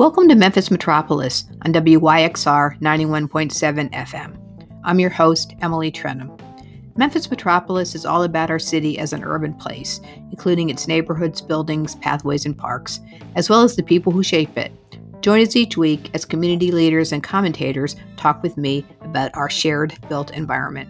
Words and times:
Welcome 0.00 0.30
to 0.30 0.34
Memphis 0.34 0.70
Metropolis 0.70 1.44
on 1.60 1.74
WYXR 1.74 2.80
91.7 2.80 3.92
FM. 3.92 4.80
I'm 4.82 4.98
your 4.98 5.10
host, 5.10 5.54
Emily 5.60 5.92
Trenholm. 5.92 6.40
Memphis 6.96 7.30
Metropolis 7.30 7.94
is 7.94 8.06
all 8.06 8.22
about 8.22 8.48
our 8.48 8.58
city 8.58 8.98
as 8.98 9.12
an 9.12 9.22
urban 9.22 9.52
place, 9.52 10.00
including 10.30 10.70
its 10.70 10.88
neighborhoods, 10.88 11.42
buildings, 11.42 11.96
pathways, 11.96 12.46
and 12.46 12.56
parks, 12.56 13.00
as 13.36 13.50
well 13.50 13.60
as 13.60 13.76
the 13.76 13.82
people 13.82 14.10
who 14.10 14.22
shape 14.22 14.56
it. 14.56 14.72
Join 15.20 15.42
us 15.42 15.54
each 15.54 15.76
week 15.76 16.08
as 16.14 16.24
community 16.24 16.72
leaders 16.72 17.12
and 17.12 17.22
commentators 17.22 17.94
talk 18.16 18.42
with 18.42 18.56
me 18.56 18.86
about 19.02 19.36
our 19.36 19.50
shared 19.50 19.98
built 20.08 20.30
environment. 20.30 20.88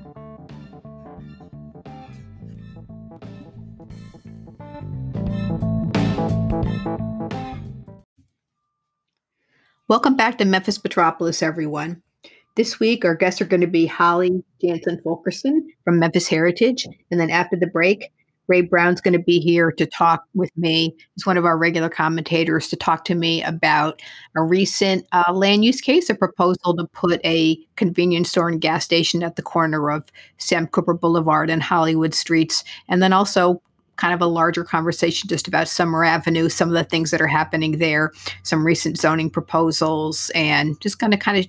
Welcome 9.91 10.15
back 10.15 10.39
to 10.39 10.45
Memphis 10.45 10.85
Metropolis, 10.85 11.43
everyone. 11.43 12.01
This 12.55 12.79
week, 12.79 13.05
our 13.05 13.17
guests 13.17 13.41
are 13.41 13.45
going 13.45 13.61
to 13.61 13.67
be 13.67 13.87
Holly 13.87 14.45
Jansen 14.63 15.01
Fulkerson 15.03 15.69
from 15.83 15.99
Memphis 15.99 16.29
Heritage. 16.29 16.87
And 17.11 17.19
then 17.19 17.29
after 17.29 17.57
the 17.57 17.67
break, 17.67 18.13
Ray 18.47 18.61
Brown's 18.61 19.01
going 19.01 19.15
to 19.15 19.25
be 19.25 19.41
here 19.41 19.73
to 19.73 19.87
talk 19.87 20.23
with 20.33 20.57
me. 20.57 20.95
He's 21.17 21.27
one 21.27 21.37
of 21.37 21.45
our 21.45 21.59
regular 21.59 21.89
commentators 21.89 22.69
to 22.69 22.77
talk 22.77 23.05
to 23.07 23.17
me 23.17 23.43
about 23.43 24.01
a 24.37 24.43
recent 24.45 25.09
uh, 25.11 25.33
land 25.33 25.65
use 25.65 25.81
case, 25.81 26.09
a 26.09 26.15
proposal 26.15 26.77
to 26.77 26.87
put 26.93 27.21
a 27.25 27.59
convenience 27.75 28.31
store 28.31 28.49
and 28.49 28.61
gas 28.61 28.85
station 28.85 29.25
at 29.25 29.35
the 29.35 29.43
corner 29.43 29.91
of 29.91 30.05
Sam 30.39 30.69
Cooper 30.69 30.95
Boulevard 30.95 31.51
and 31.51 31.65
Hollywood 31.65 32.15
Streets. 32.15 32.63
And 32.89 33.03
then 33.03 33.13
also 33.13 33.61
kind 34.01 34.15
of 34.15 34.23
a 34.23 34.27
larger 34.27 34.65
conversation 34.65 35.29
just 35.29 35.47
about 35.47 35.69
Summer 35.69 36.05
Avenue, 36.05 36.49
some 36.49 36.69
of 36.69 36.75
the 36.75 36.85
things 36.85 37.11
that 37.11 37.21
are 37.21 37.27
happening 37.27 37.79
there, 37.79 38.13
some 38.43 38.67
recent 38.67 38.99
zoning 38.99 39.29
proposals, 39.29 40.31
and 40.35 40.81
just 40.81 40.99
going 40.99 41.11
to 41.11 41.19
kind 41.19 41.39
of 41.39 41.47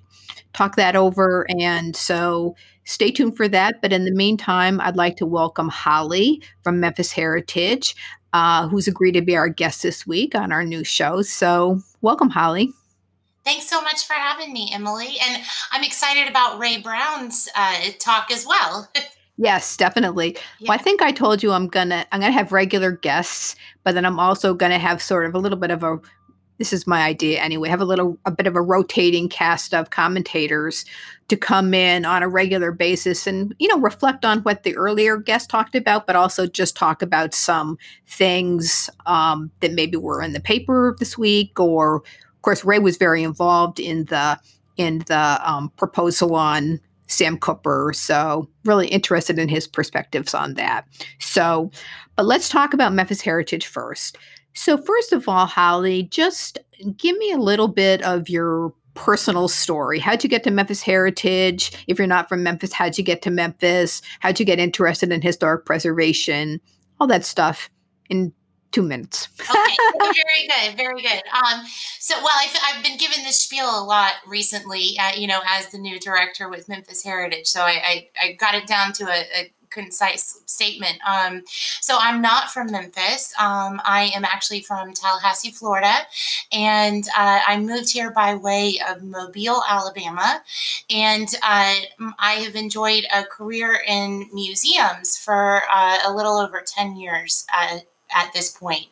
talk 0.53 0.75
that 0.75 0.97
over. 0.97 1.47
And 1.49 1.95
so 1.95 2.55
stay 2.83 3.09
tuned 3.09 3.37
for 3.37 3.47
that. 3.47 3.81
But 3.81 3.93
in 3.93 4.03
the 4.03 4.11
meantime, 4.11 4.81
I'd 4.81 4.97
like 4.97 5.15
to 5.17 5.25
welcome 5.25 5.69
Holly 5.69 6.41
from 6.61 6.81
Memphis 6.81 7.13
Heritage, 7.13 7.95
uh, 8.33 8.67
who's 8.67 8.87
agreed 8.87 9.13
to 9.13 9.21
be 9.21 9.37
our 9.37 9.49
guest 9.49 9.83
this 9.83 10.05
week 10.05 10.35
on 10.35 10.51
our 10.51 10.65
new 10.65 10.83
show. 10.83 11.21
So 11.21 11.79
welcome, 12.01 12.29
Holly. 12.29 12.73
Thanks 13.43 13.67
so 13.67 13.81
much 13.81 14.05
for 14.05 14.13
having 14.13 14.53
me, 14.53 14.69
Emily. 14.73 15.15
And 15.25 15.41
I'm 15.71 15.83
excited 15.83 16.27
about 16.27 16.59
Ray 16.59 16.79
Brown's 16.79 17.47
uh, 17.55 17.89
talk 17.97 18.29
as 18.29 18.45
well. 18.45 18.91
Yes, 19.41 19.75
definitely. 19.75 20.37
Yeah. 20.59 20.69
Well, 20.69 20.77
I 20.79 20.81
think 20.81 21.01
I 21.01 21.11
told 21.11 21.41
you 21.41 21.51
I'm 21.51 21.67
gonna 21.67 22.05
I'm 22.11 22.19
gonna 22.19 22.31
have 22.31 22.51
regular 22.51 22.91
guests, 22.91 23.55
but 23.83 23.95
then 23.95 24.05
I'm 24.05 24.19
also 24.19 24.53
gonna 24.53 24.77
have 24.77 25.01
sort 25.01 25.25
of 25.25 25.33
a 25.33 25.39
little 25.39 25.57
bit 25.57 25.71
of 25.71 25.81
a 25.81 25.99
this 26.59 26.71
is 26.71 26.85
my 26.85 27.01
idea 27.01 27.41
anyway, 27.41 27.67
have 27.69 27.81
a 27.81 27.85
little 27.85 28.19
a 28.25 28.29
bit 28.29 28.45
of 28.45 28.55
a 28.55 28.61
rotating 28.61 29.27
cast 29.27 29.73
of 29.73 29.89
commentators 29.89 30.85
to 31.27 31.35
come 31.35 31.73
in 31.73 32.05
on 32.05 32.21
a 32.21 32.27
regular 32.29 32.71
basis 32.71 33.25
and 33.25 33.55
you 33.57 33.67
know 33.67 33.79
reflect 33.79 34.25
on 34.25 34.41
what 34.41 34.61
the 34.61 34.77
earlier 34.77 35.17
guest 35.17 35.49
talked 35.49 35.73
about, 35.73 36.05
but 36.05 36.15
also 36.15 36.45
just 36.45 36.75
talk 36.75 37.01
about 37.01 37.33
some 37.33 37.79
things 38.05 38.91
um, 39.07 39.49
that 39.61 39.73
maybe 39.73 39.97
were 39.97 40.21
in 40.21 40.33
the 40.33 40.39
paper 40.39 40.95
this 40.99 41.17
week, 41.17 41.59
or 41.59 41.95
of 41.95 42.41
course 42.43 42.63
Ray 42.63 42.77
was 42.77 42.97
very 42.97 43.23
involved 43.23 43.79
in 43.79 44.05
the 44.05 44.39
in 44.77 44.99
the 45.07 45.39
um, 45.43 45.69
proposal 45.77 46.35
on 46.35 46.79
Sam 47.11 47.37
Cooper. 47.37 47.91
So, 47.93 48.49
really 48.65 48.87
interested 48.87 49.37
in 49.37 49.49
his 49.49 49.67
perspectives 49.67 50.33
on 50.33 50.55
that. 50.55 50.87
So, 51.19 51.71
but 52.15 52.25
let's 52.25 52.49
talk 52.49 52.73
about 52.73 52.93
Memphis 52.93 53.21
Heritage 53.21 53.67
first. 53.67 54.17
So, 54.53 54.77
first 54.77 55.13
of 55.13 55.27
all, 55.27 55.45
Holly, 55.45 56.03
just 56.03 56.59
give 56.97 57.17
me 57.17 57.31
a 57.31 57.37
little 57.37 57.67
bit 57.67 58.01
of 58.01 58.29
your 58.29 58.73
personal 58.93 59.47
story. 59.47 59.99
How'd 59.99 60.23
you 60.23 60.29
get 60.29 60.43
to 60.43 60.51
Memphis 60.51 60.81
Heritage? 60.81 61.85
If 61.87 61.97
you're 61.97 62.07
not 62.07 62.27
from 62.27 62.43
Memphis, 62.43 62.73
how'd 62.73 62.97
you 62.97 63.03
get 63.03 63.21
to 63.23 63.31
Memphis? 63.31 64.01
How'd 64.19 64.39
you 64.39 64.45
get 64.45 64.59
interested 64.59 65.11
in 65.11 65.21
historic 65.21 65.65
preservation? 65.65 66.59
All 66.99 67.07
that 67.07 67.25
stuff 67.25 67.69
in 68.09 68.33
two 68.71 68.81
minutes. 68.81 69.27
okay, 69.41 69.75
very 69.99 70.47
good, 70.47 70.77
very 70.77 71.01
good. 71.01 71.21
Um, 71.33 71.65
so, 71.99 72.15
well, 72.17 72.33
I've, 72.39 72.55
I've 72.63 72.83
been 72.83 72.97
given 72.97 73.23
this 73.23 73.39
spiel 73.39 73.65
a 73.65 73.83
lot 73.83 74.13
recently, 74.25 74.97
uh, 74.99 75.11
you 75.15 75.27
know, 75.27 75.41
as 75.47 75.67
the 75.67 75.77
new 75.77 75.99
director 75.99 76.49
with 76.49 76.69
Memphis 76.69 77.03
Heritage. 77.03 77.47
So 77.47 77.61
I, 77.61 77.81
I, 77.83 78.09
I 78.21 78.31
got 78.33 78.55
it 78.55 78.67
down 78.67 78.93
to 78.93 79.05
a, 79.05 79.25
a 79.35 79.51
concise 79.71 80.41
statement. 80.45 80.99
Um, 81.07 81.43
so 81.47 81.97
I'm 81.99 82.21
not 82.21 82.51
from 82.51 82.71
Memphis. 82.71 83.33
Um, 83.39 83.81
I 83.83 84.11
am 84.13 84.23
actually 84.23 84.61
from 84.61 84.93
Tallahassee, 84.93 85.51
Florida, 85.51 85.93
and 86.51 87.05
uh, 87.17 87.39
I 87.47 87.57
moved 87.57 87.91
here 87.91 88.11
by 88.11 88.35
way 88.35 88.79
of 88.87 89.01
Mobile, 89.01 89.63
Alabama, 89.67 90.43
and 90.89 91.27
uh, 91.41 91.75
I 92.19 92.33
have 92.43 92.55
enjoyed 92.55 93.05
a 93.13 93.23
career 93.23 93.81
in 93.87 94.29
museums 94.33 95.17
for 95.17 95.61
uh, 95.73 95.99
a 96.05 96.13
little 96.13 96.37
over 96.37 96.61
ten 96.65 96.95
years. 96.95 97.45
At 98.13 98.33
this 98.33 98.49
point. 98.49 98.87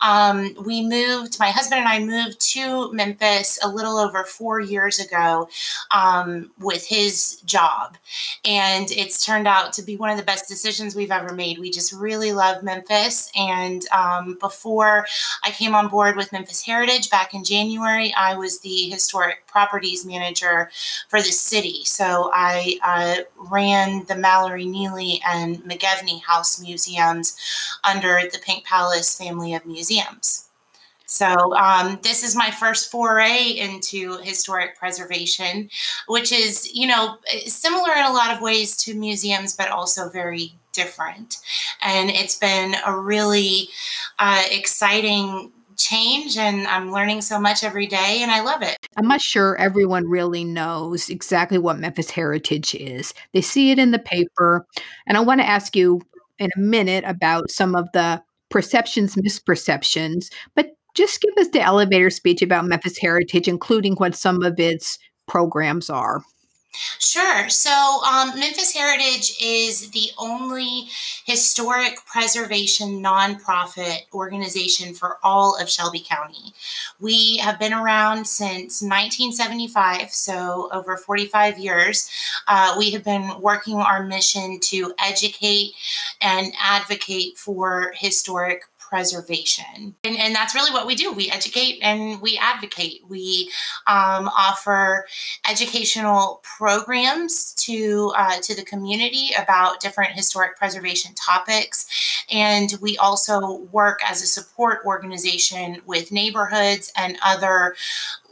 Um, 0.00 0.54
we 0.64 0.82
moved, 0.82 1.38
my 1.38 1.50
husband 1.50 1.80
and 1.80 1.88
I 1.88 1.98
moved 1.98 2.40
to 2.52 2.92
Memphis 2.92 3.58
a 3.62 3.68
little 3.68 3.98
over 3.98 4.24
four 4.24 4.60
years 4.60 4.98
ago 4.98 5.48
um, 5.90 6.50
with 6.58 6.86
his 6.86 7.40
job. 7.44 7.96
And 8.44 8.90
it's 8.90 9.24
turned 9.24 9.46
out 9.46 9.72
to 9.74 9.82
be 9.82 9.96
one 9.96 10.10
of 10.10 10.16
the 10.16 10.22
best 10.22 10.48
decisions 10.48 10.94
we've 10.94 11.10
ever 11.10 11.34
made. 11.34 11.58
We 11.58 11.70
just 11.70 11.92
really 11.92 12.32
love 12.32 12.62
Memphis. 12.62 13.30
And 13.36 13.82
um, 13.92 14.38
before 14.40 15.06
I 15.44 15.50
came 15.50 15.74
on 15.74 15.88
board 15.88 16.16
with 16.16 16.32
Memphis 16.32 16.62
Heritage 16.62 17.10
back 17.10 17.34
in 17.34 17.44
January, 17.44 18.12
I 18.16 18.36
was 18.36 18.60
the 18.60 18.88
historic 18.88 19.46
properties 19.46 20.04
manager 20.04 20.70
for 21.08 21.20
the 21.20 21.24
city. 21.24 21.84
So 21.84 22.30
I 22.32 22.78
uh, 22.82 23.22
ran 23.50 24.04
the 24.06 24.16
Mallory 24.16 24.64
Neely 24.64 25.20
and 25.26 25.58
Magevney 25.64 26.22
House 26.22 26.60
museums 26.60 27.36
under 27.84 28.20
the 28.32 28.38
Pink 28.38 28.61
Palace 28.64 29.16
family 29.16 29.54
of 29.54 29.66
museums. 29.66 30.48
So, 31.06 31.54
um, 31.56 31.98
this 32.02 32.24
is 32.24 32.34
my 32.34 32.50
first 32.50 32.90
foray 32.90 33.50
into 33.50 34.16
historic 34.22 34.78
preservation, 34.78 35.68
which 36.08 36.32
is, 36.32 36.72
you 36.74 36.86
know, 36.86 37.18
similar 37.44 37.92
in 37.92 38.06
a 38.06 38.12
lot 38.12 38.34
of 38.34 38.40
ways 38.40 38.76
to 38.78 38.94
museums, 38.94 39.54
but 39.54 39.68
also 39.68 40.08
very 40.08 40.54
different. 40.72 41.36
And 41.82 42.08
it's 42.08 42.38
been 42.38 42.76
a 42.86 42.96
really 42.96 43.68
uh, 44.18 44.42
exciting 44.50 45.52
change 45.76 46.38
and 46.38 46.66
I'm 46.66 46.92
learning 46.92 47.22
so 47.22 47.40
much 47.40 47.64
every 47.64 47.86
day 47.86 48.20
and 48.22 48.30
I 48.30 48.40
love 48.40 48.62
it. 48.62 48.76
I'm 48.96 49.08
not 49.08 49.20
sure 49.20 49.56
everyone 49.56 50.08
really 50.08 50.44
knows 50.44 51.08
exactly 51.08 51.58
what 51.58 51.78
Memphis 51.78 52.10
Heritage 52.10 52.74
is. 52.74 53.12
They 53.32 53.40
see 53.40 53.70
it 53.70 53.78
in 53.78 53.90
the 53.90 53.98
paper. 53.98 54.66
And 55.06 55.16
I 55.16 55.20
want 55.20 55.40
to 55.40 55.46
ask 55.46 55.76
you 55.76 56.00
in 56.38 56.50
a 56.56 56.60
minute 56.60 57.04
about 57.06 57.50
some 57.50 57.74
of 57.74 57.90
the 57.92 58.22
perceptions, 58.52 59.16
misperceptions, 59.16 60.30
but 60.54 60.68
just 60.94 61.22
give 61.22 61.32
us 61.38 61.48
the 61.48 61.60
elevator 61.60 62.10
speech 62.10 62.42
about 62.42 62.66
Memphis 62.66 62.98
Heritage, 62.98 63.48
including 63.48 63.94
what 63.94 64.14
some 64.14 64.42
of 64.42 64.60
its 64.60 64.98
programs 65.26 65.88
are. 65.88 66.22
Sure. 66.98 67.48
So, 67.50 68.00
um, 68.04 68.38
Memphis 68.38 68.72
Heritage 68.74 69.36
is 69.42 69.90
the 69.90 70.10
only 70.16 70.88
historic 71.26 71.96
preservation 72.06 73.02
nonprofit 73.02 74.02
organization 74.14 74.94
for 74.94 75.18
all 75.22 75.60
of 75.60 75.68
Shelby 75.68 76.02
County. 76.08 76.54
We 76.98 77.38
have 77.38 77.58
been 77.58 77.74
around 77.74 78.26
since 78.26 78.80
1975, 78.80 80.10
so 80.12 80.70
over 80.72 80.96
45 80.96 81.58
years. 81.58 82.08
Uh, 82.48 82.74
we 82.78 82.90
have 82.92 83.04
been 83.04 83.40
working 83.40 83.76
our 83.76 84.02
mission 84.02 84.58
to 84.60 84.94
educate 84.98 85.72
and 86.22 86.52
advocate 86.58 87.36
for 87.36 87.92
historic 87.96 88.62
preservation. 88.92 89.94
And, 90.04 90.18
and 90.18 90.34
that's 90.34 90.54
really 90.54 90.70
what 90.70 90.86
we 90.86 90.94
do. 90.94 91.12
We 91.12 91.30
educate 91.30 91.78
and 91.80 92.20
we 92.20 92.36
advocate. 92.36 93.00
We 93.08 93.50
um, 93.86 94.28
offer 94.28 95.06
educational 95.48 96.42
programs 96.58 97.54
to, 97.54 98.12
uh, 98.14 98.36
to 98.42 98.54
the 98.54 98.62
community 98.62 99.30
about 99.42 99.80
different 99.80 100.12
historic 100.12 100.58
preservation 100.58 101.14
topics. 101.14 101.86
And 102.30 102.74
we 102.82 102.98
also 102.98 103.62
work 103.72 104.00
as 104.06 104.20
a 104.20 104.26
support 104.26 104.80
organization 104.84 105.80
with 105.86 106.12
neighborhoods 106.12 106.92
and 106.94 107.16
other 107.24 107.74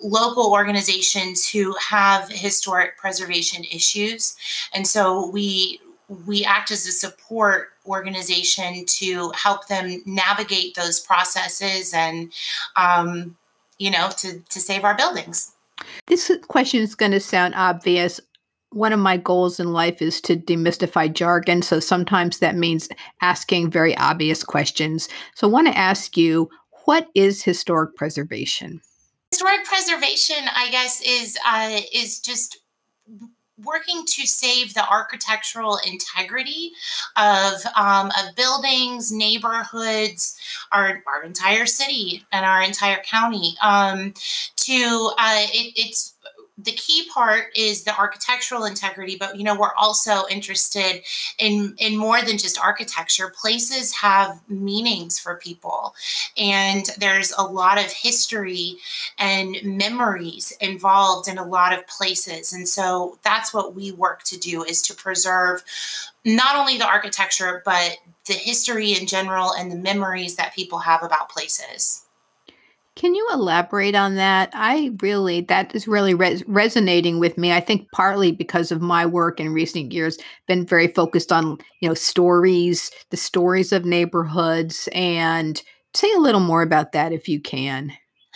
local 0.02 0.52
organizations 0.52 1.48
who 1.48 1.74
have 1.76 2.28
historic 2.28 2.98
preservation 2.98 3.64
issues. 3.64 4.36
And 4.74 4.86
so 4.86 5.30
we 5.30 5.80
we 6.26 6.44
act 6.44 6.70
as 6.70 6.86
a 6.86 6.92
support 6.92 7.68
organization 7.86 8.84
to 8.84 9.30
help 9.30 9.68
them 9.68 10.02
navigate 10.06 10.74
those 10.74 10.98
processes 10.98 11.94
and 11.94 12.32
um, 12.76 13.36
you 13.78 13.90
know 13.90 14.10
to 14.18 14.40
to 14.50 14.60
save 14.60 14.84
our 14.84 14.96
buildings. 14.96 15.52
This 16.06 16.30
question 16.48 16.82
is 16.82 16.94
going 16.94 17.12
to 17.12 17.20
sound 17.20 17.54
obvious. 17.54 18.20
One 18.72 18.92
of 18.92 19.00
my 19.00 19.16
goals 19.16 19.58
in 19.58 19.72
life 19.72 20.00
is 20.00 20.20
to 20.22 20.36
demystify 20.36 21.12
jargon 21.12 21.62
so 21.62 21.80
sometimes 21.80 22.38
that 22.38 22.54
means 22.54 22.88
asking 23.20 23.70
very 23.70 23.96
obvious 23.96 24.44
questions. 24.44 25.08
So 25.34 25.48
i 25.48 25.50
want 25.50 25.68
to 25.68 25.78
ask 25.78 26.16
you 26.16 26.50
what 26.84 27.08
is 27.14 27.42
historic 27.42 27.94
preservation? 27.94 28.80
Historic 29.30 29.64
preservation, 29.64 30.48
I 30.54 30.70
guess, 30.70 31.00
is 31.02 31.38
uh, 31.46 31.80
is 31.92 32.18
just 32.20 32.58
working 33.64 34.04
to 34.06 34.26
save 34.26 34.74
the 34.74 34.88
architectural 34.88 35.78
integrity 35.86 36.72
of, 37.16 37.54
um, 37.76 38.10
of 38.18 38.34
buildings, 38.36 39.12
neighborhoods, 39.12 40.38
our, 40.72 41.02
our 41.06 41.22
entire 41.24 41.66
city 41.66 42.24
and 42.32 42.44
our 42.44 42.62
entire 42.62 43.02
county. 43.02 43.54
Um, 43.62 44.14
to 44.56 45.10
uh, 45.18 45.46
it, 45.52 45.72
it's 45.76 46.14
the 46.64 46.72
key 46.72 47.08
part 47.12 47.46
is 47.56 47.84
the 47.84 47.96
architectural 47.96 48.64
integrity 48.64 49.16
but 49.16 49.36
you 49.36 49.44
know 49.44 49.58
we're 49.58 49.74
also 49.76 50.24
interested 50.30 51.02
in 51.38 51.74
in 51.78 51.96
more 51.96 52.22
than 52.22 52.38
just 52.38 52.58
architecture. 52.58 53.32
Places 53.40 53.94
have 53.96 54.40
meanings 54.48 55.18
for 55.18 55.36
people 55.36 55.94
and 56.36 56.86
there's 56.98 57.32
a 57.36 57.42
lot 57.42 57.78
of 57.78 57.90
history 57.90 58.76
and 59.18 59.56
memories 59.64 60.52
involved 60.60 61.28
in 61.28 61.38
a 61.38 61.46
lot 61.46 61.72
of 61.72 61.86
places. 61.86 62.52
And 62.52 62.68
so 62.68 63.18
that's 63.22 63.54
what 63.54 63.74
we 63.74 63.92
work 63.92 64.22
to 64.24 64.38
do 64.38 64.62
is 64.62 64.82
to 64.82 64.94
preserve 64.94 65.62
not 66.24 66.56
only 66.56 66.76
the 66.76 66.86
architecture 66.86 67.62
but 67.64 67.98
the 68.26 68.34
history 68.34 68.92
in 68.92 69.06
general 69.06 69.52
and 69.52 69.70
the 69.70 69.76
memories 69.76 70.36
that 70.36 70.54
people 70.54 70.78
have 70.78 71.02
about 71.02 71.30
places 71.30 72.04
can 73.00 73.14
you 73.14 73.26
elaborate 73.32 73.94
on 73.94 74.16
that? 74.16 74.50
I 74.52 74.90
really, 75.00 75.40
that 75.42 75.74
is 75.74 75.88
really 75.88 76.12
res- 76.12 76.46
resonating 76.46 77.18
with 77.18 77.38
me. 77.38 77.50
I 77.50 77.60
think 77.60 77.90
partly 77.92 78.30
because 78.30 78.70
of 78.70 78.82
my 78.82 79.06
work 79.06 79.40
in 79.40 79.54
recent 79.54 79.90
years, 79.90 80.18
been 80.46 80.66
very 80.66 80.86
focused 80.86 81.32
on, 81.32 81.56
you 81.80 81.88
know, 81.88 81.94
stories, 81.94 82.90
the 83.08 83.16
stories 83.16 83.72
of 83.72 83.86
neighborhoods, 83.86 84.86
and 84.92 85.62
say 85.94 86.12
a 86.12 86.20
little 86.20 86.42
more 86.42 86.60
about 86.60 86.92
that 86.92 87.10
if 87.10 87.26
you 87.26 87.40
can. 87.40 87.90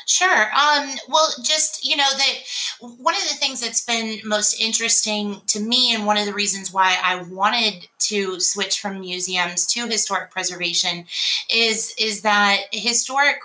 Sure. 0.07 0.45
Um, 0.55 0.89
well, 1.11 1.29
just, 1.43 1.85
you 1.85 1.97
know, 1.97 2.09
that 2.17 2.35
one 2.81 3.15
of 3.15 3.23
the 3.23 3.37
things 3.37 3.61
that's 3.61 3.85
been 3.85 4.19
most 4.25 4.59
interesting 4.59 5.43
to 5.49 5.61
me, 5.61 5.95
and 5.95 6.07
one 6.07 6.17
of 6.17 6.25
the 6.25 6.33
reasons 6.33 6.73
why 6.73 6.97
I 7.03 7.23
wanted 7.25 7.87
to 8.01 8.41
switch 8.41 8.81
from 8.81 9.01
museums 9.01 9.67
to 9.75 9.87
historic 9.87 10.31
preservation 10.31 11.05
is, 11.51 11.95
is 11.99 12.23
that 12.23 12.61
historic 12.73 13.37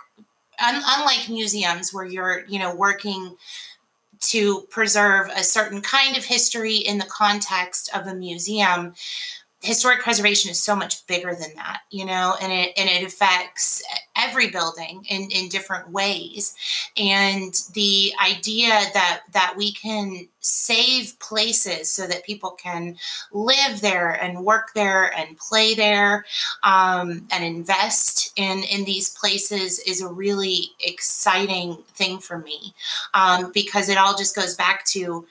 un- 0.61 0.83
unlike 0.85 1.29
museums 1.29 1.93
where 1.93 2.05
you're 2.05 2.45
you 2.47 2.59
know 2.59 2.75
working 2.75 3.35
to 4.19 4.61
preserve 4.69 5.29
a 5.35 5.43
certain 5.43 5.81
kind 5.81 6.17
of 6.17 6.25
history 6.25 6.75
in 6.75 6.97
the 6.97 7.05
context 7.05 7.89
of 7.95 8.07
a 8.07 8.13
museum 8.13 8.93
historic 9.61 9.99
preservation 10.01 10.49
is 10.49 10.61
so 10.61 10.75
much 10.75 11.05
bigger 11.07 11.35
than 11.35 11.53
that 11.55 11.81
you 11.89 12.05
know 12.05 12.35
and 12.41 12.51
it 12.51 12.71
and 12.77 12.89
it 12.89 13.05
affects 13.05 13.83
every 14.19 14.49
building 14.49 15.05
in 15.09 15.29
in 15.31 15.49
different 15.49 15.89
ways. 15.91 16.55
And 16.97 17.53
the 17.73 18.13
idea 18.23 18.69
that 18.69 19.21
that 19.31 19.55
we 19.57 19.71
can 19.71 20.27
save 20.41 21.17
places 21.19 21.91
so 21.91 22.07
that 22.07 22.25
people 22.25 22.51
can 22.51 22.97
live 23.31 23.81
there 23.81 24.11
and 24.11 24.45
work 24.45 24.73
there 24.73 25.13
and 25.17 25.37
play 25.37 25.73
there 25.73 26.25
um, 26.63 27.27
and 27.31 27.43
invest 27.43 28.31
in 28.35 28.63
in 28.63 28.85
these 28.85 29.09
places 29.09 29.79
is 29.79 30.01
a 30.01 30.07
really 30.07 30.71
exciting 30.81 31.77
thing 31.95 32.19
for 32.19 32.39
me 32.39 32.73
um, 33.13 33.51
because 33.53 33.89
it 33.89 33.97
all 33.97 34.17
just 34.17 34.35
goes 34.35 34.55
back 34.55 34.85
to 34.85 35.25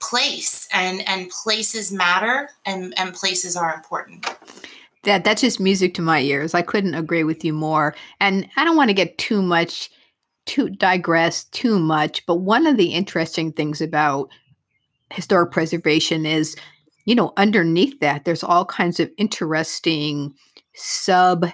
place 0.00 0.68
and 0.72 1.06
and 1.08 1.30
places 1.30 1.92
matter 1.92 2.50
and 2.66 2.94
and 2.98 3.14
places 3.14 3.56
are 3.56 3.74
important. 3.74 4.26
That 5.04 5.24
that's 5.24 5.40
just 5.40 5.60
music 5.60 5.94
to 5.94 6.02
my 6.02 6.20
ears. 6.20 6.54
I 6.54 6.62
couldn't 6.62 6.94
agree 6.94 7.24
with 7.24 7.44
you 7.44 7.52
more. 7.52 7.94
And 8.20 8.48
i 8.56 8.64
don't 8.64 8.76
want 8.76 8.90
to 8.90 8.94
get 8.94 9.18
too 9.18 9.42
much 9.42 9.90
to 10.44 10.68
digress 10.68 11.44
too 11.44 11.78
much 11.78 12.26
but 12.26 12.36
one 12.36 12.66
of 12.66 12.76
the 12.76 12.94
interesting 12.94 13.52
things 13.52 13.80
about 13.80 14.28
historic 15.12 15.52
preservation 15.52 16.26
is 16.26 16.56
you 17.04 17.14
know 17.14 17.32
underneath 17.36 17.98
that 18.00 18.24
there's 18.24 18.42
all 18.42 18.64
kinds 18.64 18.98
of 18.98 19.10
interesting 19.18 20.34
sub 20.74 21.46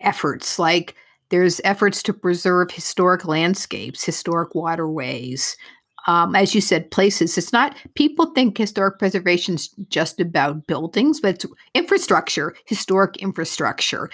efforts 0.00 0.58
like 0.58 0.94
there's 1.30 1.60
efforts 1.64 2.04
to 2.04 2.12
preserve 2.12 2.70
historic 2.70 3.24
landscapes 3.24 4.04
historic 4.04 4.54
waterways 4.54 5.56
um, 6.06 6.34
as 6.34 6.54
you 6.54 6.60
said, 6.60 6.90
places. 6.90 7.36
It's 7.36 7.52
not, 7.52 7.76
people 7.94 8.26
think 8.26 8.56
historic 8.56 8.98
preservation 8.98 9.56
is 9.56 9.68
just 9.88 10.20
about 10.20 10.66
buildings, 10.66 11.20
but 11.20 11.34
it's 11.34 11.46
infrastructure, 11.74 12.54
historic 12.64 13.16
infrastructure. 13.16 14.08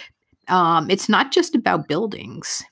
Um, 0.48 0.90
it's 0.90 1.08
not 1.08 1.32
just 1.32 1.54
about 1.54 1.88
buildings. 1.88 2.64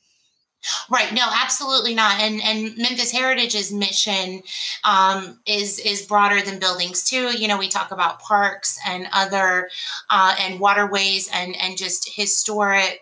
Right. 0.91 1.13
No, 1.15 1.27
absolutely 1.43 1.95
not. 1.95 2.21
And 2.21 2.43
and 2.43 2.77
Memphis 2.77 3.13
Heritage's 3.13 3.73
mission 3.73 4.43
um, 4.85 5.41
is 5.47 5.79
is 5.79 6.03
broader 6.03 6.43
than 6.43 6.59
buildings 6.59 7.03
too. 7.03 7.35
You 7.35 7.49
know, 7.49 7.57
we 7.57 7.69
talk 7.69 7.93
about 7.93 8.21
parks 8.21 8.79
and 8.87 9.07
other 9.13 9.71
uh, 10.11 10.35
and 10.39 10.61
waterways 10.61 11.31
and 11.33 11.57
and 11.57 11.79
just 11.79 12.11
historic, 12.15 13.01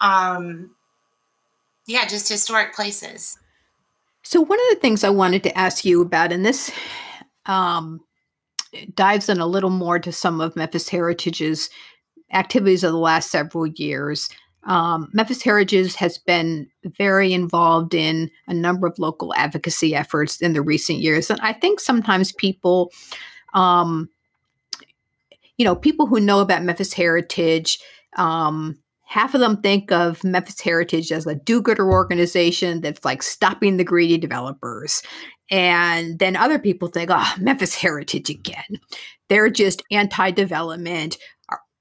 um, 0.00 0.76
yeah, 1.86 2.06
just 2.06 2.28
historic 2.28 2.74
places. 2.74 3.36
So, 4.24 4.40
one 4.40 4.58
of 4.58 4.66
the 4.70 4.80
things 4.80 5.04
I 5.04 5.10
wanted 5.10 5.42
to 5.44 5.56
ask 5.56 5.84
you 5.84 6.00
about, 6.02 6.32
and 6.32 6.44
this 6.44 6.72
um, 7.46 8.00
dives 8.94 9.28
in 9.28 9.38
a 9.38 9.46
little 9.46 9.70
more 9.70 9.98
to 9.98 10.12
some 10.12 10.40
of 10.40 10.56
Memphis 10.56 10.88
Heritage's 10.88 11.68
activities 12.32 12.82
of 12.82 12.92
the 12.92 12.98
last 12.98 13.30
several 13.30 13.66
years. 13.66 14.28
Um, 14.64 15.10
Memphis 15.12 15.42
Heritage 15.42 15.94
has 15.96 16.16
been 16.16 16.68
very 16.84 17.34
involved 17.34 17.94
in 17.94 18.30
a 18.48 18.54
number 18.54 18.86
of 18.86 18.98
local 18.98 19.34
advocacy 19.34 19.94
efforts 19.94 20.40
in 20.40 20.54
the 20.54 20.62
recent 20.62 21.00
years. 21.00 21.30
And 21.30 21.38
I 21.40 21.52
think 21.52 21.80
sometimes 21.80 22.32
people, 22.32 22.90
um, 23.52 24.08
you 25.58 25.66
know, 25.66 25.76
people 25.76 26.06
who 26.06 26.18
know 26.18 26.40
about 26.40 26.62
Memphis 26.62 26.94
Heritage, 26.94 27.78
um, 28.16 28.78
half 29.14 29.32
of 29.32 29.40
them 29.40 29.56
think 29.58 29.92
of 29.92 30.24
Memphis 30.24 30.60
Heritage 30.60 31.12
as 31.12 31.24
a 31.24 31.36
do 31.36 31.62
gooder 31.62 31.88
organization 31.88 32.80
that's 32.80 33.04
like 33.04 33.22
stopping 33.22 33.76
the 33.76 33.84
greedy 33.84 34.18
developers. 34.18 35.04
And 35.52 36.18
then 36.18 36.34
other 36.34 36.58
people 36.58 36.88
think, 36.88 37.10
oh, 37.12 37.34
Memphis 37.38 37.76
Heritage 37.76 38.28
again. 38.28 38.80
They're 39.28 39.50
just 39.50 39.84
anti 39.92 40.32
development. 40.32 41.16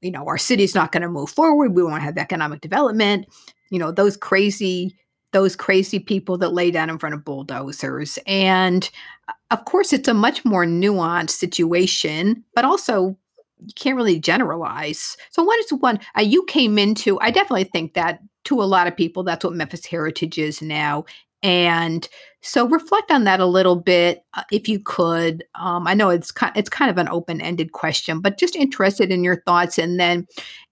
You 0.02 0.12
know, 0.12 0.28
our 0.28 0.38
city's 0.38 0.76
not 0.76 0.92
going 0.92 1.02
to 1.02 1.10
move 1.10 1.32
forward. 1.32 1.74
We 1.74 1.82
won't 1.82 2.04
have 2.04 2.20
economic 2.20 2.62
development. 2.62 3.26
You 3.72 3.80
know, 3.80 3.92
those 3.92 4.16
crazy 4.16 4.96
those 5.32 5.56
crazy 5.56 5.98
people 5.98 6.38
that 6.38 6.54
lay 6.54 6.70
down 6.70 6.92
in 6.92 7.00
front 7.00 7.16
of 7.16 7.26
bulldozers. 7.26 8.20
And 8.28 8.88
uh, 9.28 9.34
of 9.50 9.66
course, 9.66 9.92
it's 9.92 10.08
a 10.08 10.14
much 10.14 10.46
more 10.46 10.68
nuanced 10.68 11.32
situation, 11.32 12.44
but 12.54 12.64
also 12.64 13.18
you 13.66 13.74
can't 13.76 13.96
really 13.96 14.20
generalize. 14.20 15.18
So 15.32 15.44
what 15.44 15.60
is 15.60 15.72
one 15.74 16.00
uh, 16.18 16.22
you 16.22 16.44
came 16.46 16.78
into? 16.78 17.20
I 17.20 17.32
definitely 17.32 17.66
think 17.66 17.94
that 17.94 18.20
to 18.46 18.62
a 18.62 18.66
lot 18.66 18.88
of 18.88 18.96
people, 18.96 19.24
that's 19.24 19.44
what 19.46 19.54
Memphis 19.54 19.86
Heritage 19.86 20.38
is 20.38 20.62
now. 20.62 21.06
And 21.42 22.08
so 22.42 22.68
reflect 22.68 23.12
on 23.12 23.26
that 23.26 23.42
a 23.42 23.46
little 23.46 23.76
bit, 23.76 24.24
uh, 24.34 24.44
if 24.52 24.70
you 24.70 24.80
could. 24.80 25.44
Um, 25.56 25.88
I 25.88 25.94
know 25.94 26.10
it's 26.10 26.32
kind, 26.32 26.56
it's 26.56 26.70
kind 26.70 26.90
of 26.90 26.98
an 26.98 27.10
open 27.10 27.42
ended 27.42 27.74
question, 27.74 28.22
but 28.22 28.38
just 28.38 28.56
interested 28.56 29.12
in 29.12 29.24
your 29.24 29.42
thoughts, 29.42 29.78
and 29.78 30.00
then, 30.00 30.26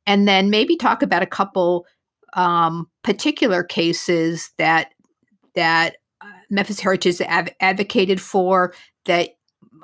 and 0.06 0.28
then 0.28 0.50
maybe 0.50 0.78
talk 0.78 1.04
about 1.04 1.22
a 1.22 1.28
couple 1.28 1.86
um, 2.34 2.90
particular 3.04 3.64
cases 3.64 4.52
that 4.58 4.94
that 5.56 5.98
uh, 6.22 6.32
Memphis 6.50 6.80
Heritage 6.80 7.22
advocated 7.60 8.22
for 8.22 8.74
that 9.06 9.32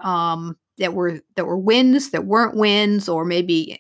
um, 0.02 0.58
that 0.78 0.94
were 0.94 1.20
that 1.36 1.46
were 1.46 1.58
wins 1.58 2.12
that 2.12 2.26
weren't 2.26 2.56
wins 2.56 3.10
or 3.10 3.26
maybe 3.26 3.80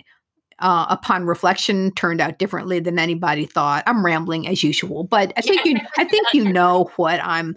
uh, 0.59 0.87
upon 0.89 1.25
reflection 1.25 1.91
turned 1.91 2.19
out 2.19 2.39
differently 2.39 2.79
than 2.79 2.97
anybody 2.97 3.45
thought. 3.45 3.83
I'm 3.85 4.03
rambling 4.03 4.47
as 4.47 4.63
usual, 4.63 5.03
but 5.03 5.31
I 5.37 5.41
think 5.41 5.65
you 5.65 5.77
I 5.97 6.03
think 6.03 6.27
you 6.33 6.51
know 6.51 6.89
what 6.95 7.19
I'm 7.23 7.55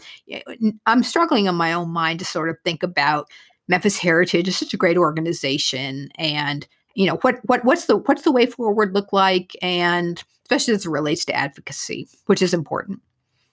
I'm 0.87 1.03
struggling 1.03 1.47
in 1.47 1.55
my 1.55 1.73
own 1.73 1.91
mind 1.91 2.19
to 2.19 2.25
sort 2.25 2.51
of 2.51 2.57
think 2.65 2.83
about 2.83 3.29
Memphis 3.69 3.99
Heritage 3.99 4.49
is 4.49 4.57
such 4.57 4.75
a 4.75 4.79
great 4.79 4.97
organization 4.97 6.11
and 6.17 6.67
you 6.95 7.07
know 7.07 7.17
what 7.23 7.37
what 7.45 7.65
what's 7.65 7.87
the 7.87 7.97
what's 7.97 8.23
the 8.23 8.33
way 8.33 8.47
forward 8.47 8.95
look 8.95 9.13
like 9.13 9.57
and 9.63 10.23
especially 10.45 10.75
as 10.75 10.85
it 10.85 10.91
relates 10.91 11.25
to 11.25 11.35
advocacy, 11.35 12.09
which 12.27 12.43
is 12.43 12.53
important. 12.53 13.01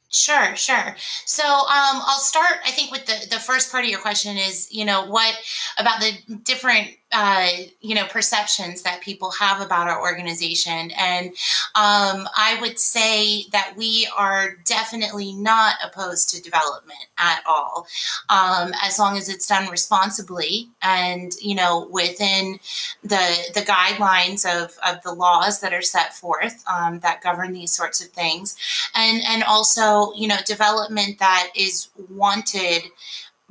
Sure, 0.10 0.56
sure. 0.56 0.96
So 1.26 1.44
um, 1.44 2.02
I'll 2.06 2.20
start, 2.20 2.60
I 2.66 2.72
think, 2.72 2.92
with 2.92 3.06
the, 3.06 3.28
the 3.30 3.42
first 3.42 3.70
part 3.72 3.84
of 3.84 3.90
your 3.90 4.00
question 4.00 4.38
is, 4.38 4.72
you 4.72 4.86
know, 4.86 5.06
what 5.06 5.36
about 5.78 6.00
the 6.00 6.14
different 6.46 6.92
uh, 7.12 7.48
you 7.82 7.96
know 7.96 8.06
perceptions 8.06 8.82
that 8.84 9.02
people 9.02 9.32
have 9.40 9.62
about 9.62 9.88
our 9.88 10.02
organization. 10.02 10.92
And 10.98 11.30
um, 11.76 12.28
i 12.36 12.58
would 12.62 12.80
say 12.80 13.44
that 13.52 13.74
we 13.78 14.08
are 14.18 14.56
definitely 14.66 15.34
not 15.34 15.76
opposed 15.84 16.30
to 16.30 16.42
development 16.42 17.00
at 17.18 17.42
all 17.48 17.88
um, 18.30 18.72
as 18.84 19.00
long 19.00 19.18
as 19.18 19.30
it's 19.30 19.48
done 19.48 19.70
responsibly 19.70 20.70
and 20.82 21.34
you 21.42 21.56
know 21.56 21.88
within 21.92 22.60
the 23.04 23.52
the 23.54 23.62
guidelines 23.62 24.46
of, 24.46 24.78
of 24.86 25.02
the 25.04 25.14
laws 25.14 25.60
that 25.62 25.74
are 25.74 25.82
set 25.82 26.14
forth 26.14 26.64
um, 26.68 27.00
that 27.00 27.22
govern 27.22 27.54
these 27.54 27.72
sorts 27.72 28.04
of 28.04 28.10
things. 28.10 28.58
And 28.96 29.22
and 29.28 29.44
also 29.44 30.14
you 30.14 30.28
know 30.28 30.38
development 30.46 31.20
that 31.20 31.52
is 31.56 31.90
wanted 32.10 32.84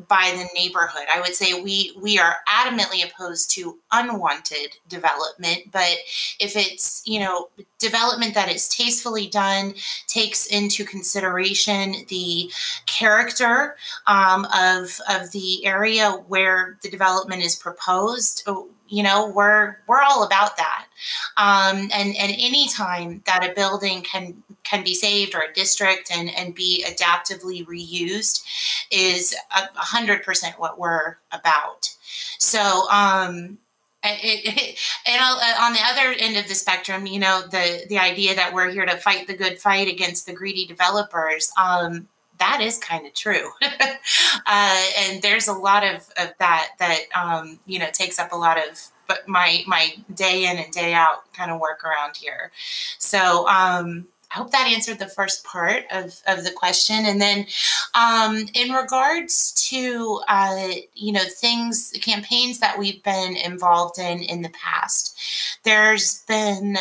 by 0.08 0.32
the 0.36 0.48
neighborhood. 0.54 1.04
I 1.12 1.20
would 1.20 1.34
say 1.34 1.60
we 1.60 1.96
we 2.00 2.18
are 2.18 2.36
adamantly 2.48 3.04
opposed 3.04 3.50
to 3.52 3.78
unwanted 3.92 4.76
development, 4.88 5.72
but 5.72 5.96
if 6.38 6.54
it's, 6.56 7.02
you 7.06 7.20
know, 7.20 7.48
development 7.78 8.34
that 8.34 8.50
is 8.50 8.68
tastefully 8.68 9.26
done, 9.26 9.74
takes 10.06 10.46
into 10.46 10.84
consideration 10.84 11.94
the 12.08 12.50
character 12.86 13.76
um, 14.06 14.46
of 14.54 15.00
of 15.08 15.32
the 15.32 15.64
area 15.64 16.10
where 16.10 16.78
the 16.82 16.90
development 16.90 17.42
is 17.42 17.56
proposed, 17.56 18.42
you 18.88 19.02
know 19.02 19.28
we're 19.28 19.76
we're 19.86 20.02
all 20.02 20.24
about 20.24 20.56
that. 20.56 20.86
Um, 21.36 21.90
and 21.92 22.16
and 22.16 22.32
anytime 22.38 23.22
that 23.26 23.48
a 23.48 23.54
building 23.54 24.02
can 24.02 24.42
can 24.64 24.82
be 24.84 24.94
saved 24.94 25.34
or 25.34 25.40
a 25.40 25.52
district 25.52 26.10
and 26.12 26.30
and 26.36 26.54
be 26.54 26.84
adaptively 26.86 27.66
reused 27.66 28.42
is 28.90 29.34
a 29.54 29.68
hundred 29.78 30.22
percent 30.22 30.58
what 30.58 30.78
we're 30.78 31.16
about. 31.32 31.94
So 32.38 32.88
um 32.90 33.58
it, 34.04 34.40
it, 34.44 34.78
and 35.06 35.20
on 35.20 35.72
the 35.72 35.80
other 35.84 36.14
end 36.18 36.36
of 36.36 36.48
the 36.48 36.54
spectrum, 36.54 37.06
you 37.06 37.18
know, 37.18 37.42
the 37.50 37.84
the 37.88 37.98
idea 37.98 38.34
that 38.34 38.52
we're 38.52 38.70
here 38.70 38.86
to 38.86 38.96
fight 38.96 39.26
the 39.26 39.36
good 39.36 39.58
fight 39.58 39.88
against 39.88 40.26
the 40.26 40.32
greedy 40.32 40.66
developers, 40.66 41.50
um, 41.60 42.08
that 42.38 42.60
is 42.60 42.78
kind 42.78 43.06
of 43.06 43.14
true. 43.14 43.50
uh, 43.62 44.84
and 44.98 45.22
there's 45.22 45.48
a 45.48 45.52
lot 45.52 45.84
of, 45.84 46.08
of 46.18 46.32
that 46.38 46.70
that, 46.78 47.00
um, 47.14 47.58
you 47.66 47.78
know, 47.78 47.88
takes 47.92 48.18
up 48.18 48.32
a 48.32 48.36
lot 48.36 48.58
of 48.58 48.80
but 49.08 49.28
my 49.28 49.62
my 49.68 49.94
day 50.12 50.50
in 50.50 50.58
and 50.58 50.72
day 50.72 50.92
out 50.92 51.32
kind 51.32 51.50
of 51.50 51.60
work 51.60 51.84
around 51.84 52.16
here. 52.16 52.50
So 52.98 53.46
um, 53.46 54.08
I 54.30 54.38
hope 54.38 54.50
that 54.50 54.66
answered 54.66 54.98
the 54.98 55.08
first 55.08 55.44
part 55.44 55.84
of, 55.90 56.20
of 56.26 56.44
the 56.44 56.50
question. 56.50 57.06
And 57.06 57.20
then 57.20 57.46
um, 57.94 58.46
in 58.54 58.72
regards 58.72 59.52
to, 59.70 60.20
uh, 60.28 60.68
you 60.94 61.12
know, 61.12 61.24
things, 61.24 61.92
campaigns 62.00 62.58
that 62.58 62.78
we've 62.78 63.02
been 63.02 63.36
involved 63.36 63.98
in 63.98 64.20
in 64.20 64.42
the 64.42 64.50
past, 64.50 65.18
there's 65.64 66.22
been 66.24 66.76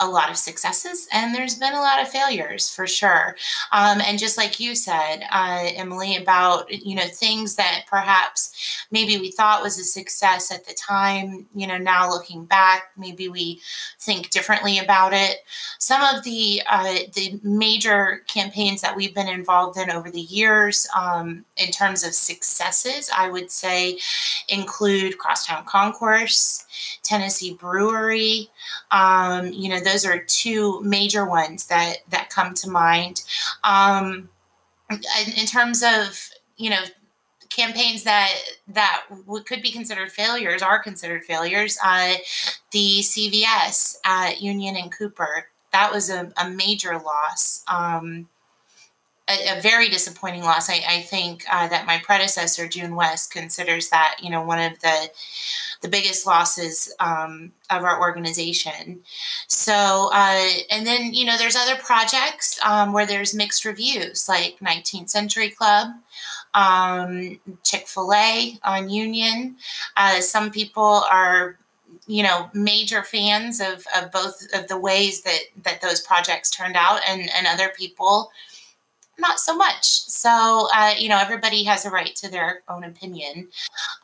a 0.00 0.08
lot 0.08 0.30
of 0.30 0.36
successes 0.36 1.08
and 1.12 1.34
there's 1.34 1.56
been 1.56 1.74
a 1.74 1.80
lot 1.80 2.00
of 2.00 2.08
failures 2.08 2.70
for 2.70 2.86
sure. 2.86 3.36
Um, 3.72 4.00
and 4.00 4.18
just 4.18 4.36
like 4.36 4.60
you 4.60 4.74
said 4.74 5.22
uh, 5.30 5.70
emily 5.74 6.16
about 6.16 6.70
you 6.70 6.94
know 6.94 7.06
things 7.12 7.56
that 7.56 7.84
perhaps 7.88 8.86
maybe 8.90 9.18
we 9.18 9.30
thought 9.30 9.62
was 9.62 9.78
a 9.78 9.84
success 9.84 10.52
at 10.52 10.66
the 10.66 10.74
time 10.74 11.46
you 11.54 11.66
know 11.66 11.78
now 11.78 12.08
looking 12.08 12.44
back 12.44 12.90
maybe 12.96 13.28
we 13.28 13.60
think 13.98 14.30
differently 14.30 14.78
about 14.78 15.12
it. 15.12 15.38
Some 15.78 16.02
of 16.02 16.24
the 16.24 16.62
uh, 16.68 16.98
the 17.14 17.40
major 17.42 18.22
campaigns 18.26 18.80
that 18.80 18.96
we've 18.96 19.14
been 19.14 19.28
involved 19.28 19.78
in 19.78 19.90
over 19.90 20.10
the 20.10 20.20
years 20.20 20.86
um, 20.96 21.44
in 21.56 21.70
terms 21.70 22.04
of 22.04 22.14
successes 22.14 23.10
i 23.16 23.28
would 23.28 23.50
say 23.50 23.98
include 24.48 25.18
crosstown 25.18 25.64
concourse 25.64 26.64
tennessee 27.02 27.54
brewery 27.54 28.48
um, 28.90 29.52
you 29.52 29.68
know 29.68 29.80
those 29.80 30.04
are 30.04 30.18
two 30.18 30.80
major 30.82 31.26
ones 31.26 31.66
that 31.66 31.98
that 32.10 32.30
come 32.30 32.54
to 32.54 32.70
mind. 32.70 33.22
Um, 33.64 34.28
in 34.90 35.46
terms 35.46 35.82
of 35.82 36.30
you 36.56 36.70
know 36.70 36.82
campaigns 37.50 38.04
that 38.04 38.32
that 38.68 39.04
could 39.46 39.62
be 39.62 39.72
considered 39.72 40.12
failures 40.12 40.62
are 40.62 40.82
considered 40.82 41.24
failures. 41.24 41.78
Uh, 41.84 42.14
the 42.72 43.00
CVS 43.00 43.96
at 44.04 44.40
Union 44.40 44.76
and 44.76 44.92
Cooper 44.92 45.46
that 45.72 45.92
was 45.92 46.08
a, 46.10 46.32
a 46.42 46.48
major 46.48 46.98
loss. 46.98 47.62
Um, 47.68 48.28
a, 49.28 49.58
a, 49.58 49.60
very 49.60 49.90
disappointing 49.90 50.42
loss. 50.42 50.70
I, 50.70 50.82
I 50.88 51.02
think 51.02 51.44
uh, 51.52 51.68
that 51.68 51.86
my 51.86 51.98
predecessor, 51.98 52.66
June 52.66 52.94
West, 52.94 53.30
considers 53.30 53.90
that 53.90 54.16
you 54.22 54.30
know 54.30 54.42
one 54.42 54.58
of 54.58 54.80
the 54.80 55.10
the 55.80 55.88
biggest 55.88 56.26
losses 56.26 56.92
um, 57.00 57.52
of 57.70 57.84
our 57.84 58.00
organization. 58.00 59.00
So, 59.46 60.10
uh, 60.12 60.48
and 60.70 60.86
then 60.86 61.14
you 61.14 61.24
know, 61.24 61.38
there's 61.38 61.56
other 61.56 61.76
projects 61.76 62.58
um, 62.64 62.92
where 62.92 63.06
there's 63.06 63.34
mixed 63.34 63.64
reviews, 63.64 64.28
like 64.28 64.58
19th 64.60 65.08
Century 65.08 65.50
Club, 65.50 65.88
um, 66.54 67.38
Chick 67.62 67.86
Fil 67.86 68.12
A 68.12 68.58
on 68.64 68.90
Union. 68.90 69.56
Uh, 69.96 70.20
some 70.20 70.50
people 70.50 71.04
are 71.10 71.56
you 72.06 72.22
know 72.22 72.50
major 72.54 73.02
fans 73.02 73.60
of, 73.60 73.86
of 73.96 74.10
both 74.10 74.42
of 74.54 74.66
the 74.68 74.78
ways 74.78 75.22
that 75.22 75.40
that 75.62 75.80
those 75.80 76.00
projects 76.00 76.50
turned 76.50 76.76
out 76.76 77.00
and 77.06 77.30
and 77.36 77.46
other 77.46 77.70
people 77.76 78.30
not 79.18 79.40
so 79.40 79.56
much. 79.56 79.84
So, 79.84 80.68
uh, 80.74 80.94
you 80.96 81.08
know, 81.08 81.18
everybody 81.18 81.64
has 81.64 81.84
a 81.84 81.90
right 81.90 82.14
to 82.16 82.30
their 82.30 82.62
own 82.68 82.84
opinion. 82.84 83.48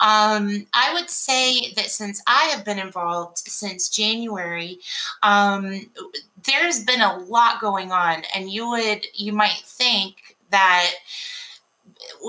Um, 0.01 0.67
I 0.73 0.93
would 0.93 1.11
say 1.11 1.73
that 1.75 1.91
since 1.91 2.23
I 2.27 2.45
have 2.55 2.65
been 2.65 2.79
involved 2.79 3.39
since 3.39 3.89
January, 3.89 4.79
um, 5.23 5.91
there's 6.45 6.85
been 6.85 7.01
a 7.01 7.19
lot 7.19 7.61
going 7.61 7.93
on, 7.93 8.23
and 8.35 8.51
you 8.51 8.69
would, 8.71 9.07
you 9.15 9.33
might 9.33 9.63
think 9.65 10.37
that 10.51 10.93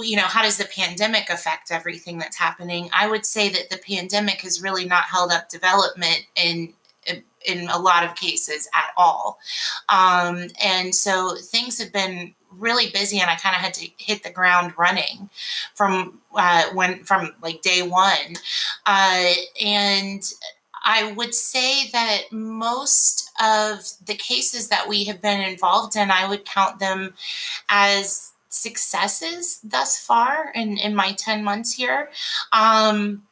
you 0.03 0.15
know, 0.15 0.23
how 0.23 0.41
does 0.41 0.57
the 0.57 0.65
pandemic 0.65 1.29
affect 1.29 1.69
everything 1.69 2.17
that's 2.17 2.37
happening? 2.37 2.89
I 2.93 3.09
would 3.09 3.25
say 3.25 3.49
that 3.49 3.69
the 3.69 3.77
pandemic 3.77 4.41
has 4.41 4.61
really 4.61 4.85
not 4.85 5.03
held 5.03 5.31
up 5.31 5.49
development 5.49 6.25
in 6.35 6.73
in 7.45 7.69
a 7.69 7.79
lot 7.79 8.03
of 8.03 8.15
cases 8.15 8.67
at 8.73 8.91
all. 8.97 9.39
Um, 9.89 10.47
and 10.63 10.93
so 10.93 11.35
things 11.35 11.79
have 11.79 11.93
been 11.93 12.33
really 12.57 12.89
busy 12.89 13.19
and 13.19 13.29
I 13.29 13.35
kind 13.35 13.55
of 13.55 13.61
had 13.61 13.73
to 13.75 13.89
hit 13.97 14.23
the 14.23 14.31
ground 14.31 14.73
running 14.77 15.29
from 15.73 16.19
uh, 16.35 16.65
when 16.73 17.03
from 17.03 17.33
like 17.41 17.61
day 17.61 17.81
one. 17.81 18.35
Uh, 18.85 19.33
and 19.63 20.23
I 20.83 21.11
would 21.13 21.33
say 21.33 21.89
that 21.89 22.31
most 22.31 23.31
of 23.41 23.89
the 24.05 24.13
cases 24.13 24.69
that 24.69 24.87
we 24.87 25.05
have 25.05 25.21
been 25.21 25.41
involved 25.41 25.95
in, 25.95 26.11
I 26.11 26.27
would 26.29 26.45
count 26.45 26.79
them 26.79 27.15
as 27.67 28.33
successes 28.49 29.59
thus 29.63 29.99
far 29.99 30.51
in, 30.53 30.77
in 30.77 30.95
my 30.95 31.11
10 31.11 31.43
months 31.43 31.73
here. 31.73 32.09
Um, 32.53 33.23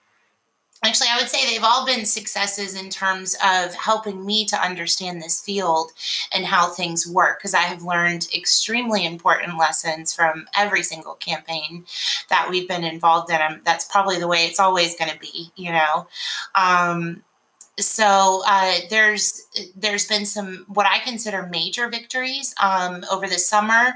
actually 0.83 1.07
i 1.11 1.17
would 1.17 1.29
say 1.29 1.45
they've 1.45 1.63
all 1.63 1.85
been 1.85 2.05
successes 2.05 2.79
in 2.79 2.89
terms 2.89 3.35
of 3.43 3.73
helping 3.73 4.25
me 4.25 4.45
to 4.45 4.61
understand 4.61 5.21
this 5.21 5.41
field 5.41 5.91
and 6.33 6.45
how 6.45 6.67
things 6.67 7.07
work 7.07 7.39
because 7.39 7.53
i 7.53 7.61
have 7.61 7.83
learned 7.83 8.27
extremely 8.33 9.05
important 9.05 9.57
lessons 9.57 10.13
from 10.13 10.45
every 10.57 10.83
single 10.83 11.15
campaign 11.15 11.85
that 12.29 12.47
we've 12.49 12.67
been 12.67 12.83
involved 12.83 13.31
in 13.31 13.39
that's 13.63 13.85
probably 13.85 14.19
the 14.19 14.27
way 14.27 14.45
it's 14.45 14.59
always 14.59 14.95
going 14.97 15.11
to 15.11 15.19
be 15.19 15.51
you 15.55 15.71
know? 15.71 16.07
Um, 16.55 17.23
so 17.79 18.43
uh, 18.45 18.75
there's 18.89 19.47
there's 19.75 20.07
been 20.07 20.25
some 20.25 20.65
what 20.67 20.85
I 20.85 20.99
consider 20.99 21.47
major 21.47 21.89
victories 21.89 22.53
um, 22.61 23.03
over 23.11 23.27
the 23.27 23.39
summer. 23.39 23.93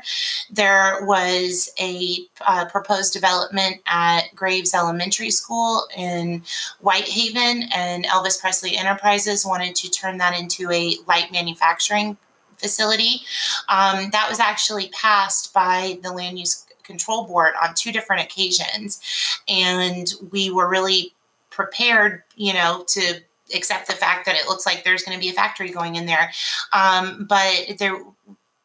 There 0.50 1.06
was 1.06 1.72
a 1.80 2.20
uh, 2.42 2.66
proposed 2.66 3.14
development 3.14 3.78
at 3.86 4.34
Graves 4.36 4.74
Elementary 4.74 5.30
School 5.30 5.88
in 5.96 6.42
Whitehaven, 6.80 7.70
and 7.74 8.06
Elvis 8.06 8.40
Presley 8.42 8.78
Enterprises 8.78 9.46
wanted 9.46 9.76
to 9.76 9.92
turn 9.92 10.18
that 10.18 10.38
into 10.38 10.72
a 10.72 10.96
light 11.08 11.32
manufacturing 11.32 12.18
facility. 12.58 13.22
Um, 13.70 14.10
that 14.10 14.28
was 14.28 14.40
actually 14.40 14.90
passed 14.90 15.54
by 15.54 16.00
the 16.02 16.12
Land 16.12 16.40
Use 16.40 16.66
Control 16.82 17.26
Board 17.26 17.54
on 17.62 17.76
two 17.76 17.92
different 17.92 18.24
occasions, 18.24 19.00
and 19.48 20.12
we 20.32 20.50
were 20.50 20.68
really 20.68 21.14
prepared, 21.52 22.24
you 22.36 22.54
know, 22.54 22.84
to 22.88 23.20
accept 23.54 23.88
the 23.88 23.94
fact 23.94 24.26
that 24.26 24.36
it 24.36 24.48
looks 24.48 24.66
like 24.66 24.84
there's 24.84 25.04
going 25.04 25.18
to 25.18 25.22
be 25.22 25.30
a 25.30 25.34
factory 25.34 25.70
going 25.70 25.96
in 25.96 26.06
there. 26.06 26.32
Um, 26.74 27.26
but 27.28 27.78
there 27.80 28.00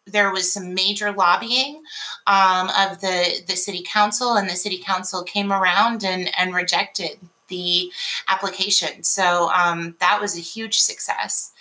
there 0.06 0.32
was 0.32 0.52
some 0.52 0.74
major 0.74 1.12
lobbying 1.12 1.82
um, 2.26 2.68
of 2.68 3.00
the 3.00 3.42
the 3.46 3.56
city 3.56 3.84
council, 3.86 4.34
and 4.34 4.48
the 4.48 4.56
city 4.56 4.78
council 4.78 5.22
came 5.22 5.52
around 5.52 6.04
and 6.04 6.30
and 6.38 6.54
rejected 6.54 7.18
the 7.48 7.92
application. 8.28 9.02
So 9.02 9.50
um, 9.50 9.94
that 10.00 10.20
was 10.20 10.36
a 10.36 10.40
huge 10.40 10.78
success. 10.78 11.52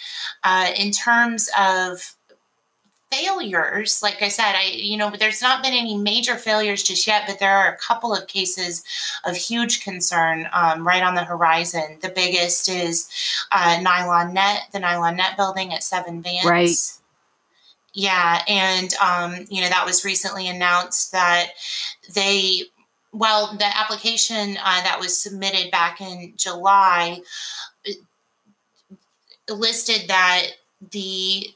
Uh, 0.43 0.71
in 0.75 0.91
terms 0.91 1.49
of 1.59 2.15
failures 3.11 4.01
like 4.01 4.21
i 4.21 4.27
said 4.29 4.53
i 4.55 4.71
you 4.73 4.95
know 4.95 5.11
there's 5.19 5.41
not 5.41 5.61
been 5.61 5.73
any 5.73 5.97
major 5.97 6.35
failures 6.35 6.81
just 6.81 7.05
yet 7.05 7.23
but 7.27 7.39
there 7.39 7.55
are 7.57 7.73
a 7.73 7.77
couple 7.77 8.15
of 8.15 8.27
cases 8.27 8.83
of 9.25 9.35
huge 9.35 9.83
concern 9.83 10.47
um, 10.53 10.87
right 10.87 11.03
on 11.03 11.15
the 11.15 11.23
horizon. 11.23 11.97
The 12.01 12.09
biggest 12.09 12.69
is 12.69 13.09
uh, 13.51 13.79
nylon 13.81 14.33
net 14.33 14.63
the 14.71 14.79
nylon 14.79 15.17
net 15.17 15.35
building 15.35 15.73
at 15.73 15.83
seven 15.83 16.21
vance 16.21 16.45
right. 16.45 16.99
Yeah 17.93 18.41
and 18.47 18.93
um, 18.95 19.45
you 19.49 19.61
know 19.61 19.69
that 19.69 19.85
was 19.85 20.05
recently 20.05 20.47
announced 20.47 21.11
that 21.11 21.49
they 22.13 22.63
well 23.11 23.55
the 23.57 23.77
application 23.77 24.57
uh, 24.63 24.81
that 24.83 24.99
was 24.99 25.21
submitted 25.21 25.69
back 25.71 25.99
in 25.99 26.33
july 26.37 27.19
listed 29.49 30.07
that 30.07 30.47
the 30.91 31.47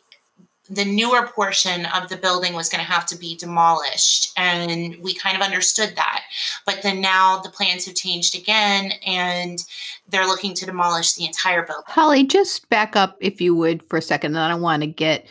the 0.70 0.86
newer 0.86 1.28
portion 1.28 1.86
of 1.88 2.10
the 2.10 2.18
building 2.18 2.54
was 2.54 2.70
going 2.70 2.84
to 2.84 2.92
have 2.92 3.06
to 3.08 3.18
be 3.18 3.36
demolished 3.36 4.32
and 4.38 4.96
we 5.02 5.14
kind 5.14 5.36
of 5.36 5.42
understood 5.42 5.94
that. 5.96 6.24
But 6.66 6.82
then 6.82 7.02
now 7.02 7.40
the 7.40 7.50
plans 7.50 7.86
have 7.86 7.96
changed 7.96 8.36
again 8.36 8.94
and 9.06 9.64
they're 10.10 10.28
looking 10.28 10.54
to 10.56 10.66
demolish 10.66 11.14
the 11.14 11.26
entire 11.26 11.64
building. 11.64 11.84
Holly 11.88 12.26
just 12.26 12.68
back 12.70 12.96
up 12.96 13.18
if 13.20 13.40
you 13.42 13.56
would 13.56 13.84
for 13.90 13.98
a 13.98 14.02
second 14.02 14.38
i 14.38 14.48
don't 14.48 14.62
want 14.62 14.82
to 14.82 14.88
get 14.88 15.28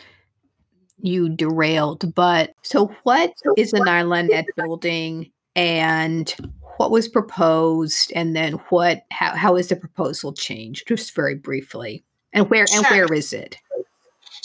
you 1.01 1.29
derailed 1.29 2.13
but 2.15 2.53
so 2.61 2.93
what 3.03 3.33
is 3.57 3.71
the 3.71 3.79
nylon 3.79 4.27
net 4.27 4.45
building 4.55 5.31
and 5.55 6.35
what 6.77 6.91
was 6.91 7.07
proposed 7.07 8.11
and 8.15 8.35
then 8.35 8.53
what 8.69 9.05
how, 9.11 9.35
how 9.35 9.55
is 9.55 9.69
the 9.69 9.75
proposal 9.75 10.33
changed 10.33 10.87
just 10.87 11.15
very 11.15 11.35
briefly? 11.35 12.03
And 12.33 12.49
where 12.49 12.67
sure. 12.67 12.79
and 12.79 12.87
where 12.87 13.13
is 13.13 13.31
it 13.33 13.57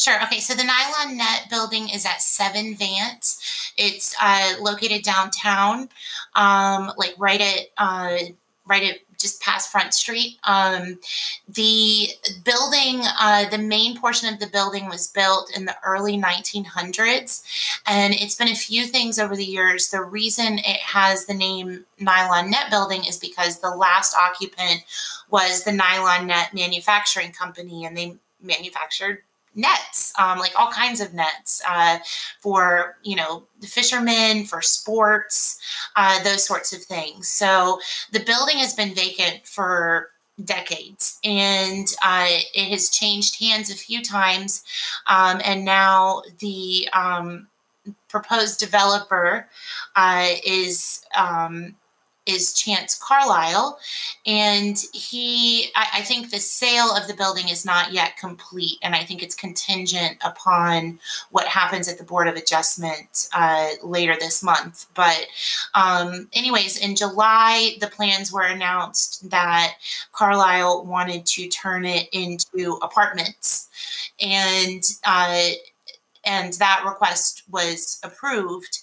Sure. 0.00 0.22
Okay. 0.22 0.40
So 0.40 0.54
the 0.54 0.64
Nylon 0.64 1.18
Net 1.18 1.48
building 1.50 1.90
is 1.90 2.06
at 2.06 2.22
Seven 2.22 2.74
Vance. 2.74 3.72
It's 3.76 4.16
uh, 4.18 4.54
located 4.58 5.02
downtown, 5.02 5.90
um, 6.34 6.90
like 6.96 7.14
right 7.18 7.38
at 7.38 7.60
uh, 7.76 8.16
right 8.66 8.82
at 8.82 8.98
just 9.18 9.42
past 9.42 9.70
Front 9.70 9.92
Street. 9.92 10.38
Um, 10.44 10.98
the 11.46 12.08
building, 12.46 13.02
uh, 13.20 13.50
the 13.50 13.58
main 13.58 14.00
portion 14.00 14.32
of 14.32 14.40
the 14.40 14.46
building 14.46 14.88
was 14.88 15.08
built 15.08 15.54
in 15.54 15.66
the 15.66 15.76
early 15.84 16.16
1900s, 16.16 17.42
and 17.86 18.14
it's 18.14 18.36
been 18.36 18.48
a 18.48 18.54
few 18.54 18.86
things 18.86 19.18
over 19.18 19.36
the 19.36 19.44
years. 19.44 19.90
The 19.90 20.02
reason 20.02 20.60
it 20.60 20.80
has 20.80 21.26
the 21.26 21.34
name 21.34 21.84
Nylon 21.98 22.50
Net 22.50 22.70
Building 22.70 23.04
is 23.04 23.18
because 23.18 23.58
the 23.58 23.68
last 23.76 24.16
occupant 24.16 24.80
was 25.28 25.64
the 25.64 25.72
Nylon 25.72 26.26
Net 26.26 26.54
Manufacturing 26.54 27.32
Company, 27.32 27.84
and 27.84 27.94
they 27.94 28.16
manufactured 28.42 29.18
nets, 29.54 30.12
um, 30.18 30.38
like 30.38 30.52
all 30.58 30.70
kinds 30.70 31.00
of 31.00 31.12
nets 31.12 31.62
uh, 31.68 31.98
for, 32.40 32.96
you 33.02 33.16
know, 33.16 33.44
the 33.60 33.66
fishermen, 33.66 34.44
for 34.44 34.62
sports, 34.62 35.58
uh, 35.96 36.22
those 36.22 36.44
sorts 36.44 36.72
of 36.72 36.82
things. 36.82 37.28
So 37.28 37.80
the 38.12 38.20
building 38.20 38.58
has 38.58 38.74
been 38.74 38.94
vacant 38.94 39.46
for 39.46 40.10
decades 40.44 41.18
and 41.24 41.86
uh, 42.04 42.28
it 42.54 42.70
has 42.70 42.88
changed 42.90 43.42
hands 43.42 43.70
a 43.70 43.74
few 43.74 44.02
times. 44.02 44.62
Um, 45.06 45.40
and 45.44 45.64
now 45.64 46.22
the 46.38 46.88
um, 46.92 47.48
proposed 48.08 48.58
developer 48.58 49.48
uh, 49.96 50.28
is 50.44 51.04
um, 51.16 51.74
is 52.30 52.52
Chance 52.52 52.98
Carlisle. 53.02 53.78
And 54.26 54.78
he, 54.92 55.70
I, 55.74 55.86
I, 55.94 56.00
think 56.02 56.30
the 56.30 56.38
sale 56.38 56.94
of 56.94 57.08
the 57.08 57.14
building 57.14 57.48
is 57.48 57.64
not 57.64 57.92
yet 57.92 58.16
complete. 58.16 58.78
And 58.82 58.94
I 58.94 59.04
think 59.04 59.22
it's 59.22 59.34
contingent 59.34 60.18
upon 60.24 60.98
what 61.30 61.46
happens 61.46 61.88
at 61.88 61.98
the 61.98 62.04
Board 62.04 62.28
of 62.28 62.36
Adjustment 62.36 63.28
uh, 63.34 63.70
later 63.82 64.16
this 64.18 64.42
month. 64.42 64.86
But, 64.94 65.26
um, 65.74 66.28
anyways, 66.32 66.78
in 66.78 66.96
July, 66.96 67.76
the 67.80 67.88
plans 67.88 68.32
were 68.32 68.42
announced 68.42 69.28
that 69.30 69.74
Carlisle 70.12 70.86
wanted 70.86 71.26
to 71.26 71.48
turn 71.48 71.84
it 71.84 72.08
into 72.12 72.78
apartments. 72.82 73.68
And, 74.20 74.82
uh, 75.04 75.50
and 76.24 76.52
that 76.54 76.84
request 76.86 77.44
was 77.50 77.98
approved 78.04 78.80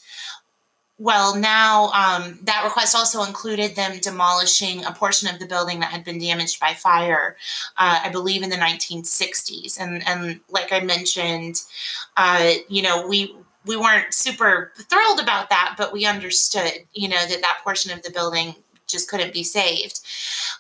well, 1.00 1.36
now 1.36 1.92
um, 1.92 2.40
that 2.44 2.64
request 2.64 2.96
also 2.96 3.24
included 3.24 3.76
them 3.76 4.00
demolishing 4.00 4.84
a 4.84 4.92
portion 4.92 5.30
of 5.30 5.40
the 5.40 5.46
building 5.46 5.80
that 5.80 5.92
had 5.92 6.04
been 6.04 6.20
damaged 6.20 6.60
by 6.60 6.74
fire, 6.74 7.36
uh, 7.78 8.00
I 8.04 8.10
believe 8.10 8.42
in 8.42 8.50
the 8.50 8.56
1960s. 8.56 9.80
And 9.80 10.06
and 10.08 10.40
like 10.50 10.72
I 10.72 10.80
mentioned, 10.80 11.62
uh, 12.16 12.54
you 12.68 12.82
know, 12.82 13.06
we 13.08 13.36
we 13.66 13.78
weren't 13.78 14.14
super 14.14 14.72
thrilled 14.76 15.20
about 15.20 15.50
that, 15.50 15.76
but 15.78 15.94
we 15.94 16.06
understood, 16.06 16.72
you 16.94 17.10
know, 17.10 17.28
that 17.28 17.42
that 17.42 17.60
portion 17.64 17.92
of 17.92 18.02
the 18.02 18.12
building 18.12 18.56
just 18.88 19.10
couldn't 19.10 19.34
be 19.34 19.44
saved. 19.44 20.00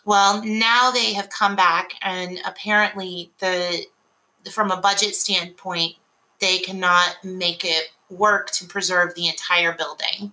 Well, 0.05 0.43
now 0.43 0.91
they 0.91 1.13
have 1.13 1.29
come 1.29 1.55
back, 1.55 1.93
and 2.03 2.39
apparently 2.45 3.31
the 3.39 3.85
from 4.51 4.69
a 4.69 4.79
budget 4.79 5.15
standpoint, 5.15 5.95
they 6.39 6.59
cannot 6.59 7.17
make 7.23 7.65
it 7.65 7.89
work 8.09 8.51
to 8.51 8.65
preserve 8.65 9.15
the 9.15 9.27
entire 9.27 9.73
building. 9.73 10.31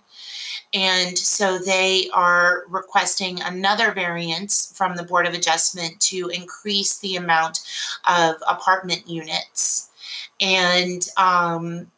And 0.73 1.17
so 1.17 1.57
they 1.57 2.09
are 2.13 2.63
requesting 2.67 3.41
another 3.41 3.93
variance 3.93 4.73
from 4.75 4.97
the 4.97 5.03
Board 5.03 5.25
of 5.25 5.33
Adjustment 5.33 5.99
to 6.01 6.29
increase 6.29 6.97
the 6.97 7.15
amount 7.15 7.59
of 8.05 8.35
apartment 8.47 9.07
units. 9.07 9.89
And 10.41 11.07
um, 11.15 11.91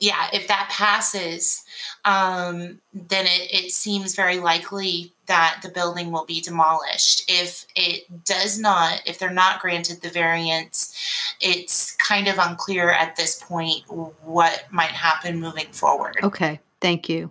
yeah, 0.00 0.28
if 0.32 0.48
that 0.48 0.68
passes, 0.70 1.64
um, 2.04 2.80
then 2.92 3.26
it, 3.26 3.66
it 3.66 3.72
seems 3.72 4.16
very 4.16 4.38
likely 4.38 5.12
that 5.26 5.60
the 5.62 5.68
building 5.68 6.10
will 6.10 6.24
be 6.24 6.40
demolished. 6.40 7.24
If 7.28 7.66
it 7.76 8.24
does 8.24 8.58
not, 8.58 9.02
if 9.06 9.18
they're 9.18 9.30
not 9.30 9.60
granted 9.60 10.02
the 10.02 10.08
variance, 10.08 10.94
it's 11.40 11.87
kind 12.08 12.28
of 12.28 12.38
unclear 12.38 12.90
at 12.90 13.16
this 13.16 13.42
point 13.42 13.82
what 14.22 14.64
might 14.70 14.90
happen 14.90 15.40
moving 15.40 15.70
forward. 15.72 16.16
Okay, 16.22 16.58
thank 16.80 17.08
you. 17.08 17.30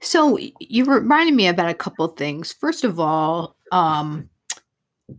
So 0.00 0.38
you 0.60 0.84
reminded 0.84 1.34
me 1.34 1.48
about 1.48 1.68
a 1.68 1.74
couple 1.74 2.06
things. 2.08 2.52
First 2.52 2.84
of 2.84 2.98
all, 2.98 3.56
um, 3.72 4.30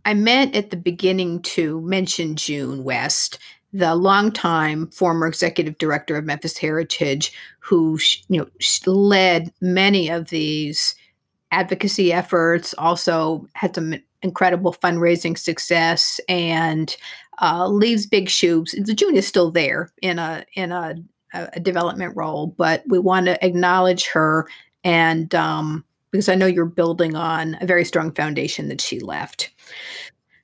I 0.06 0.14
meant 0.14 0.56
at 0.56 0.70
the 0.70 0.78
beginning 0.78 1.42
to 1.44 1.82
mention 1.82 2.36
June 2.36 2.84
West 2.84 3.40
the 3.72 3.94
longtime 3.96 4.88
former 4.88 5.28
executive 5.28 5.78
director 5.78 6.16
of 6.18 6.26
Memphis 6.26 6.58
Heritage, 6.58 7.32
who 7.60 8.00
you 8.28 8.40
know 8.40 8.48
led 8.88 9.54
many 9.62 10.10
of 10.10 10.30
these 10.30 10.96
advocacy 11.52 12.12
efforts, 12.12 12.74
also 12.78 13.48
had 13.54 13.76
some 13.76 13.96
incredible 14.22 14.74
fundraising 14.74 15.38
success, 15.38 16.20
and 16.28 16.98
uh, 17.42 17.68
leaves 17.68 18.06
big 18.06 18.30
shoes. 18.30 18.76
The 18.78 18.94
June 18.94 19.16
is 19.16 19.28
still 19.28 19.52
there 19.52 19.92
in 20.02 20.20
a 20.20 20.46
in 20.54 20.72
a, 20.72 20.96
a 21.34 21.60
development 21.60 22.16
role, 22.16 22.48
but 22.58 22.84
we 22.88 23.00
want 23.00 23.28
to 23.28 23.44
acknowledge 23.46 24.08
her 24.08 24.48
and 24.84 25.34
um, 25.36 25.84
because 26.12 26.30
I 26.30 26.36
know 26.36 26.48
you're 26.48 26.66
building 26.66 27.16
on 27.16 27.58
a 27.62 27.66
very 27.66 27.86
strong 27.86 28.12
foundation 28.12 28.68
that 28.70 28.82
she 28.82 29.00
left. 29.00 29.52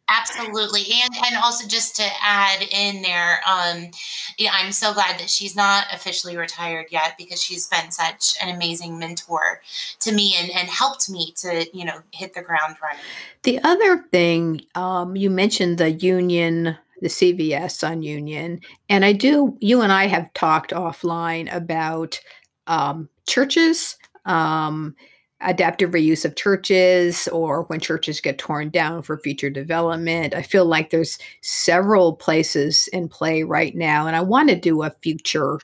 Absolutely, 0.08 0.84
and 1.04 1.16
and 1.26 1.36
also 1.44 1.68
just 1.68 1.96
to 1.96 2.08
add 2.22 2.62
in 2.62 3.02
there, 3.02 3.40
um, 3.50 3.90
yeah, 4.38 4.52
I'm 4.54 4.72
so 4.72 4.94
glad 4.94 5.20
that 5.20 5.32
she's 5.32 5.56
not 5.56 5.88
officially 5.92 6.38
retired 6.38 6.88
yet 6.92 7.16
because 7.18 7.42
she's 7.42 7.68
been 7.68 7.90
such 7.90 8.36
an 8.40 8.54
amazing 8.54 9.00
mentor 9.00 9.62
to 10.02 10.12
me 10.12 10.36
and 10.40 10.52
and 10.52 10.70
helped 10.70 11.10
me 11.10 11.34
to 11.38 11.66
you 11.74 11.86
know 11.86 12.02
hit 12.12 12.36
the 12.36 12.44
ground 12.44 12.76
running. 12.84 13.02
The 13.42 13.60
other 13.64 14.06
thing 14.12 14.62
um, 14.76 15.16
you 15.16 15.32
mentioned 15.32 15.80
the 15.80 15.92
union, 15.92 16.78
the 17.06 17.10
CVS 17.10 17.88
on 17.88 18.02
union, 18.02 18.60
and 18.90 19.06
I 19.06 19.14
do. 19.14 19.56
You 19.62 19.82
and 19.82 19.92
I 19.92 20.08
have 20.08 20.34
talked 20.34 20.72
offline 20.72 21.54
about 21.56 22.20
um, 22.66 23.10
churches. 23.28 23.96
Um, 24.26 24.96
adaptive 25.42 25.92
reuse 25.92 26.26
of 26.26 26.36
churches 26.36 27.28
or 27.28 27.64
when 27.64 27.80
churches 27.80 28.22
get 28.22 28.38
torn 28.40 28.70
down 28.70 29.04
for 29.04 29.20
future 29.20 29.50
development. 29.50 30.34
I 30.34 30.42
feel 30.42 30.66
like 30.66 30.90
there's 30.90 31.20
several 31.42 32.16
places 32.16 32.88
in 32.94 33.10
play 33.10 33.44
right 33.44 33.76
now, 33.76 34.08
and 34.08 34.16
I 34.16 34.22
want 34.22 34.50
to 34.50 34.56
do 34.56 34.82
a 34.82 34.96
future 35.02 35.60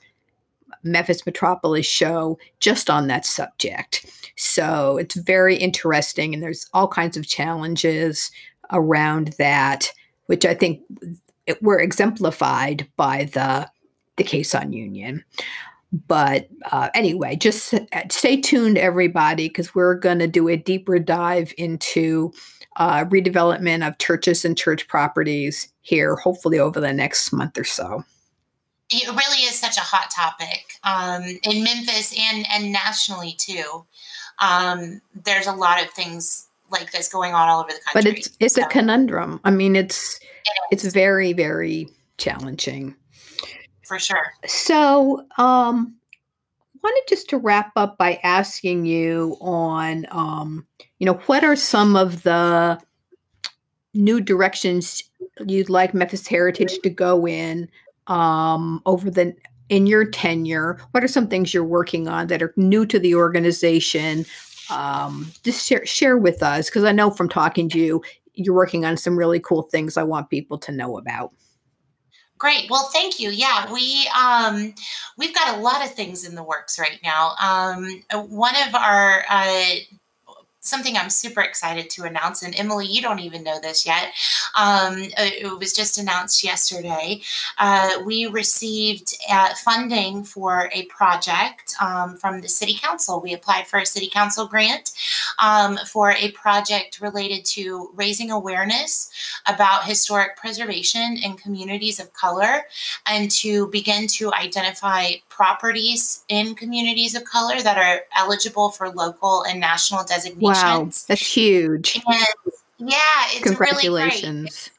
Memphis 0.83 1.25
Metropolis 1.25 1.85
show 1.85 2.37
just 2.59 2.89
on 2.89 3.07
that 3.07 3.25
subject. 3.25 4.05
So 4.35 4.97
it's 4.97 5.15
very 5.15 5.55
interesting, 5.55 6.33
and 6.33 6.41
there's 6.41 6.67
all 6.73 6.87
kinds 6.87 7.17
of 7.17 7.27
challenges 7.27 8.31
around 8.71 9.35
that, 9.37 9.91
which 10.25 10.45
I 10.45 10.53
think 10.53 10.81
were 11.61 11.79
exemplified 11.79 12.87
by 12.95 13.25
the 13.33 13.69
the 14.17 14.23
case 14.23 14.53
on 14.53 14.73
Union 14.73 15.23
but 15.91 16.47
uh, 16.71 16.89
anyway, 16.93 17.35
just 17.35 17.73
stay 18.09 18.39
tuned, 18.39 18.77
everybody, 18.77 19.49
because 19.49 19.75
we're 19.75 19.95
going 19.95 20.19
to 20.19 20.27
do 20.27 20.47
a 20.47 20.55
deeper 20.55 20.99
dive 20.99 21.53
into 21.57 22.31
uh, 22.77 23.03
redevelopment 23.05 23.85
of 23.85 23.97
churches 23.97 24.45
and 24.45 24.57
church 24.57 24.87
properties 24.87 25.71
here, 25.81 26.15
hopefully 26.15 26.59
over 26.59 26.79
the 26.79 26.93
next 26.93 27.33
month 27.33 27.57
or 27.57 27.65
so. 27.65 28.03
it 28.89 29.07
really 29.09 29.43
is 29.43 29.59
such 29.59 29.77
a 29.77 29.81
hot 29.81 30.09
topic 30.11 30.65
um, 30.83 31.23
in 31.43 31.63
Memphis 31.63 32.15
and 32.17 32.45
and 32.49 32.71
nationally 32.71 33.35
too. 33.37 33.85
Um, 34.39 35.01
there's 35.13 35.47
a 35.47 35.53
lot 35.53 35.83
of 35.83 35.89
things 35.91 36.47
like 36.71 36.91
this 36.91 37.09
going 37.09 37.33
on 37.33 37.49
all 37.49 37.61
over 37.61 37.69
the 37.69 37.79
country. 37.83 38.11
But 38.11 38.17
it's 38.17 38.29
it's 38.39 38.55
so. 38.55 38.63
a 38.63 38.67
conundrum. 38.67 39.39
I 39.43 39.51
mean, 39.51 39.75
it's 39.75 40.19
it 40.19 40.23
it's 40.71 40.85
very 40.85 41.33
very 41.33 41.87
challenging. 42.17 42.95
For 43.83 43.99
sure. 43.99 44.31
So, 44.45 45.25
um, 45.37 45.95
wanted 46.83 47.03
just 47.07 47.29
to 47.29 47.37
wrap 47.37 47.71
up 47.75 47.97
by 47.97 48.19
asking 48.23 48.85
you 48.85 49.37
on, 49.41 50.05
um, 50.11 50.65
you 50.99 51.05
know, 51.05 51.15
what 51.25 51.43
are 51.43 51.55
some 51.55 51.95
of 51.95 52.23
the 52.23 52.79
new 53.93 54.21
directions 54.21 55.03
you'd 55.45 55.69
like 55.69 55.93
Memphis 55.93 56.27
Heritage 56.27 56.79
to 56.79 56.89
go 56.89 57.27
in 57.27 57.69
um, 58.07 58.81
over 58.85 59.09
the 59.09 59.35
in 59.69 59.87
your 59.87 60.05
tenure? 60.05 60.79
What 60.91 61.03
are 61.03 61.09
some 61.09 61.27
things 61.27 61.53
you're 61.53 61.63
working 61.63 62.07
on 62.07 62.27
that 62.27 62.41
are 62.41 62.53
new 62.55 62.85
to 62.85 62.99
the 62.99 63.15
organization? 63.15 64.25
Um, 64.71 65.31
just 65.43 65.65
share 65.65 65.85
share 65.85 66.17
with 66.17 66.41
us 66.41 66.69
because 66.69 66.83
I 66.83 66.91
know 66.91 67.11
from 67.11 67.29
talking 67.29 67.69
to 67.69 67.79
you, 67.79 68.01
you're 68.33 68.55
working 68.55 68.85
on 68.85 68.97
some 68.97 69.17
really 69.17 69.39
cool 69.39 69.63
things. 69.63 69.97
I 69.97 70.03
want 70.03 70.29
people 70.29 70.57
to 70.59 70.71
know 70.71 70.97
about. 70.97 71.31
Great. 72.37 72.71
Well, 72.71 72.89
thank 72.91 73.19
you. 73.19 73.29
Yeah, 73.29 73.71
we 73.71 74.09
um, 74.19 74.73
we've 75.17 75.35
got 75.35 75.57
a 75.57 75.61
lot 75.61 75.85
of 75.85 75.93
things 75.93 76.27
in 76.27 76.33
the 76.33 76.43
works 76.43 76.79
right 76.79 76.99
now. 77.03 77.33
Um, 77.39 78.01
one 78.29 78.55
of 78.67 78.73
our 78.73 79.23
uh, 79.29 79.75
something 80.61 80.95
I'm 80.95 81.09
super 81.09 81.41
excited 81.41 81.89
to 81.91 82.03
announce. 82.03 82.43
And 82.43 82.57
Emily, 82.57 82.85
you 82.85 83.01
don't 83.01 83.19
even 83.19 83.43
know 83.43 83.59
this 83.59 83.85
yet. 83.85 84.13
Um, 84.55 85.03
uh, 85.17 85.29
it 85.33 85.59
was 85.59 85.73
just 85.73 85.97
announced 85.97 86.43
yesterday. 86.43 87.21
Uh, 87.57 87.99
we 88.05 88.27
received 88.27 89.15
uh, 89.29 89.55
funding 89.55 90.23
for 90.23 90.69
a 90.71 90.85
project 90.85 91.73
um, 91.81 92.15
from 92.15 92.41
the 92.41 92.47
City 92.47 92.77
Council. 92.79 93.19
We 93.19 93.33
applied 93.33 93.67
for 93.67 93.79
a 93.79 93.85
City 93.85 94.07
Council 94.07 94.45
grant 94.45 94.91
um, 95.39 95.79
for 95.87 96.11
a 96.11 96.31
project 96.31 97.01
related 97.01 97.43
to 97.45 97.89
raising 97.95 98.29
awareness 98.29 99.09
about 99.47 99.85
historic 99.85 100.37
preservation 100.37 101.17
in 101.17 101.37
communities 101.37 101.99
of 101.99 102.13
color 102.13 102.65
and 103.07 103.31
to 103.31 103.67
begin 103.67 104.05
to 104.07 104.31
identify 104.33 105.13
properties 105.41 106.23
in 106.29 106.53
communities 106.53 107.15
of 107.15 107.23
color 107.23 107.59
that 107.63 107.75
are 107.75 108.01
eligible 108.15 108.69
for 108.69 108.91
local 108.91 109.41
and 109.41 109.59
national 109.59 110.03
designations. 110.03 110.63
Wow, 110.63 110.91
that's 111.07 111.35
huge. 111.35 111.99
And 112.05 112.15
yeah, 112.77 112.97
it's 113.29 113.41
Congratulations. 113.41 114.23
really 114.23 114.41
great. 114.43 114.71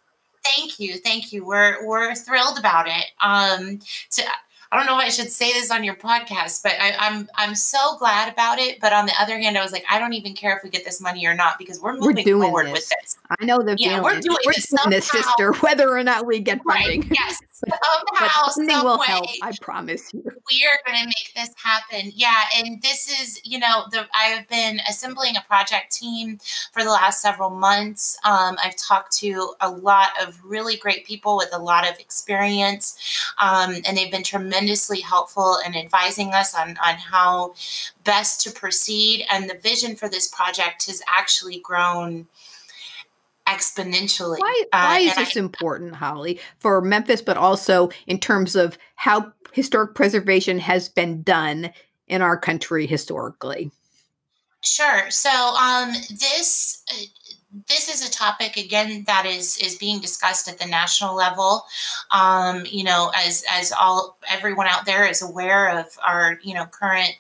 Thank 0.45 0.79
you, 0.79 0.99
thank 0.99 1.33
you. 1.33 1.45
We're 1.45 1.85
we're 1.85 2.15
thrilled 2.15 2.61
about 2.61 2.87
it. 2.87 3.07
Um, 3.21 3.81
to 4.13 4.23
I 4.71 4.77
don't 4.77 4.87
know 4.87 4.97
if 4.99 5.05
I 5.05 5.09
should 5.09 5.31
say 5.31 5.53
this 5.53 5.73
on 5.73 5.83
your 5.83 5.97
podcast, 5.97 6.63
but 6.63 6.73
I, 6.81 6.91
am 6.91 6.97
I'm, 6.99 7.29
I'm 7.37 7.55
so 7.57 7.97
glad 7.99 8.33
about 8.33 8.59
it. 8.59 8.81
But 8.81 8.93
on 8.93 9.05
the 9.05 9.13
other 9.21 9.39
hand, 9.39 9.59
I 9.59 9.63
was 9.63 9.73
like, 9.73 9.85
I 9.91 9.99
don't 9.99 10.15
even 10.15 10.33
care 10.33 10.57
if 10.57 10.63
we 10.63 10.71
get 10.71 10.85
this 10.85 11.01
money 11.01 11.27
or 11.27 11.35
not 11.35 11.59
because 11.59 11.81
we're 11.81 11.93
moving 11.93 12.25
we're 12.25 12.41
forward 12.41 12.67
this. 12.67 12.73
with 12.73 12.89
this. 13.03 13.17
I 13.41 13.45
know 13.45 13.63
the 13.63 13.77
yeah, 13.79 13.97
feeling. 13.97 14.03
we're 14.03 14.21
doing 14.21 14.37
we're 14.45 14.53
this, 14.53 14.67
doing 14.69 14.91
this, 14.91 15.09
sister, 15.09 15.53
whether 15.61 15.97
or 15.97 16.03
not 16.03 16.27
we 16.27 16.41
get 16.41 16.61
funding. 16.65 17.03
Right. 17.03 17.13
Yes, 17.19 17.41
somehow, 18.11 18.49
funding 18.55 18.85
will 18.85 18.99
way, 18.99 19.07
help. 19.07 19.27
I 19.43 19.53
promise 19.61 20.13
you. 20.13 20.23
We 20.25 20.67
are 20.67 20.91
going 20.91 21.01
to 21.01 21.07
make 21.07 21.33
this 21.35 21.55
happen. 21.57 22.11
Yeah, 22.15 22.41
and 22.57 22.83
this 22.83 23.09
is, 23.09 23.41
you 23.45 23.59
know, 23.59 23.85
the 23.91 24.07
I 24.15 24.25
have 24.25 24.49
been 24.49 24.81
assembling 24.89 25.37
a 25.37 25.43
project 25.43 25.93
team 25.93 26.39
for 26.73 26.83
the 26.83 26.91
last 26.91 27.21
several 27.23 27.51
months. 27.51 28.19
Um, 28.25 28.57
I've 28.63 28.77
talked 28.77 29.13
to 29.19 29.55
a 29.61 29.71
lot 29.71 30.11
of 30.21 30.39
really 30.45 30.77
great 30.77 31.07
people 31.07 31.37
with 31.37 31.51
a 31.53 31.59
lot 31.59 31.89
of 31.89 31.99
experience, 31.99 32.99
um, 33.41 33.77
and 33.87 33.97
they've 33.97 34.11
been 34.11 34.23
tremendously 34.23 35.01
helpful 35.01 35.59
in 35.65 35.75
advising 35.75 36.35
us 36.35 36.55
on, 36.55 36.71
on 36.85 36.95
how 36.95 37.55
best 38.05 38.41
to 38.43 38.51
proceed. 38.51 39.25
And 39.31 39.49
the 39.49 39.59
vision 39.59 39.97
for 39.97 40.09
this 40.09 40.29
project 40.29 40.87
has 40.87 41.03
actually 41.07 41.61
grown 41.61 42.27
exponentially. 43.53 44.39
Why, 44.39 44.65
uh, 44.73 44.83
why 44.85 44.97
uh, 44.97 45.11
is 45.11 45.17
this 45.17 45.37
I, 45.37 45.41
important, 45.41 45.97
Holly, 45.97 46.41
for 46.59 46.81
Memphis, 46.81 47.23
but 47.23 47.37
also 47.37 47.91
in 48.07 48.19
terms 48.19 48.57
of 48.57 48.79
how 48.97 49.33
historic 49.53 49.95
preservation 49.95 50.59
has 50.59 50.89
been 50.89 51.23
done 51.23 51.73
in 52.07 52.23
our 52.23 52.37
country 52.37 52.87
historically? 52.87 53.71
Sure. 54.63 55.11
So 55.11 55.31
um, 55.31 55.93
this 56.11 56.83
uh, 56.91 57.05
this 57.69 57.89
is 57.89 58.07
a 58.07 58.11
topic 58.11 58.57
again 58.57 59.05
that 59.07 59.27
is 59.27 59.57
is 59.59 59.77
being 59.77 60.01
discussed 60.01 60.49
at 60.49 60.59
the 60.59 60.67
national 60.67 61.15
level 61.15 61.65
um, 62.11 62.65
you 62.65 62.83
know 62.83 63.13
as 63.15 63.45
as 63.51 63.73
all 63.73 64.17
everyone 64.29 64.67
out 64.67 64.87
there 64.87 65.05
is 65.05 65.21
aware 65.21 65.79
of 65.79 65.87
our 66.07 66.39
you 66.43 66.55
know 66.55 66.65
current 66.65 67.13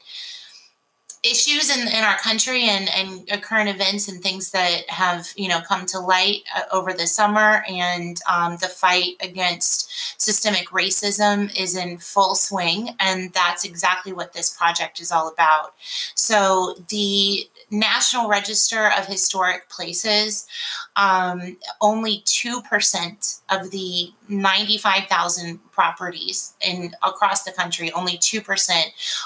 issues 1.23 1.71
in, 1.71 1.87
in 1.87 2.03
our 2.03 2.19
country 2.19 2.65
and, 2.65 2.89
and 2.91 3.43
current 3.43 3.69
events 3.69 4.09
and 4.09 4.21
things 4.21 4.51
that 4.51 4.89
have 4.91 5.33
you 5.37 5.49
know 5.49 5.61
come 5.61 5.87
to 5.87 6.01
light 6.01 6.43
uh, 6.57 6.63
over 6.73 6.93
the 6.93 7.07
summer 7.07 7.65
and 7.69 8.19
um, 8.29 8.57
the 8.61 8.67
fight 8.67 9.15
against 9.21 10.21
systemic 10.21 10.69
racism 10.71 11.55
is 11.59 11.77
in 11.77 11.97
full 11.99 12.35
swing 12.35 12.91
and 12.99 13.33
that's 13.33 13.65
exactly 13.65 14.13
what 14.13 14.33
this 14.33 14.51
project 14.57 14.99
is 15.01 15.13
all 15.13 15.29
about. 15.29 15.75
So 16.15 16.75
the 16.89 17.49
National 17.73 18.29
Register 18.29 18.91
of 18.99 19.07
Historic 19.07 19.69
Places, 19.71 20.47
um, 20.97 21.57
only 21.81 22.23
2% 22.27 23.41
of 23.51 23.71
the 23.71 24.13
95,000 24.29 25.59
properties 25.73 26.55
in 26.61 26.95
across 27.03 27.45
the 27.45 27.53
country, 27.53 27.91
only 27.93 28.19
2% 28.19 28.85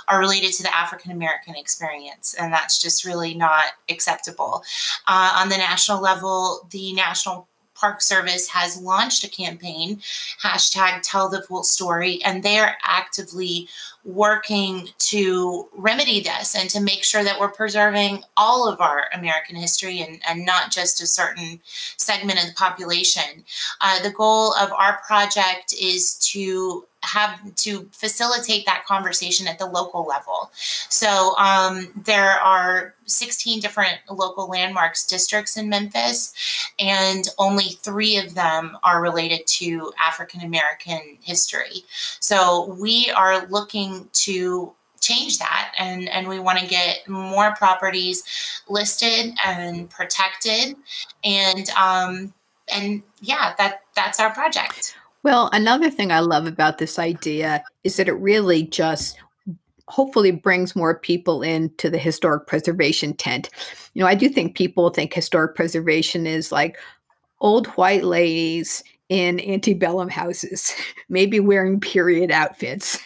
are 0.09 0.21
related 0.21 0.53
to 0.53 0.63
the 0.63 0.75
African 0.75 1.11
American 1.11 1.57
experience. 1.57 2.35
And 2.35 2.53
that's 2.53 2.81
just 2.81 3.05
really 3.05 3.35
not 3.35 3.65
acceptable. 3.91 4.63
Uh, 5.09 5.37
on 5.37 5.49
the 5.49 5.59
national 5.59 6.01
level, 6.01 6.69
the 6.71 6.93
National 6.93 7.49
Park 7.77 8.01
Service 8.01 8.49
has 8.49 8.81
launched 8.81 9.23
a 9.25 9.29
campaign, 9.29 10.01
hashtag 10.43 11.03
tell 11.03 11.29
the 11.29 11.43
full 11.43 11.63
story, 11.63 12.23
and 12.25 12.43
they 12.43 12.59
are 12.59 12.77
actively 12.83 13.69
working 14.07 14.88
to 14.99 15.69
remedy 15.77 16.21
this 16.21 16.55
and 16.55 16.71
to 16.71 16.81
make 16.81 17.03
sure 17.03 17.25
that 17.25 17.40
we're 17.40 17.51
preserving 17.51 18.23
all 18.37 18.69
of 18.69 18.81
our 18.81 19.07
American 19.12 19.57
history 19.57 20.01
and, 20.01 20.21
and 20.29 20.47
not 20.47 20.71
just 20.71 21.03
a 21.03 21.07
certain 21.07 21.61
segment 21.97 22.38
of 22.38 22.47
the 22.47 22.55
population. 22.55 23.45
Uh, 23.81 24.01
the 24.03 24.11
goal 24.11 24.55
of 24.55 24.73
our 24.73 25.01
project 25.07 25.75
is 25.75 26.14
to 26.14 26.87
have 27.07 27.55
to 27.55 27.88
facilitate 27.92 28.66
that 28.66 28.85
conversation 28.85 29.47
at 29.47 29.59
the 29.59 29.66
local 29.66 30.05
level. 30.05 30.51
So 30.88 31.37
um, 31.37 31.88
there 32.05 32.33
are 32.33 32.95
16 33.07 33.61
different 33.61 33.99
local 34.11 34.49
landmarks 34.49 35.07
districts 35.07 35.57
in 35.57 35.69
Memphis, 35.69 36.35
and 36.79 37.29
only 37.38 37.79
three 37.81 38.16
of 38.16 38.35
them 38.35 38.77
are 38.83 39.01
related 39.01 39.47
to 39.47 39.92
African 40.05 40.40
American 40.40 41.19
history. 41.23 41.85
So 42.21 42.75
we 42.79 43.11
are 43.11 43.47
looking 43.47 43.96
to 44.13 44.73
change 45.01 45.39
that. 45.39 45.73
And 45.79 46.09
and 46.09 46.29
we 46.29 46.39
want 46.39 46.59
to 46.59 46.67
get 46.67 47.07
more 47.09 47.55
properties 47.55 48.23
listed 48.69 49.35
and 49.45 49.89
protected. 49.91 50.77
And 51.25 51.69
um 51.71 52.35
and 52.73 53.03
yeah 53.21 53.55
that 53.59 53.83
that's 53.95 54.19
our 54.21 54.33
project. 54.33 54.97
Well, 55.23 55.51
another 55.53 55.91
thing 55.91 56.13
I 56.13 56.21
love 56.21 56.47
about 56.47 56.79
this 56.79 56.99
idea 56.99 57.65
is 57.85 57.97
that 57.97 58.09
it 58.09 58.13
really 58.13 58.63
just 58.65 59.19
hopefully 59.89 60.31
brings 60.31 60.75
more 60.75 60.99
people 60.99 61.43
into 61.43 61.91
the 61.91 61.99
historic 61.99 62.47
preservation 62.47 63.15
tent. 63.15 63.51
You 63.95 64.01
know, 64.01 64.09
I 64.09 64.15
do 64.15 64.29
think 64.29 64.57
people 64.57 64.91
think 64.91 65.13
historic 65.13 65.55
preservation 65.55 66.27
is 66.27 66.53
like 66.53 66.77
old 67.41 67.67
white 67.69 68.05
ladies 68.05 68.83
in 69.09 69.40
antebellum 69.40 70.09
houses, 70.09 70.75
maybe 71.09 71.40
wearing 71.40 71.81
period 71.81 72.31
outfits. 72.31 72.99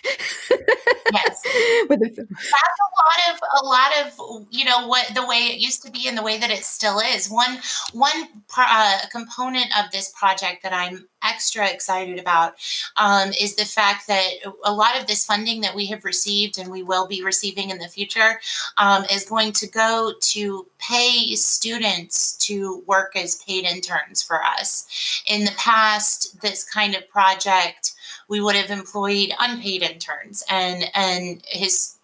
yes. 0.50 1.42
With 1.88 2.02
a, 2.02 2.08
That's 2.08 2.26
a 2.26 2.90
lot 3.00 3.34
of 3.34 3.40
a 3.60 3.64
lot 3.64 3.92
of 4.00 4.46
you 4.50 4.64
know 4.64 4.86
what 4.86 5.14
the 5.14 5.26
way 5.26 5.36
it 5.36 5.58
used 5.58 5.82
to 5.82 5.90
be 5.90 6.06
and 6.06 6.16
the 6.16 6.22
way 6.22 6.38
that 6.38 6.50
it 6.50 6.64
still 6.64 7.00
is. 7.00 7.28
One 7.28 7.58
one 7.92 8.28
uh, 8.56 8.98
component 9.10 9.66
of 9.78 9.90
this 9.90 10.12
project 10.16 10.62
that 10.62 10.72
I'm 10.72 11.06
extra 11.22 11.68
excited 11.68 12.18
about 12.18 12.54
um, 12.96 13.30
is 13.40 13.56
the 13.56 13.64
fact 13.64 14.06
that 14.06 14.28
a 14.64 14.72
lot 14.72 14.98
of 14.98 15.06
this 15.06 15.24
funding 15.24 15.60
that 15.60 15.74
we 15.74 15.86
have 15.86 16.04
received 16.04 16.58
and 16.58 16.70
we 16.70 16.82
will 16.82 17.06
be 17.06 17.22
receiving 17.22 17.70
in 17.70 17.78
the 17.78 17.88
future 17.88 18.40
um, 18.78 19.04
is 19.10 19.24
going 19.24 19.52
to 19.52 19.66
go 19.66 20.12
to 20.20 20.66
pay 20.78 21.34
students 21.34 22.36
to 22.38 22.82
work 22.86 23.16
as 23.16 23.42
paid 23.44 23.64
interns 23.64 24.22
for 24.22 24.42
us. 24.42 25.22
In 25.26 25.44
the 25.44 25.52
past, 25.56 26.40
this 26.40 26.64
kind 26.64 26.94
of 26.94 27.08
project 27.08 27.94
we 28.28 28.40
would 28.40 28.54
have 28.54 28.70
employed 28.70 29.32
unpaid 29.40 29.82
interns 29.82 30.42
and 30.48 30.84
and 30.94 31.42
his 31.46 31.96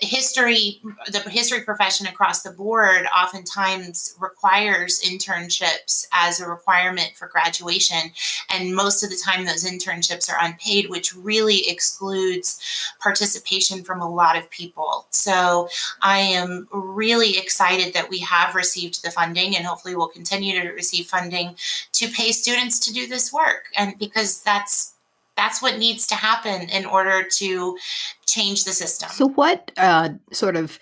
history, 0.00 0.80
the 1.08 1.20
history 1.30 1.62
profession 1.62 2.06
across 2.06 2.42
the 2.42 2.50
board 2.50 3.06
oftentimes 3.16 4.14
requires 4.18 5.00
internships 5.00 6.06
as 6.12 6.40
a 6.40 6.48
requirement 6.48 7.12
for 7.16 7.28
graduation. 7.28 8.12
And 8.50 8.74
most 8.74 9.02
of 9.02 9.10
the 9.10 9.20
time, 9.22 9.44
those 9.44 9.64
internships 9.64 10.30
are 10.30 10.38
unpaid, 10.40 10.90
which 10.90 11.14
really 11.14 11.68
excludes 11.68 12.60
participation 13.00 13.84
from 13.84 14.00
a 14.00 14.10
lot 14.10 14.36
of 14.36 14.50
people. 14.50 15.06
So 15.10 15.68
I 16.02 16.18
am 16.18 16.68
really 16.72 17.38
excited 17.38 17.94
that 17.94 18.10
we 18.10 18.20
have 18.20 18.54
received 18.54 19.02
the 19.02 19.10
funding 19.10 19.56
and 19.56 19.66
hopefully 19.66 19.94
will 19.94 20.08
continue 20.08 20.60
to 20.60 20.70
receive 20.70 21.06
funding 21.06 21.56
to 21.92 22.08
pay 22.08 22.32
students 22.32 22.78
to 22.80 22.92
do 22.92 23.06
this 23.06 23.32
work. 23.32 23.66
And 23.76 23.98
because 23.98 24.42
that's 24.42 24.94
that's 25.40 25.62
what 25.62 25.78
needs 25.78 26.06
to 26.06 26.14
happen 26.14 26.68
in 26.68 26.84
order 26.84 27.26
to 27.26 27.78
change 28.26 28.64
the 28.64 28.72
system. 28.72 29.08
So, 29.10 29.28
what 29.28 29.70
uh, 29.78 30.10
sort 30.32 30.54
of 30.54 30.78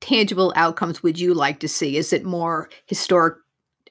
tangible 0.00 0.52
outcomes 0.56 1.02
would 1.02 1.20
you 1.20 1.34
like 1.34 1.60
to 1.60 1.68
see? 1.68 1.98
Is 1.98 2.14
it 2.14 2.24
more 2.24 2.70
historic? 2.86 3.36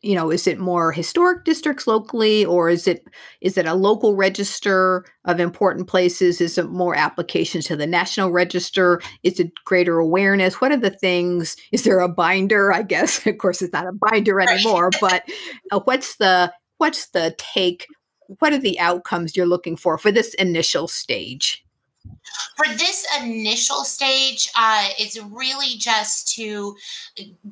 You 0.01 0.13
know, 0.13 0.31
is 0.31 0.45
it 0.45 0.59
more 0.59 0.91
historic 0.91 1.45
districts 1.45 1.87
locally, 1.87 2.45
or 2.45 2.67
is 2.67 2.87
it 2.87 3.05
is 3.41 3.57
it 3.57 3.67
a 3.67 3.75
local 3.75 4.15
register 4.15 5.05
of 5.25 5.39
important 5.39 5.87
places? 5.87 6.41
Is 6.41 6.57
it 6.57 6.69
more 6.69 6.95
applications 6.95 7.65
to 7.65 7.75
the 7.75 7.87
national 7.87 8.31
register? 8.31 9.01
Is 9.21 9.39
it 9.39 9.51
greater 9.65 9.99
awareness? 9.99 10.55
What 10.55 10.71
are 10.71 10.77
the 10.77 10.89
things? 10.89 11.55
Is 11.71 11.83
there 11.83 11.99
a 11.99 12.09
binder? 12.09 12.73
I 12.73 12.81
guess, 12.81 13.25
of 13.27 13.37
course, 13.37 13.61
it's 13.61 13.73
not 13.73 13.87
a 13.87 13.93
binder 13.93 14.41
anymore. 14.41 14.89
but 14.99 15.23
uh, 15.71 15.79
what's 15.85 16.15
the 16.15 16.51
what's 16.77 17.09
the 17.09 17.35
take 17.37 17.85
what 18.39 18.53
are 18.53 18.59
the 18.59 18.79
outcomes 18.79 19.35
you're 19.35 19.45
looking 19.45 19.75
for 19.75 19.97
for 19.97 20.11
this 20.11 20.33
initial 20.35 20.87
stage? 20.87 21.64
For 22.55 22.65
this 22.73 23.05
initial 23.21 23.83
stage, 23.83 24.49
uh, 24.57 24.87
it's 24.97 25.21
really 25.21 25.77
just 25.77 26.33
to 26.35 26.75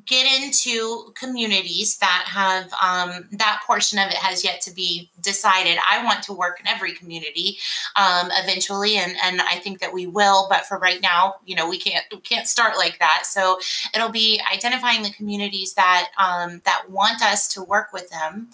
get 0.05 0.41
into 0.41 1.11
communities 1.15 1.97
that 1.97 2.25
have 2.27 2.71
um, 2.73 3.27
that 3.31 3.61
portion 3.65 3.99
of 3.99 4.09
it 4.09 4.15
has 4.15 4.43
yet 4.43 4.61
to 4.61 4.73
be 4.73 5.09
decided. 5.21 5.77
I 5.89 6.03
want 6.03 6.23
to 6.23 6.33
work 6.33 6.59
in 6.59 6.67
every 6.67 6.93
community 6.93 7.57
um, 7.95 8.29
eventually, 8.31 8.97
and 8.97 9.15
and 9.23 9.41
I 9.41 9.55
think 9.59 9.79
that 9.79 9.93
we 9.93 10.07
will. 10.07 10.47
But 10.49 10.65
for 10.65 10.77
right 10.77 11.01
now, 11.01 11.35
you 11.45 11.55
know, 11.55 11.69
we 11.69 11.77
can't 11.77 12.05
we 12.11 12.19
can't 12.19 12.47
start 12.47 12.77
like 12.77 12.99
that. 12.99 13.23
So 13.25 13.59
it'll 13.95 14.09
be 14.09 14.41
identifying 14.51 15.03
the 15.03 15.11
communities 15.11 15.73
that 15.73 16.09
um, 16.17 16.61
that 16.65 16.89
want 16.89 17.21
us 17.21 17.47
to 17.49 17.63
work 17.63 17.93
with 17.93 18.09
them, 18.09 18.49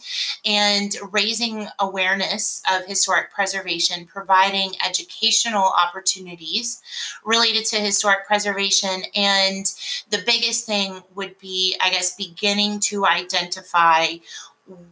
and 0.45 0.95
raising 1.11 1.67
awareness 1.79 2.61
of 2.71 2.85
historic 2.85 3.31
preservation, 3.31 4.05
providing 4.05 4.71
educational 4.85 5.71
opportunities 6.19 6.81
related 7.25 7.65
to 7.65 7.77
historic 7.77 8.25
preservation, 8.25 9.03
and 9.15 9.73
the 10.09 10.21
biggest 10.25 10.65
thing 10.65 11.01
would 11.15 11.37
be, 11.39 11.75
I 11.81 11.89
guess, 11.89 12.15
beginning 12.15 12.79
to 12.81 13.05
identify 13.05 14.15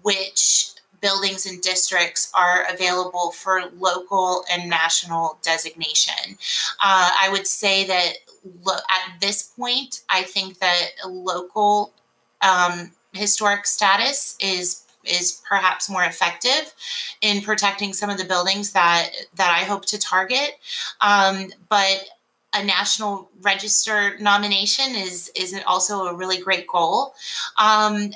which 0.03 0.71
buildings 0.99 1.45
and 1.45 1.61
districts 1.61 2.31
are 2.33 2.65
available 2.73 3.31
for 3.31 3.65
local 3.77 4.43
and 4.51 4.67
national 4.69 5.37
designation. 5.43 6.37
Uh, 6.83 7.11
I 7.21 7.29
would 7.31 7.45
say 7.45 7.85
that 7.85 8.13
lo- 8.65 8.73
at 8.89 9.21
this 9.21 9.43
point, 9.43 10.01
I 10.09 10.23
think 10.23 10.57
that 10.59 10.87
local 11.07 11.93
um, 12.41 12.91
historic 13.13 13.67
status 13.67 14.35
is 14.41 14.86
is 15.07 15.41
perhaps 15.47 15.89
more 15.89 16.03
effective 16.03 16.73
in 17.21 17.41
protecting 17.41 17.93
some 17.93 18.09
of 18.09 18.17
the 18.17 18.25
buildings 18.25 18.71
that 18.73 19.09
that 19.35 19.57
I 19.59 19.65
hope 19.65 19.85
to 19.85 19.99
target. 19.99 20.51
Um, 21.01 21.51
but 21.69 22.05
a 22.53 22.63
national 22.63 23.29
register 23.41 24.17
nomination 24.19 24.95
is 24.95 25.31
is 25.35 25.59
also 25.65 26.07
a 26.07 26.15
really 26.15 26.37
great 26.37 26.67
goal. 26.67 27.13
Um, 27.57 28.11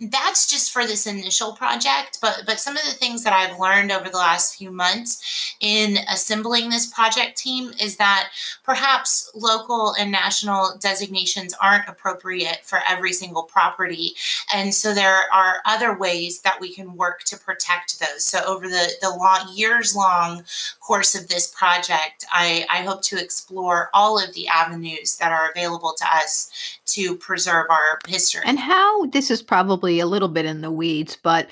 that's 0.00 0.46
just 0.46 0.72
for 0.72 0.86
this 0.86 1.06
initial 1.06 1.52
project 1.52 2.18
but 2.22 2.42
but 2.46 2.58
some 2.58 2.76
of 2.76 2.82
the 2.84 2.92
things 2.92 3.22
that 3.22 3.32
i've 3.32 3.58
learned 3.58 3.92
over 3.92 4.08
the 4.08 4.16
last 4.16 4.56
few 4.56 4.70
months 4.70 5.54
in 5.60 5.98
assembling 6.10 6.70
this 6.70 6.86
project 6.86 7.36
team 7.36 7.72
is 7.80 7.96
that 7.96 8.30
perhaps 8.64 9.30
local 9.34 9.94
and 9.98 10.10
national 10.10 10.76
designations 10.80 11.54
aren't 11.60 11.88
appropriate 11.88 12.60
for 12.62 12.80
every 12.88 13.12
single 13.12 13.42
property. 13.42 14.14
And 14.54 14.74
so 14.74 14.94
there 14.94 15.22
are 15.32 15.56
other 15.66 15.96
ways 15.96 16.40
that 16.42 16.60
we 16.60 16.72
can 16.72 16.96
work 16.96 17.24
to 17.24 17.38
protect 17.38 18.00
those. 18.00 18.24
So 18.24 18.40
over 18.46 18.68
the 18.68 18.90
the 19.00 19.10
long 19.10 19.50
years 19.54 19.94
long 19.94 20.44
course 20.80 21.14
of 21.14 21.28
this 21.28 21.46
project 21.46 22.24
i 22.32 22.64
i 22.70 22.82
hope 22.82 23.02
to 23.02 23.16
explore 23.18 23.90
all 23.94 24.22
of 24.22 24.34
the 24.34 24.48
avenues 24.48 25.16
that 25.18 25.30
are 25.30 25.50
available 25.50 25.94
to 25.96 26.04
us 26.12 26.50
to 26.90 27.16
preserve 27.16 27.66
our 27.70 28.00
history. 28.08 28.42
And 28.44 28.58
how 28.58 29.06
this 29.06 29.30
is 29.30 29.42
probably 29.42 29.89
probably 29.90 30.00
a 30.00 30.06
little 30.06 30.28
bit 30.28 30.46
in 30.46 30.60
the 30.60 30.70
weeds, 30.70 31.18
but 31.20 31.48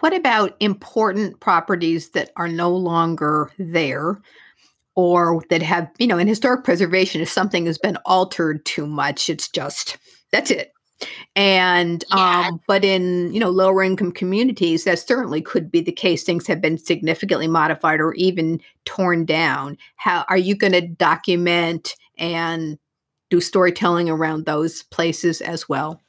what 0.00 0.14
about 0.14 0.54
important 0.60 1.40
properties 1.40 2.10
that 2.10 2.30
are 2.36 2.48
no 2.48 2.70
longer 2.70 3.50
there 3.58 4.20
or 4.94 5.42
that 5.48 5.62
have, 5.62 5.88
you 5.98 6.06
know, 6.06 6.18
in 6.18 6.28
historic 6.28 6.64
preservation, 6.64 7.22
if 7.22 7.30
something 7.30 7.64
has 7.64 7.78
been 7.78 7.96
altered 8.04 8.64
too 8.66 8.86
much, 8.86 9.30
it's 9.30 9.48
just 9.48 9.96
that's 10.32 10.50
it. 10.50 10.72
And 11.34 12.04
yeah. 12.10 12.48
um, 12.48 12.60
but 12.66 12.84
in 12.84 13.32
you 13.32 13.40
know 13.40 13.50
lower 13.50 13.82
income 13.82 14.12
communities, 14.12 14.84
that 14.84 14.98
certainly 14.98 15.40
could 15.40 15.70
be 15.70 15.80
the 15.80 15.92
case. 15.92 16.24
Things 16.24 16.46
have 16.46 16.60
been 16.60 16.76
significantly 16.76 17.48
modified 17.48 18.00
or 18.00 18.12
even 18.14 18.60
torn 18.84 19.24
down. 19.24 19.78
How 19.96 20.26
are 20.28 20.36
you 20.36 20.54
going 20.54 20.72
to 20.74 20.86
document 20.86 21.94
and 22.18 22.78
do 23.30 23.40
storytelling 23.40 24.10
around 24.10 24.44
those 24.44 24.82
places 24.82 25.40
as 25.40 25.68
well? 25.68 26.02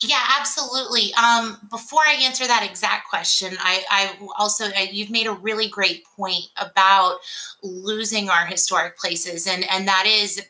Yeah, 0.00 0.20
absolutely. 0.38 1.12
Um, 1.14 1.58
before 1.70 2.02
I 2.06 2.12
answer 2.22 2.46
that 2.46 2.64
exact 2.68 3.08
question, 3.08 3.56
I, 3.58 3.84
I 3.90 4.16
also 4.38 4.66
I, 4.66 4.88
you've 4.92 5.10
made 5.10 5.26
a 5.26 5.32
really 5.32 5.68
great 5.68 6.04
point 6.16 6.44
about 6.56 7.18
losing 7.64 8.30
our 8.30 8.46
historic 8.46 8.96
places, 8.96 9.48
and 9.48 9.68
and 9.68 9.88
that 9.88 10.04
is 10.06 10.40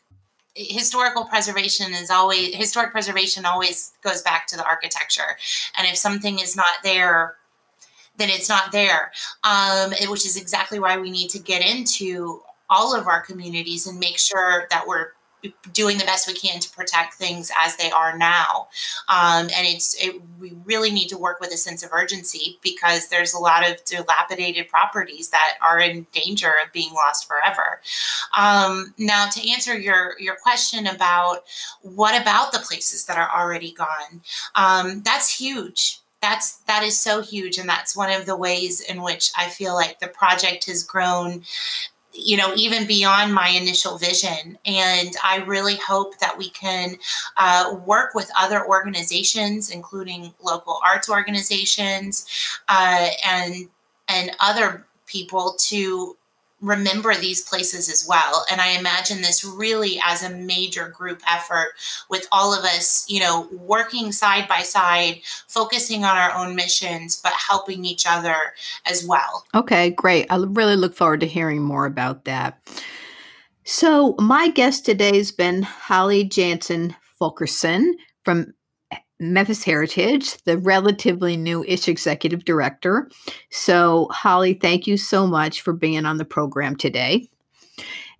historical 0.54 1.24
preservation 1.26 1.92
is 1.94 2.10
always 2.10 2.54
historic 2.54 2.92
preservation 2.92 3.46
always 3.46 3.92
goes 4.04 4.22
back 4.22 4.46
to 4.48 4.56
the 4.56 4.64
architecture, 4.66 5.36
and 5.78 5.88
if 5.88 5.96
something 5.96 6.38
is 6.40 6.56
not 6.56 6.66
there, 6.84 7.36
then 8.16 8.30
it's 8.30 8.48
not 8.48 8.72
there. 8.72 9.12
Um, 9.44 9.92
which 10.08 10.26
is 10.26 10.36
exactly 10.36 10.78
why 10.78 10.98
we 10.98 11.10
need 11.10 11.30
to 11.30 11.38
get 11.38 11.62
into 11.64 12.42
all 12.70 12.94
of 12.94 13.06
our 13.06 13.22
communities 13.22 13.86
and 13.86 13.98
make 13.98 14.18
sure 14.18 14.66
that 14.70 14.86
we're 14.86 15.08
doing 15.72 15.98
the 15.98 16.04
best 16.04 16.26
we 16.26 16.34
can 16.34 16.60
to 16.60 16.70
protect 16.70 17.14
things 17.14 17.50
as 17.62 17.76
they 17.76 17.90
are 17.90 18.16
now. 18.16 18.68
Um, 19.08 19.48
and 19.54 19.66
it's 19.66 19.94
it, 20.02 20.20
we 20.38 20.54
really 20.64 20.90
need 20.90 21.08
to 21.08 21.18
work 21.18 21.40
with 21.40 21.52
a 21.52 21.56
sense 21.56 21.84
of 21.84 21.90
urgency 21.92 22.58
because 22.62 23.08
there's 23.08 23.34
a 23.34 23.38
lot 23.38 23.68
of 23.68 23.84
dilapidated 23.84 24.68
properties 24.68 25.30
that 25.30 25.54
are 25.62 25.78
in 25.78 26.06
danger 26.12 26.52
of 26.64 26.72
being 26.72 26.92
lost 26.92 27.28
forever. 27.28 27.80
Um, 28.36 28.94
now, 28.98 29.28
to 29.28 29.50
answer 29.50 29.78
your 29.78 30.18
your 30.18 30.36
question 30.36 30.86
about 30.86 31.44
what 31.82 32.20
about 32.20 32.52
the 32.52 32.58
places 32.58 33.04
that 33.06 33.18
are 33.18 33.30
already 33.40 33.72
gone, 33.72 34.22
um, 34.54 35.02
that's 35.02 35.38
huge 35.38 36.00
that's 36.20 36.56
that 36.62 36.82
is 36.82 36.98
so 36.98 37.22
huge 37.22 37.58
and 37.58 37.68
that's 37.68 37.96
one 37.96 38.10
of 38.10 38.26
the 38.26 38.36
ways 38.36 38.80
in 38.80 39.02
which 39.02 39.30
i 39.36 39.48
feel 39.48 39.74
like 39.74 40.00
the 40.00 40.08
project 40.08 40.64
has 40.64 40.82
grown 40.82 41.44
you 42.18 42.36
know, 42.36 42.52
even 42.56 42.86
beyond 42.86 43.32
my 43.32 43.48
initial 43.48 43.96
vision. 43.96 44.58
And 44.66 45.10
I 45.22 45.44
really 45.46 45.76
hope 45.76 46.18
that 46.18 46.36
we 46.36 46.50
can 46.50 46.96
uh, 47.36 47.76
work 47.86 48.14
with 48.14 48.30
other 48.38 48.66
organizations, 48.66 49.70
including 49.70 50.34
local 50.42 50.80
arts 50.84 51.08
organizations 51.08 52.26
uh, 52.68 53.08
and 53.24 53.68
and 54.08 54.32
other 54.40 54.86
people 55.06 55.54
to 55.58 56.16
remember 56.60 57.14
these 57.14 57.42
places 57.42 57.88
as 57.88 58.06
well. 58.06 58.44
And 58.50 58.60
I 58.60 58.78
imagine 58.78 59.22
this 59.22 59.44
really 59.44 60.00
as 60.04 60.22
a 60.22 60.30
major 60.30 60.88
group 60.88 61.22
effort 61.28 61.72
with 62.10 62.26
all 62.32 62.52
of 62.52 62.64
us, 62.64 63.08
you 63.08 63.20
know, 63.20 63.48
working 63.52 64.12
side 64.12 64.48
by 64.48 64.60
side, 64.60 65.20
focusing 65.46 66.04
on 66.04 66.16
our 66.16 66.32
own 66.32 66.56
missions, 66.56 67.20
but 67.20 67.32
helping 67.32 67.84
each 67.84 68.06
other 68.08 68.36
as 68.86 69.06
well. 69.06 69.44
Okay, 69.54 69.90
great. 69.90 70.26
I 70.30 70.36
really 70.36 70.76
look 70.76 70.94
forward 70.94 71.20
to 71.20 71.26
hearing 71.26 71.62
more 71.62 71.86
about 71.86 72.24
that. 72.24 72.58
So, 73.64 74.14
my 74.18 74.48
guest 74.48 74.86
today 74.86 75.18
has 75.18 75.30
been 75.30 75.62
Holly 75.62 76.24
Jansen 76.24 76.96
Fulkerson 77.18 77.96
from 78.24 78.54
Memphis 79.20 79.64
Heritage, 79.64 80.42
the 80.44 80.58
relatively 80.58 81.36
new 81.36 81.64
ish 81.64 81.88
executive 81.88 82.44
director. 82.44 83.10
So, 83.50 84.08
Holly, 84.10 84.54
thank 84.54 84.86
you 84.86 84.96
so 84.96 85.26
much 85.26 85.60
for 85.60 85.72
being 85.72 86.04
on 86.04 86.18
the 86.18 86.24
program 86.24 86.76
today. 86.76 87.28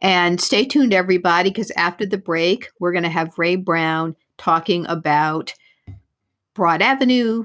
And 0.00 0.40
stay 0.40 0.64
tuned, 0.64 0.94
everybody, 0.94 1.50
because 1.50 1.72
after 1.72 2.06
the 2.06 2.18
break, 2.18 2.68
we're 2.78 2.92
going 2.92 3.04
to 3.04 3.08
have 3.08 3.38
Ray 3.38 3.56
Brown 3.56 4.14
talking 4.36 4.86
about 4.86 5.52
Broad 6.54 6.82
Avenue, 6.82 7.44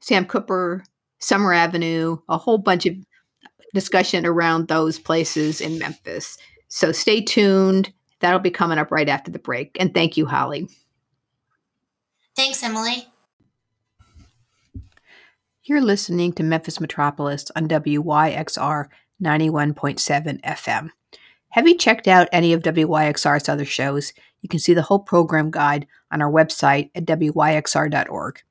Sam 0.00 0.26
Cooper, 0.26 0.84
Summer 1.18 1.52
Avenue, 1.52 2.18
a 2.28 2.38
whole 2.38 2.58
bunch 2.58 2.86
of 2.86 2.94
discussion 3.74 4.24
around 4.24 4.68
those 4.68 4.98
places 4.98 5.60
in 5.60 5.78
Memphis. 5.78 6.38
So 6.68 6.92
stay 6.92 7.22
tuned. 7.22 7.92
That'll 8.20 8.38
be 8.38 8.50
coming 8.50 8.78
up 8.78 8.90
right 8.90 9.08
after 9.08 9.30
the 9.30 9.38
break. 9.38 9.76
And 9.80 9.92
thank 9.94 10.16
you, 10.16 10.26
Holly. 10.26 10.68
Thanks, 12.38 12.62
Emily. 12.62 13.08
You're 15.64 15.80
listening 15.80 16.32
to 16.34 16.44
Memphis 16.44 16.78
Metropolis 16.78 17.50
on 17.56 17.66
WYXR 17.66 18.86
91.7 19.20 20.40
FM. 20.42 20.90
Have 21.48 21.66
you 21.66 21.76
checked 21.76 22.06
out 22.06 22.28
any 22.30 22.52
of 22.52 22.62
WYXR's 22.62 23.48
other 23.48 23.64
shows? 23.64 24.12
You 24.40 24.48
can 24.48 24.60
see 24.60 24.72
the 24.72 24.82
whole 24.82 25.00
program 25.00 25.50
guide 25.50 25.88
on 26.12 26.22
our 26.22 26.30
website 26.30 26.90
at 26.94 27.06
wyxr.org. 27.06 28.42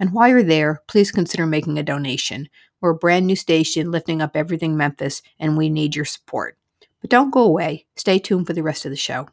And 0.00 0.12
while 0.12 0.28
you're 0.28 0.42
there, 0.42 0.82
please 0.88 1.12
consider 1.12 1.46
making 1.46 1.78
a 1.78 1.84
donation. 1.84 2.48
We're 2.80 2.90
a 2.90 2.96
brand 2.96 3.28
new 3.28 3.36
station 3.36 3.92
lifting 3.92 4.20
up 4.20 4.34
everything 4.34 4.76
Memphis, 4.76 5.22
and 5.38 5.56
we 5.56 5.68
need 5.68 5.94
your 5.94 6.04
support. 6.04 6.58
But 7.00 7.10
don't 7.10 7.30
go 7.30 7.44
away. 7.44 7.86
Stay 7.94 8.18
tuned 8.18 8.48
for 8.48 8.54
the 8.54 8.64
rest 8.64 8.84
of 8.84 8.90
the 8.90 8.96
show. 8.96 9.28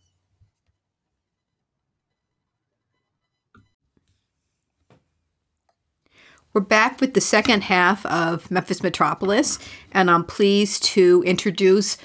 We're 6.54 6.62
back 6.62 7.02
with 7.02 7.16
the 7.16 7.22
second 7.22 7.64
half 7.64 8.06
of 8.06 8.52
Memphis 8.52 8.84
Metropolis, 8.84 9.58
and 9.92 10.12
I'm 10.12 10.24
pleased 10.24 10.84
to 10.84 11.24
introduce 11.26 11.98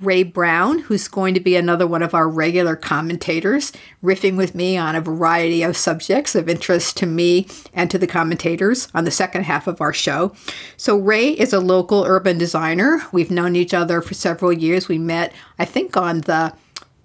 Ray 0.00 0.22
Brown, 0.22 0.78
who's 0.78 1.08
going 1.08 1.34
to 1.34 1.40
be 1.40 1.56
another 1.56 1.88
one 1.88 2.00
of 2.00 2.14
our 2.14 2.28
regular 2.28 2.76
commentators, 2.76 3.72
riffing 4.00 4.36
with 4.36 4.54
me 4.54 4.76
on 4.76 4.94
a 4.94 5.00
variety 5.00 5.64
of 5.64 5.76
subjects 5.76 6.36
of 6.36 6.48
interest 6.48 6.98
to 6.98 7.06
me 7.06 7.48
and 7.74 7.90
to 7.90 7.98
the 7.98 8.06
commentators 8.06 8.86
on 8.94 9.02
the 9.02 9.10
second 9.10 9.42
half 9.42 9.66
of 9.66 9.80
our 9.80 9.92
show. 9.92 10.36
So, 10.76 10.96
Ray 10.96 11.30
is 11.30 11.52
a 11.52 11.58
local 11.58 12.04
urban 12.04 12.38
designer. 12.38 13.02
We've 13.10 13.28
known 13.28 13.56
each 13.56 13.74
other 13.74 14.00
for 14.00 14.14
several 14.14 14.52
years. 14.52 14.86
We 14.86 14.98
met, 14.98 15.32
I 15.58 15.64
think, 15.64 15.96
on 15.96 16.20
the 16.20 16.54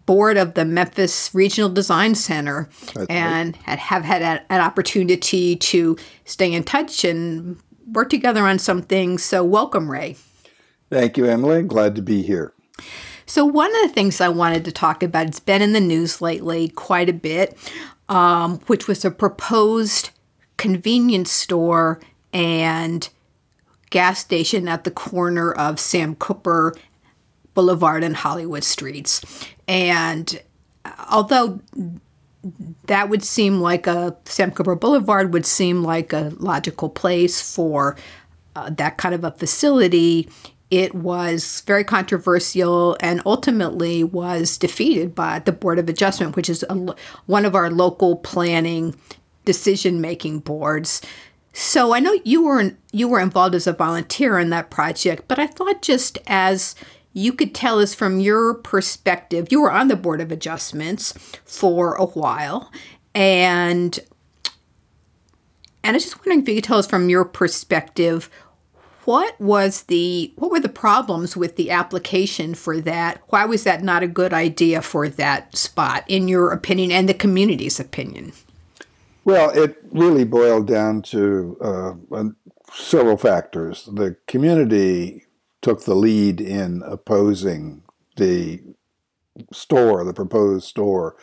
board 0.05 0.37
of 0.37 0.53
the 0.53 0.65
Memphis 0.65 1.33
Regional 1.33 1.69
Design 1.69 2.15
Center 2.15 2.69
That's 2.93 3.07
and 3.09 3.57
right. 3.67 3.79
have 3.79 4.03
had 4.03 4.43
an 4.49 4.61
opportunity 4.61 5.55
to 5.55 5.97
stay 6.25 6.53
in 6.53 6.63
touch 6.63 7.03
and 7.03 7.57
work 7.91 8.09
together 8.09 8.45
on 8.45 8.59
some 8.59 8.81
things. 8.81 9.23
So, 9.23 9.43
welcome, 9.43 9.89
Ray. 9.89 10.17
Thank 10.89 11.17
you, 11.17 11.25
Emily. 11.25 11.63
Glad 11.63 11.95
to 11.95 12.01
be 12.01 12.21
here. 12.21 12.53
So, 13.25 13.45
one 13.45 13.75
of 13.75 13.81
the 13.81 13.93
things 13.93 14.21
I 14.21 14.29
wanted 14.29 14.65
to 14.65 14.71
talk 14.71 15.01
about, 15.01 15.27
it's 15.27 15.39
been 15.39 15.61
in 15.61 15.73
the 15.73 15.79
news 15.79 16.21
lately 16.21 16.69
quite 16.69 17.09
a 17.09 17.13
bit, 17.13 17.57
um, 18.07 18.59
which 18.67 18.87
was 18.87 19.03
a 19.03 19.11
proposed 19.11 20.11
convenience 20.57 21.31
store 21.31 21.99
and 22.31 23.09
gas 23.89 24.19
station 24.19 24.67
at 24.67 24.83
the 24.83 24.91
corner 24.91 25.51
of 25.51 25.79
Sam 25.79 26.15
Cooper 26.15 26.75
Boulevard 27.55 28.03
and 28.03 28.15
Hollywood 28.15 28.63
Streets. 28.63 29.21
And 29.67 30.39
although 31.11 31.59
that 32.85 33.09
would 33.09 33.23
seem 33.23 33.59
like 33.59 33.87
a 33.87 34.15
Sam 34.25 34.51
Cooper 34.51 34.75
Boulevard 34.75 35.33
would 35.33 35.45
seem 35.45 35.83
like 35.83 36.13
a 36.13 36.31
logical 36.37 36.89
place 36.89 37.41
for 37.55 37.97
uh, 38.55 38.69
that 38.69 38.97
kind 38.97 39.15
of 39.15 39.23
a 39.23 39.31
facility, 39.31 40.29
it 40.69 40.93
was 40.93 41.61
very 41.65 41.83
controversial 41.83 42.97
and 42.99 43.21
ultimately 43.25 44.03
was 44.03 44.57
defeated 44.57 45.15
by 45.15 45.39
the 45.39 45.51
Board 45.51 45.79
of 45.79 45.89
Adjustment, 45.89 46.35
which 46.35 46.49
is 46.49 46.63
a, 46.69 46.95
one 47.25 47.45
of 47.45 47.55
our 47.55 47.71
local 47.71 48.17
planning 48.17 48.95
decision 49.45 50.01
making 50.01 50.39
boards. 50.39 51.01
So 51.53 51.93
I 51.93 51.99
know 51.99 52.19
you 52.25 52.43
were 52.43 52.71
you 52.91 53.07
were 53.07 53.21
involved 53.21 53.55
as 53.55 53.67
a 53.67 53.73
volunteer 53.73 54.37
in 54.37 54.49
that 54.49 54.69
project, 54.69 55.23
but 55.27 55.39
I 55.39 55.47
thought 55.47 55.81
just 55.81 56.17
as 56.27 56.75
you 57.15 57.31
could 57.31 57.55
tell 57.55 57.79
us 57.79 57.95
from 57.95 58.19
your 58.19 58.53
perspective, 58.53 59.47
you 59.49 59.61
were 59.61 59.71
on 59.71 59.87
the 59.87 59.95
Board 59.95 60.19
of 60.19 60.33
Adjustments 60.33 61.13
for 61.45 61.95
a 61.95 62.05
while, 62.05 62.71
and 63.15 63.97
and 65.83 65.93
I 65.93 65.97
was 65.97 66.03
just 66.03 66.17
wondering 66.17 66.41
if 66.41 66.49
you 66.49 66.55
could 66.55 66.65
tell 66.65 66.77
us 66.77 66.87
from 66.87 67.09
your 67.09 67.23
perspective 67.23 68.29
what 69.05 69.39
was 69.39 69.83
the 69.83 70.33
what 70.35 70.51
were 70.51 70.59
the 70.59 70.67
problems 70.67 71.37
with 71.37 71.55
the 71.55 71.71
application 71.71 72.53
for 72.53 72.81
that? 72.81 73.21
Why 73.29 73.45
was 73.45 73.63
that 73.63 73.81
not 73.81 74.03
a 74.03 74.07
good 74.07 74.33
idea 74.33 74.81
for 74.81 75.07
that 75.07 75.55
spot 75.55 76.03
in 76.07 76.27
your 76.27 76.51
opinion 76.51 76.91
and 76.91 77.07
the 77.07 77.13
community's 77.13 77.79
opinion? 77.79 78.33
Well, 79.23 79.51
it 79.51 79.77
really 79.91 80.25
boiled 80.25 80.67
down 80.67 81.01
to 81.03 81.57
uh, 82.11 82.23
several 82.73 83.17
factors. 83.17 83.87
The 83.91 84.17
community 84.27 85.24
took 85.65 85.85
the 85.85 85.95
lead 85.95 86.39
in 86.39 86.83
opposing 86.85 87.81
the 88.17 88.61
store, 89.51 90.03
the 90.03 90.13
proposed 90.13 90.67
store, 90.67 91.15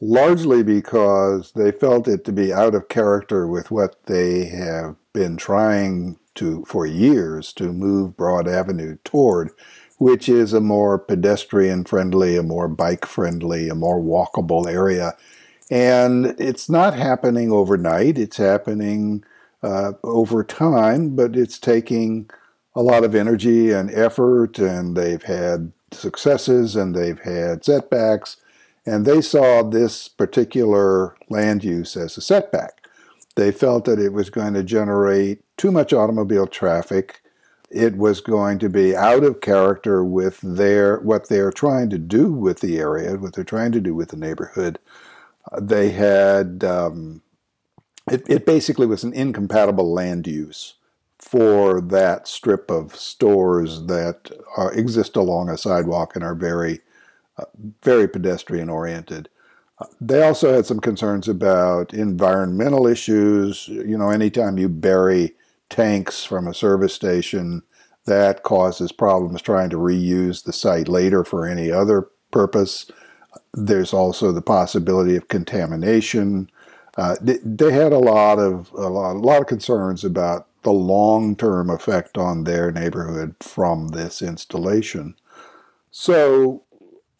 largely 0.00 0.62
because 0.62 1.50
they 1.56 1.72
felt 1.72 2.06
it 2.06 2.24
to 2.24 2.30
be 2.30 2.52
out 2.52 2.72
of 2.76 2.86
character 2.86 3.48
with 3.48 3.72
what 3.72 3.96
they 4.06 4.44
have 4.44 4.94
been 5.12 5.36
trying 5.36 6.16
to 6.36 6.64
for 6.66 6.86
years 6.86 7.52
to 7.52 7.72
move 7.72 8.16
Broad 8.16 8.46
Avenue 8.46 8.96
toward, 9.02 9.50
which 9.98 10.28
is 10.28 10.52
a 10.52 10.60
more 10.60 10.96
pedestrian 10.96 11.82
friendly, 11.82 12.36
a 12.36 12.44
more 12.44 12.68
bike 12.68 13.04
friendly, 13.04 13.68
a 13.68 13.74
more 13.74 14.00
walkable 14.00 14.68
area. 14.68 15.16
And 15.68 16.26
it's 16.38 16.68
not 16.68 16.94
happening 16.94 17.50
overnight, 17.50 18.18
it's 18.18 18.36
happening 18.36 19.24
uh, 19.64 19.94
over 20.04 20.44
time, 20.44 21.16
but 21.16 21.34
it's 21.34 21.58
taking 21.58 22.30
a 22.74 22.82
lot 22.82 23.04
of 23.04 23.14
energy 23.14 23.72
and 23.72 23.90
effort, 23.90 24.58
and 24.58 24.96
they've 24.96 25.22
had 25.22 25.72
successes 25.92 26.76
and 26.76 26.94
they've 26.94 27.20
had 27.20 27.64
setbacks. 27.64 28.36
And 28.86 29.04
they 29.04 29.20
saw 29.20 29.62
this 29.62 30.08
particular 30.08 31.16
land 31.28 31.64
use 31.64 31.96
as 31.96 32.16
a 32.16 32.20
setback. 32.20 32.86
They 33.36 33.52
felt 33.52 33.84
that 33.84 33.98
it 33.98 34.12
was 34.12 34.30
going 34.30 34.54
to 34.54 34.62
generate 34.62 35.42
too 35.56 35.70
much 35.70 35.92
automobile 35.92 36.46
traffic. 36.46 37.22
It 37.70 37.96
was 37.96 38.20
going 38.20 38.58
to 38.60 38.68
be 38.68 38.96
out 38.96 39.22
of 39.22 39.40
character 39.40 40.04
with 40.04 40.40
their 40.40 40.98
what 41.00 41.28
they're 41.28 41.52
trying 41.52 41.90
to 41.90 41.98
do 41.98 42.32
with 42.32 42.60
the 42.60 42.78
area, 42.78 43.16
what 43.16 43.34
they're 43.34 43.44
trying 43.44 43.72
to 43.72 43.80
do 43.80 43.94
with 43.94 44.08
the 44.08 44.16
neighborhood. 44.16 44.78
Uh, 45.52 45.60
they 45.60 45.90
had 45.90 46.64
um, 46.64 47.22
it, 48.10 48.28
it 48.28 48.46
basically 48.46 48.86
was 48.86 49.04
an 49.04 49.12
incompatible 49.12 49.92
land 49.92 50.26
use 50.26 50.74
for 51.30 51.80
that 51.80 52.26
strip 52.26 52.70
of 52.70 52.96
stores 52.96 53.86
that 53.86 54.30
are, 54.56 54.72
exist 54.72 55.14
along 55.14 55.48
a 55.48 55.56
sidewalk 55.56 56.16
and 56.16 56.24
are 56.24 56.34
very, 56.34 56.80
uh, 57.38 57.44
very 57.82 58.08
pedestrian 58.08 58.68
oriented. 58.68 59.28
Uh, 59.78 59.86
they 60.00 60.22
also 60.22 60.52
had 60.52 60.66
some 60.66 60.80
concerns 60.80 61.28
about 61.28 61.94
environmental 61.94 62.86
issues. 62.86 63.68
You 63.68 63.96
know, 63.96 64.10
anytime 64.10 64.58
you 64.58 64.68
bury 64.68 65.36
tanks 65.70 66.24
from 66.24 66.46
a 66.46 66.54
service 66.54 66.92
station. 66.92 67.62
That 68.06 68.42
causes 68.42 68.92
problems 68.92 69.40
trying 69.40 69.70
to 69.70 69.76
reuse 69.76 70.44
the 70.44 70.52
site 70.52 70.88
later 70.88 71.24
for 71.24 71.46
any 71.46 71.70
other 71.70 72.08
purpose. 72.30 72.90
There's 73.54 73.94
also 73.94 74.32
the 74.32 74.42
possibility 74.42 75.16
of 75.16 75.28
contamination. 75.28 76.50
Uh, 76.96 77.16
they, 77.20 77.38
they, 77.44 77.72
had 77.72 77.92
a 77.92 77.98
lot 77.98 78.38
of 78.38 78.72
a 78.72 78.88
lot, 78.88 79.14
a 79.14 79.18
lot 79.18 79.40
of 79.40 79.46
concerns 79.46 80.04
about 80.04 80.48
the 80.62 80.72
long-term 80.72 81.70
effect 81.70 82.18
on 82.18 82.44
their 82.44 82.70
neighborhood 82.70 83.34
from 83.40 83.88
this 83.88 84.20
installation. 84.20 85.14
So 85.90 86.64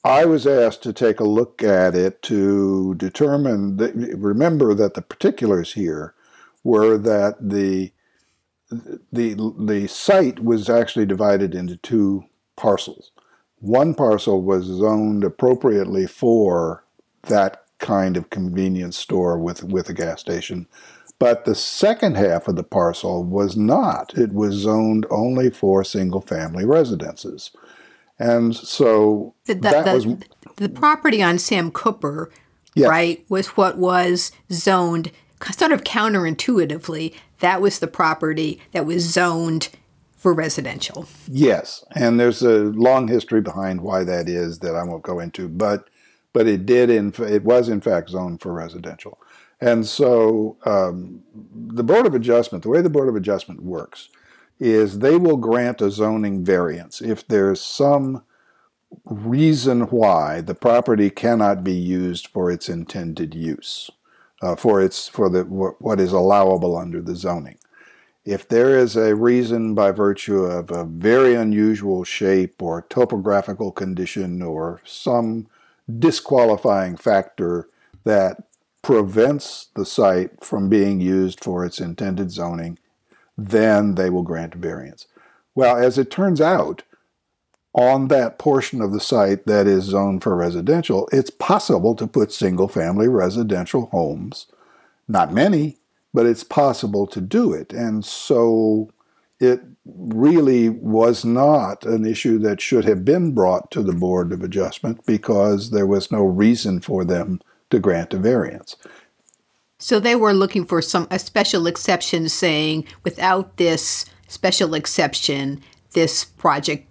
I 0.04 0.24
was 0.24 0.46
asked 0.46 0.82
to 0.84 0.92
take 0.92 1.20
a 1.20 1.24
look 1.24 1.62
at 1.62 1.94
it 1.94 2.22
to 2.22 2.94
determine 2.94 3.76
that, 3.78 3.94
remember 3.94 4.74
that 4.74 4.94
the 4.94 5.02
particulars 5.02 5.74
here 5.74 6.14
were 6.64 6.96
that 6.98 7.36
the 7.40 7.92
the 9.12 9.34
the 9.58 9.88
site 9.88 10.44
was 10.44 10.70
actually 10.70 11.06
divided 11.06 11.54
into 11.56 11.76
two 11.76 12.24
parcels. 12.56 13.10
One 13.58 13.94
parcel 13.94 14.40
was 14.42 14.64
zoned 14.64 15.24
appropriately 15.24 16.06
for 16.06 16.84
that 17.22 17.64
kind 17.78 18.16
of 18.16 18.30
convenience 18.30 18.96
store 18.96 19.38
with 19.38 19.64
with 19.64 19.88
a 19.88 19.94
gas 19.94 20.20
station, 20.20 20.68
but 21.20 21.44
the 21.44 21.54
second 21.54 22.16
half 22.16 22.48
of 22.48 22.56
the 22.56 22.64
parcel 22.64 23.22
was 23.22 23.56
not. 23.56 24.16
It 24.18 24.32
was 24.32 24.54
zoned 24.54 25.06
only 25.10 25.50
for 25.50 25.84
single 25.84 26.22
family 26.22 26.64
residences. 26.64 27.52
And 28.18 28.56
so 28.56 29.34
the, 29.44 29.54
the, 29.54 29.60
that 29.60 29.84
the, 29.84 29.94
was 29.94 30.06
the 30.56 30.68
property 30.68 31.22
on 31.22 31.38
Sam 31.38 31.70
Cooper, 31.70 32.32
right, 32.76 33.24
was 33.28 33.48
what 33.48 33.78
was 33.78 34.32
zoned 34.50 35.12
sort 35.52 35.72
of 35.72 35.84
counterintuitively 35.84 37.14
that 37.40 37.60
was 37.60 37.78
the 37.78 37.86
property 37.86 38.60
that 38.72 38.86
was 38.86 39.04
zoned 39.04 39.70
for 40.16 40.32
residential. 40.34 41.06
Yes, 41.26 41.84
and 41.94 42.20
there's 42.20 42.42
a 42.42 42.64
long 42.64 43.08
history 43.08 43.40
behind 43.40 43.80
why 43.80 44.04
that 44.04 44.28
is 44.28 44.58
that 44.58 44.74
I 44.74 44.84
won't 44.84 45.02
go 45.02 45.18
into, 45.18 45.48
but 45.48 45.88
but 46.32 46.46
it 46.46 46.64
did 46.64 46.90
in 46.90 47.12
it 47.18 47.42
was 47.42 47.68
in 47.68 47.80
fact 47.80 48.10
zoned 48.10 48.40
for 48.40 48.52
residential, 48.52 49.18
and 49.60 49.86
so 49.86 50.56
um, 50.64 51.22
the 51.52 51.84
Board 51.84 52.06
of 52.06 52.14
Adjustment, 52.14 52.62
the 52.62 52.70
way 52.70 52.80
the 52.80 52.90
Board 52.90 53.08
of 53.08 53.16
Adjustment 53.16 53.62
works, 53.62 54.08
is 54.58 54.98
they 54.98 55.16
will 55.16 55.36
grant 55.36 55.80
a 55.80 55.90
zoning 55.90 56.44
variance 56.44 57.00
if 57.00 57.26
there's 57.26 57.60
some 57.60 58.22
reason 59.04 59.82
why 59.82 60.40
the 60.40 60.54
property 60.54 61.10
cannot 61.10 61.62
be 61.62 61.72
used 61.72 62.26
for 62.26 62.50
its 62.50 62.68
intended 62.68 63.34
use, 63.34 63.90
uh, 64.42 64.56
for 64.56 64.82
its 64.82 65.08
for 65.08 65.28
the 65.30 65.44
what 65.44 66.00
is 66.00 66.12
allowable 66.12 66.76
under 66.76 67.00
the 67.00 67.14
zoning. 67.14 67.58
If 68.24 68.48
there 68.48 68.78
is 68.78 68.96
a 68.96 69.14
reason 69.14 69.74
by 69.74 69.92
virtue 69.92 70.42
of 70.42 70.70
a 70.70 70.84
very 70.84 71.34
unusual 71.34 72.04
shape 72.04 72.62
or 72.62 72.82
topographical 72.82 73.72
condition 73.72 74.42
or 74.42 74.82
some 74.84 75.48
disqualifying 75.98 76.96
factor 76.96 77.68
that 78.04 78.49
prevents 78.82 79.68
the 79.74 79.84
site 79.84 80.42
from 80.44 80.68
being 80.68 81.00
used 81.00 81.42
for 81.42 81.64
its 81.64 81.80
intended 81.80 82.30
zoning, 82.30 82.78
then 83.36 83.94
they 83.94 84.10
will 84.10 84.22
grant 84.22 84.54
a 84.54 84.58
variance. 84.58 85.06
Well, 85.54 85.76
as 85.76 85.98
it 85.98 86.10
turns 86.10 86.40
out, 86.40 86.82
on 87.72 88.08
that 88.08 88.38
portion 88.38 88.80
of 88.80 88.92
the 88.92 89.00
site 89.00 89.46
that 89.46 89.66
is 89.66 89.84
zoned 89.84 90.22
for 90.22 90.34
residential, 90.34 91.08
it's 91.12 91.30
possible 91.30 91.94
to 91.94 92.06
put 92.06 92.32
single 92.32 92.68
family 92.68 93.06
residential 93.06 93.86
homes. 93.86 94.46
Not 95.06 95.32
many, 95.32 95.76
but 96.12 96.26
it's 96.26 96.44
possible 96.44 97.06
to 97.06 97.20
do 97.20 97.52
it. 97.52 97.72
And 97.72 98.04
so 98.04 98.90
it 99.38 99.62
really 99.86 100.68
was 100.68 101.24
not 101.24 101.84
an 101.86 102.04
issue 102.04 102.38
that 102.40 102.60
should 102.60 102.84
have 102.84 103.04
been 103.04 103.32
brought 103.32 103.70
to 103.70 103.82
the 103.82 103.92
Board 103.92 104.32
of 104.32 104.42
Adjustment 104.42 105.06
because 105.06 105.70
there 105.70 105.86
was 105.86 106.12
no 106.12 106.24
reason 106.24 106.80
for 106.80 107.04
them 107.04 107.40
to 107.70 107.78
grant 107.78 108.14
a 108.14 108.18
variance. 108.18 108.76
So 109.78 109.98
they 109.98 110.14
were 110.14 110.34
looking 110.34 110.66
for 110.66 110.82
some 110.82 111.08
a 111.10 111.18
special 111.18 111.66
exception 111.66 112.28
saying 112.28 112.84
without 113.02 113.56
this 113.56 114.04
special 114.28 114.74
exception 114.74 115.62
this 115.92 116.24
project 116.24 116.86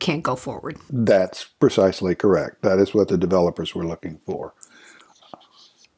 can't 0.00 0.22
go 0.22 0.34
forward. 0.36 0.76
That's 0.90 1.44
precisely 1.44 2.14
correct. 2.14 2.62
That 2.62 2.78
is 2.78 2.92
what 2.92 3.08
the 3.08 3.16
developers 3.16 3.74
were 3.74 3.86
looking 3.86 4.18
for. 4.26 4.54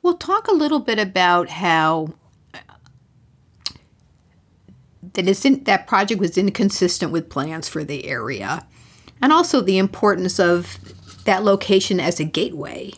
We'll 0.03 0.19
talk 0.19 0.47
a 0.47 0.53
little 0.53 0.79
bit 0.79 0.99
about 0.99 1.49
how 1.49 2.15
that 5.15 5.27
is 5.27 5.45
in, 5.45 5.65
that 5.65 5.87
project 5.87 6.21
was 6.21 6.37
inconsistent 6.37 7.11
with 7.11 7.31
plans 7.31 7.69
for 7.69 7.83
the 7.83 8.05
area, 8.07 8.67
and 9.21 9.33
also 9.33 9.61
the 9.61 9.79
importance 9.79 10.39
of 10.39 10.79
that 11.25 11.43
location 11.43 11.99
as 11.99 12.21
a 12.21 12.25
gateway 12.25 12.93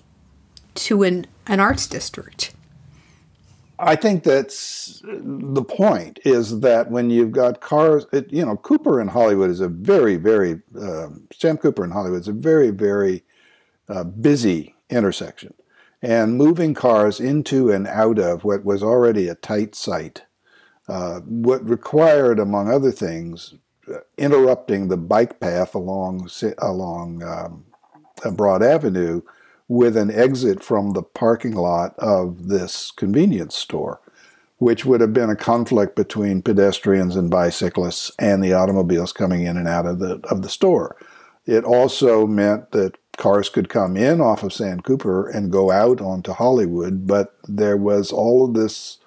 to 0.79 1.03
an, 1.03 1.26
an 1.47 1.61
arts 1.61 1.87
district. 1.87 2.55
I 3.81 3.95
think 3.95 4.24
that's 4.24 5.03
the 5.05 5.62
point 5.62 6.18
is 6.24 6.61
that 6.61 6.91
when 6.91 7.11
you've 7.11 7.31
got 7.31 7.61
cars, 7.61 8.07
it, 8.12 8.33
you 8.33 8.45
know, 8.45 8.57
Cooper 8.57 9.01
in 9.01 9.09
Hollywood 9.09 9.51
is 9.51 9.61
a 9.61 9.68
very, 9.68 10.16
very, 10.16 10.61
uh, 10.81 11.09
Sam 11.33 11.59
Cooper 11.59 11.85
in 11.85 11.93
Hollywood 11.93 12.20
is 12.20 12.29
a 12.29 12.33
very, 12.33 12.70
very 12.70 13.22
uh, 13.89 14.03
busy 14.03 14.74
intersection. 14.91 15.55
And 16.03 16.37
moving 16.37 16.74
cars 16.74 17.20
into 17.20 17.70
and 17.70 17.87
out 17.87 18.18
of 18.18 18.45
what 18.45 18.64
was 18.64 18.83
already 18.83 19.29
a 19.29 19.37
tight 19.37 19.76
site, 19.76 20.22
uh, 20.89 21.20
what 21.20 21.68
required, 21.68 22.41
among 22.41 22.70
other 22.70 22.91
things, 22.93 23.55
uh, 23.93 23.99
interrupting 24.16 24.89
the 24.89 24.97
bike 24.97 25.39
path 25.39 25.74
along, 25.74 26.29
along 26.59 27.22
um, 27.22 27.64
Broad 28.35 28.62
Avenue 28.62 29.22
with 29.69 29.97
an 29.97 30.11
exit 30.11 30.62
from 30.62 30.93
the 30.93 31.03
parking 31.03 31.55
lot 31.55 31.95
of 31.99 32.49
this 32.49 32.91
convenience 32.91 33.55
store, 33.55 34.01
which 34.57 34.85
would 34.85 35.01
have 35.01 35.12
been 35.12 35.31
a 35.31 35.37
conflict 35.37 35.95
between 35.95 36.43
pedestrians 36.43 37.14
and 37.14 37.31
bicyclists 37.31 38.11
and 38.19 38.43
the 38.43 38.55
automobiles 38.55 39.12
coming 39.12 39.43
in 39.43 39.57
and 39.57 39.69
out 39.69 39.87
of 39.87 39.99
the 39.99 40.19
of 40.31 40.43
the 40.43 40.49
store. 40.49 40.97
It 41.47 41.64
also 41.64 42.27
meant 42.27 42.73
that 42.73 42.97
cars 43.16 43.49
could 43.49 43.69
come 43.69 43.97
in 43.97 44.21
off 44.21 44.43
of 44.43 44.53
Sam 44.53 44.81
Cooper 44.81 45.29
and 45.29 45.53
go 45.53 45.71
out 45.71 46.01
onto 46.01 46.33
Hollywood, 46.33 47.07
but 47.07 47.37
there 47.47 47.77
was 47.77 48.11
all 48.11 48.45
of 48.45 48.55
this. 48.55 48.99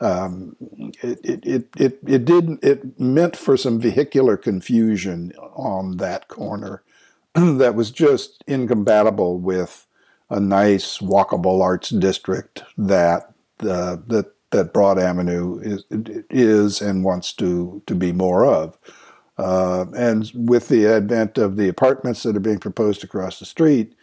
Um, 0.00 0.56
it, 1.02 1.20
it, 1.24 1.46
it, 1.46 1.68
it, 1.76 1.98
it 2.06 2.24
did 2.24 2.58
it 2.62 3.00
meant 3.00 3.36
for 3.36 3.56
some 3.56 3.80
vehicular 3.80 4.36
confusion 4.36 5.32
on 5.54 5.96
that 5.98 6.28
corner 6.28 6.82
that 7.34 7.74
was 7.74 7.90
just 7.90 8.42
incompatible 8.46 9.38
with 9.38 9.86
a 10.30 10.40
nice 10.40 10.98
walkable 10.98 11.62
arts 11.62 11.90
district 11.90 12.62
that 12.78 13.32
uh, 13.60 13.96
that 14.06 14.32
that 14.50 14.72
Broad 14.72 14.98
Avenue 14.98 15.58
is 15.60 15.84
is 16.30 16.80
and 16.80 17.04
wants 17.04 17.32
to 17.34 17.82
to 17.86 17.94
be 17.94 18.12
more 18.12 18.46
of. 18.46 18.78
Uh, 19.36 19.86
and 19.96 20.30
with 20.34 20.68
the 20.68 20.86
advent 20.86 21.38
of 21.38 21.56
the 21.56 21.68
apartments 21.68 22.22
that 22.22 22.36
are 22.36 22.40
being 22.40 22.60
proposed 22.60 23.02
across 23.02 23.40
the 23.40 23.44
street, 23.44 23.96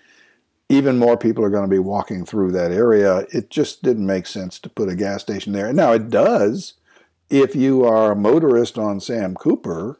even 0.68 1.00
more 1.00 1.16
people 1.16 1.44
are 1.44 1.50
going 1.50 1.64
to 1.64 1.70
be 1.70 1.80
walking 1.80 2.26
through 2.26 2.52
that 2.52 2.72
area. 2.72 3.26
It 3.32 3.50
just 3.50 3.82
didn't 3.82 4.06
make 4.06 4.28
sense 4.28 4.60
to 4.60 4.70
put 4.70 4.90
a 4.90 4.96
gas 4.96 5.22
station 5.22 5.54
there. 5.54 5.72
Now 5.72 5.94
it 5.94 6.10
does 6.10 6.74
if 7.30 7.56
you 7.56 7.86
are 7.86 8.12
a 8.12 8.16
motorist 8.16 8.78
on 8.78 9.00
Sam 9.00 9.36
Cooper 9.36 10.00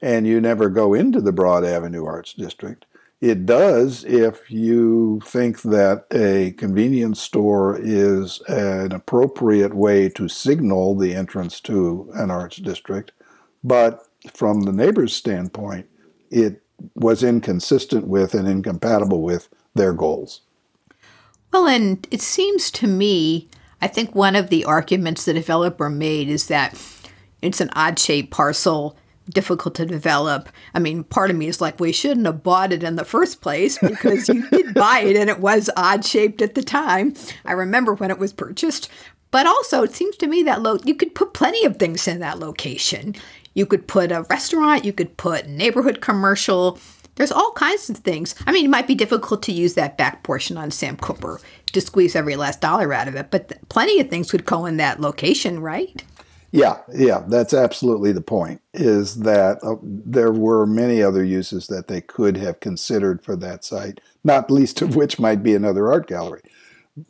and 0.00 0.26
you 0.26 0.40
never 0.40 0.68
go 0.68 0.94
into 0.94 1.20
the 1.20 1.32
Broad 1.32 1.64
Avenue 1.64 2.04
Arts 2.04 2.32
District. 2.32 2.86
It 3.20 3.44
does 3.44 4.02
if 4.04 4.50
you 4.50 5.20
think 5.26 5.60
that 5.62 6.06
a 6.10 6.52
convenience 6.52 7.20
store 7.20 7.78
is 7.78 8.40
an 8.48 8.92
appropriate 8.92 9.74
way 9.74 10.08
to 10.10 10.26
signal 10.26 10.96
the 10.96 11.14
entrance 11.14 11.60
to 11.62 12.10
an 12.14 12.30
arts 12.30 12.56
district, 12.56 13.12
but 13.62 14.06
from 14.32 14.62
the 14.62 14.72
neighbor's 14.72 15.14
standpoint, 15.14 15.86
it 16.30 16.62
was 16.94 17.22
inconsistent 17.22 18.06
with 18.06 18.32
and 18.32 18.48
incompatible 18.48 19.20
with 19.20 19.50
their 19.74 19.92
goals. 19.92 20.40
Well, 21.52 21.66
and 21.66 22.06
it 22.10 22.22
seems 22.22 22.70
to 22.72 22.86
me, 22.86 23.50
I 23.82 23.86
think 23.86 24.14
one 24.14 24.34
of 24.34 24.48
the 24.48 24.64
arguments 24.64 25.26
the 25.26 25.34
developer 25.34 25.90
made 25.90 26.28
is 26.28 26.46
that 26.46 26.80
it's 27.42 27.60
an 27.60 27.70
odd 27.74 27.98
shaped 27.98 28.30
parcel 28.30 28.96
difficult 29.30 29.74
to 29.76 29.86
develop. 29.86 30.48
I 30.74 30.78
mean, 30.78 31.04
part 31.04 31.30
of 31.30 31.36
me 31.36 31.48
is 31.48 31.60
like, 31.60 31.80
we 31.80 31.92
shouldn't 31.92 32.26
have 32.26 32.42
bought 32.42 32.72
it 32.72 32.82
in 32.82 32.96
the 32.96 33.04
first 33.04 33.40
place 33.40 33.78
because 33.78 34.28
you 34.28 34.48
did 34.50 34.74
buy 34.74 35.00
it 35.00 35.16
and 35.16 35.30
it 35.30 35.40
was 35.40 35.70
odd 35.76 36.04
shaped 36.04 36.42
at 36.42 36.54
the 36.54 36.62
time. 36.62 37.14
I 37.44 37.52
remember 37.52 37.94
when 37.94 38.10
it 38.10 38.18
was 38.18 38.32
purchased. 38.32 38.90
But 39.30 39.46
also, 39.46 39.82
it 39.82 39.94
seems 39.94 40.16
to 40.16 40.26
me 40.26 40.42
that 40.42 40.62
lo- 40.62 40.80
you 40.84 40.94
could 40.94 41.14
put 41.14 41.34
plenty 41.34 41.64
of 41.64 41.76
things 41.76 42.08
in 42.08 42.18
that 42.20 42.38
location. 42.38 43.14
You 43.54 43.66
could 43.66 43.86
put 43.86 44.12
a 44.12 44.22
restaurant, 44.28 44.84
you 44.84 44.92
could 44.92 45.16
put 45.16 45.48
neighborhood 45.48 46.00
commercial. 46.00 46.78
There's 47.14 47.32
all 47.32 47.52
kinds 47.52 47.90
of 47.90 47.98
things. 47.98 48.34
I 48.46 48.52
mean, 48.52 48.64
it 48.64 48.70
might 48.70 48.86
be 48.86 48.94
difficult 48.94 49.42
to 49.44 49.52
use 49.52 49.74
that 49.74 49.98
back 49.98 50.22
portion 50.22 50.56
on 50.56 50.70
Sam 50.70 50.96
Cooper 50.96 51.40
to 51.72 51.80
squeeze 51.80 52.16
every 52.16 52.36
last 52.36 52.60
dollar 52.60 52.92
out 52.92 53.08
of 53.08 53.14
it, 53.14 53.30
but 53.30 53.48
th- 53.48 53.60
plenty 53.68 54.00
of 54.00 54.08
things 54.08 54.32
would 54.32 54.44
go 54.44 54.66
in 54.66 54.78
that 54.78 55.00
location, 55.00 55.60
right? 55.60 56.02
Yeah, 56.52 56.78
yeah, 56.92 57.22
that's 57.28 57.54
absolutely 57.54 58.12
the 58.12 58.20
point. 58.20 58.60
Is 58.74 59.20
that 59.20 59.58
uh, 59.62 59.76
there 59.82 60.32
were 60.32 60.66
many 60.66 61.02
other 61.02 61.24
uses 61.24 61.68
that 61.68 61.88
they 61.88 62.00
could 62.00 62.36
have 62.38 62.60
considered 62.60 63.22
for 63.22 63.36
that 63.36 63.64
site, 63.64 64.00
not 64.24 64.50
least 64.50 64.82
of 64.82 64.96
which 64.96 65.20
might 65.20 65.42
be 65.42 65.54
another 65.54 65.90
art 65.90 66.06
gallery. 66.08 66.42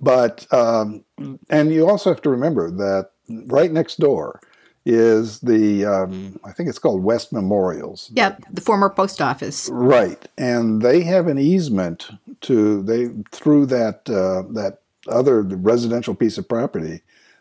But 0.00 0.46
um, 0.52 1.04
and 1.48 1.72
you 1.72 1.88
also 1.88 2.10
have 2.10 2.22
to 2.22 2.30
remember 2.30 2.70
that 2.70 3.10
right 3.28 3.72
next 3.72 3.98
door 3.98 4.40
is 4.84 5.40
the 5.40 5.84
um, 5.84 6.38
I 6.44 6.52
think 6.52 6.68
it's 6.68 6.78
called 6.78 7.02
West 7.02 7.32
Memorials. 7.32 8.10
Yep, 8.14 8.44
the 8.50 8.60
former 8.60 8.90
post 8.90 9.20
office. 9.22 9.68
Right, 9.72 10.28
and 10.36 10.82
they 10.82 11.02
have 11.02 11.26
an 11.26 11.38
easement 11.38 12.10
to 12.42 12.82
they 12.82 13.08
through 13.32 13.66
that 13.66 14.08
uh, 14.08 14.42
that 14.52 14.80
other 15.08 15.42
residential 15.42 16.14
piece 16.14 16.36
of 16.36 16.48
property 16.48 17.00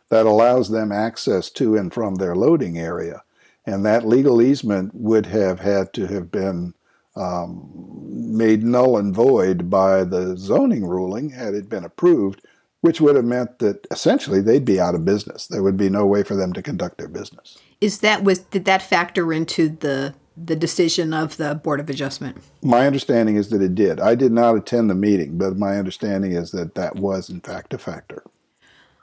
that 0.09 0.25
allows 0.25 0.69
them 0.69 0.91
access 0.91 1.49
to 1.51 1.75
and 1.75 1.93
from 1.93 2.15
their 2.15 2.35
loading 2.35 2.77
area. 2.77 3.23
And 3.65 3.85
that 3.85 4.07
legal 4.07 4.41
easement 4.41 4.95
would 4.95 5.27
have 5.27 5.59
had 5.59 5.93
to 5.93 6.07
have 6.07 6.31
been 6.31 6.73
um, 7.15 7.69
made 8.09 8.63
null 8.63 8.97
and 8.97 9.13
void 9.13 9.69
by 9.69 10.03
the 10.03 10.37
zoning 10.37 10.85
ruling 10.85 11.29
had 11.29 11.53
it 11.53 11.69
been 11.69 11.83
approved, 11.83 12.41
which 12.81 13.01
would 13.01 13.15
have 13.15 13.25
meant 13.25 13.59
that 13.59 13.85
essentially 13.91 14.41
they'd 14.41 14.65
be 14.65 14.79
out 14.79 14.95
of 14.95 15.05
business. 15.05 15.47
There 15.47 15.63
would 15.63 15.77
be 15.77 15.89
no 15.89 16.05
way 16.05 16.23
for 16.23 16.35
them 16.35 16.53
to 16.53 16.61
conduct 16.61 16.97
their 16.97 17.07
business. 17.07 17.57
Is 17.81 17.99
that 17.99 18.23
was 18.23 18.39
did 18.39 18.65
that 18.65 18.81
factor 18.81 19.31
into 19.33 19.69
the 19.69 20.15
the 20.41 20.55
decision 20.55 21.13
of 21.13 21.35
the 21.37 21.55
Board 21.55 21.81
of 21.81 21.89
Adjustment? 21.89 22.37
My 22.61 22.87
understanding 22.87 23.35
is 23.35 23.49
that 23.49 23.61
it 23.61 23.75
did. 23.75 23.99
I 23.99 24.15
did 24.15 24.31
not 24.31 24.55
attend 24.55 24.89
the 24.89 24.95
meeting, 24.95 25.37
but 25.37 25.57
my 25.57 25.77
understanding 25.77 26.31
is 26.31 26.51
that 26.51 26.75
that 26.75 26.95
was 26.95 27.29
in 27.29 27.41
fact 27.41 27.73
a 27.73 27.77
factor. 27.77 28.23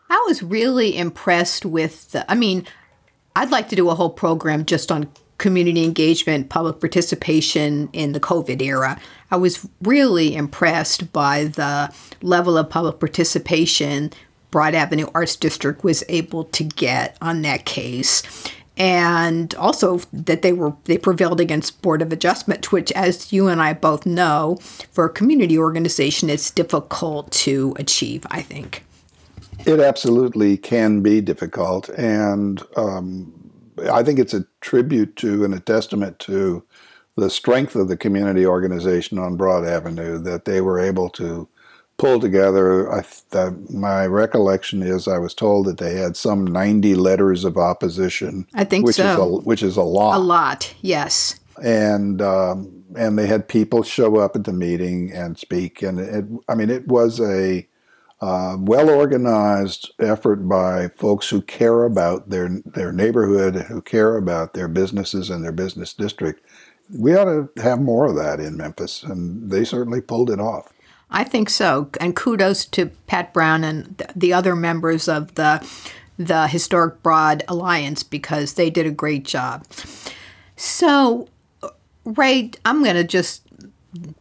I 0.08 0.24
was 0.26 0.42
really 0.42 0.96
impressed 0.96 1.64
with 1.64 2.12
the, 2.12 2.30
I 2.30 2.34
mean, 2.34 2.66
I'd 3.34 3.50
like 3.50 3.68
to 3.70 3.76
do 3.76 3.90
a 3.90 3.94
whole 3.94 4.10
program 4.10 4.64
just 4.64 4.92
on 4.92 5.10
community 5.38 5.84
engagement, 5.84 6.48
public 6.48 6.80
participation 6.80 7.90
in 7.92 8.12
the 8.12 8.20
COVID 8.20 8.62
era. 8.62 8.98
I 9.30 9.36
was 9.36 9.68
really 9.82 10.34
impressed 10.34 11.12
by 11.12 11.44
the 11.44 11.92
level 12.22 12.56
of 12.56 12.70
public 12.70 12.98
participation 13.00 14.12
Broad 14.50 14.74
Avenue 14.74 15.08
Arts 15.14 15.36
District 15.36 15.84
was 15.84 16.02
able 16.08 16.44
to 16.44 16.64
get 16.64 17.18
on 17.20 17.42
that 17.42 17.64
case. 17.66 18.22
and 18.78 19.54
also 19.54 19.98
that 20.12 20.42
they 20.42 20.52
were 20.52 20.72
they 20.84 20.98
prevailed 20.98 21.40
against 21.40 21.80
board 21.82 22.02
of 22.02 22.12
adjustment 22.12 22.72
which 22.72 22.92
as 22.92 23.32
you 23.32 23.48
and 23.48 23.62
i 23.62 23.72
both 23.72 24.04
know 24.04 24.58
for 24.92 25.06
a 25.06 25.10
community 25.10 25.58
organization 25.58 26.28
it's 26.28 26.50
difficult 26.50 27.30
to 27.32 27.74
achieve 27.78 28.26
i 28.30 28.42
think 28.42 28.84
it 29.66 29.80
absolutely 29.80 30.56
can 30.56 31.02
be 31.02 31.20
difficult 31.20 31.88
and 31.90 32.62
um, 32.76 33.32
i 33.90 34.02
think 34.02 34.18
it's 34.18 34.34
a 34.34 34.44
tribute 34.60 35.16
to 35.16 35.44
and 35.44 35.54
a 35.54 35.60
testament 35.60 36.18
to 36.18 36.62
the 37.16 37.30
strength 37.30 37.74
of 37.74 37.88
the 37.88 37.96
community 37.96 38.46
organization 38.46 39.18
on 39.18 39.36
broad 39.36 39.64
avenue 39.64 40.18
that 40.18 40.44
they 40.44 40.60
were 40.60 40.78
able 40.78 41.08
to 41.08 41.48
pull 41.98 42.20
together. 42.20 42.92
I, 42.92 43.04
my 43.70 44.06
recollection 44.06 44.82
is 44.82 45.08
I 45.08 45.18
was 45.18 45.34
told 45.34 45.66
that 45.66 45.78
they 45.78 45.94
had 45.94 46.16
some 46.16 46.46
90 46.46 46.94
letters 46.94 47.44
of 47.44 47.56
opposition. 47.56 48.46
I 48.54 48.64
think 48.64 48.86
which 48.86 48.96
so. 48.96 49.12
Is 49.12 49.18
a, 49.18 49.26
which 49.46 49.62
is 49.62 49.76
a 49.76 49.82
lot. 49.82 50.16
A 50.16 50.20
lot, 50.20 50.74
yes. 50.82 51.40
And 51.62 52.20
um, 52.20 52.84
and 52.96 53.18
they 53.18 53.26
had 53.26 53.48
people 53.48 53.82
show 53.82 54.16
up 54.16 54.36
at 54.36 54.44
the 54.44 54.52
meeting 54.52 55.10
and 55.12 55.38
speak, 55.38 55.80
and 55.80 55.98
it, 55.98 56.24
I 56.50 56.54
mean 56.54 56.68
it 56.68 56.86
was 56.86 57.18
a 57.18 57.66
uh, 58.20 58.56
well 58.58 58.88
organized 58.88 59.92
effort 59.98 60.48
by 60.48 60.88
folks 60.88 61.28
who 61.28 61.42
care 61.42 61.84
about 61.84 62.30
their 62.30 62.48
their 62.64 62.92
neighborhood, 62.92 63.54
who 63.54 63.82
care 63.82 64.16
about 64.16 64.54
their 64.54 64.68
businesses 64.68 65.30
and 65.30 65.44
their 65.44 65.52
business 65.52 65.92
district. 65.92 66.44
We 66.96 67.16
ought 67.16 67.24
to 67.24 67.62
have 67.62 67.80
more 67.80 68.06
of 68.06 68.16
that 68.16 68.40
in 68.40 68.56
Memphis, 68.56 69.02
and 69.02 69.50
they 69.50 69.64
certainly 69.64 70.00
pulled 70.00 70.30
it 70.30 70.40
off. 70.40 70.72
I 71.10 71.24
think 71.24 71.50
so. 71.50 71.90
And 72.00 72.16
kudos 72.16 72.64
to 72.66 72.86
Pat 73.06 73.32
Brown 73.32 73.64
and 73.64 74.02
the 74.14 74.32
other 74.32 74.56
members 74.56 75.08
of 75.08 75.34
the 75.34 75.66
the 76.18 76.48
Historic 76.48 77.02
Broad 77.02 77.44
Alliance 77.46 78.02
because 78.02 78.54
they 78.54 78.70
did 78.70 78.86
a 78.86 78.90
great 78.90 79.24
job. 79.24 79.66
So, 80.56 81.28
Ray, 82.04 82.52
I'm 82.64 82.82
going 82.82 82.96
to 82.96 83.04
just 83.04 83.42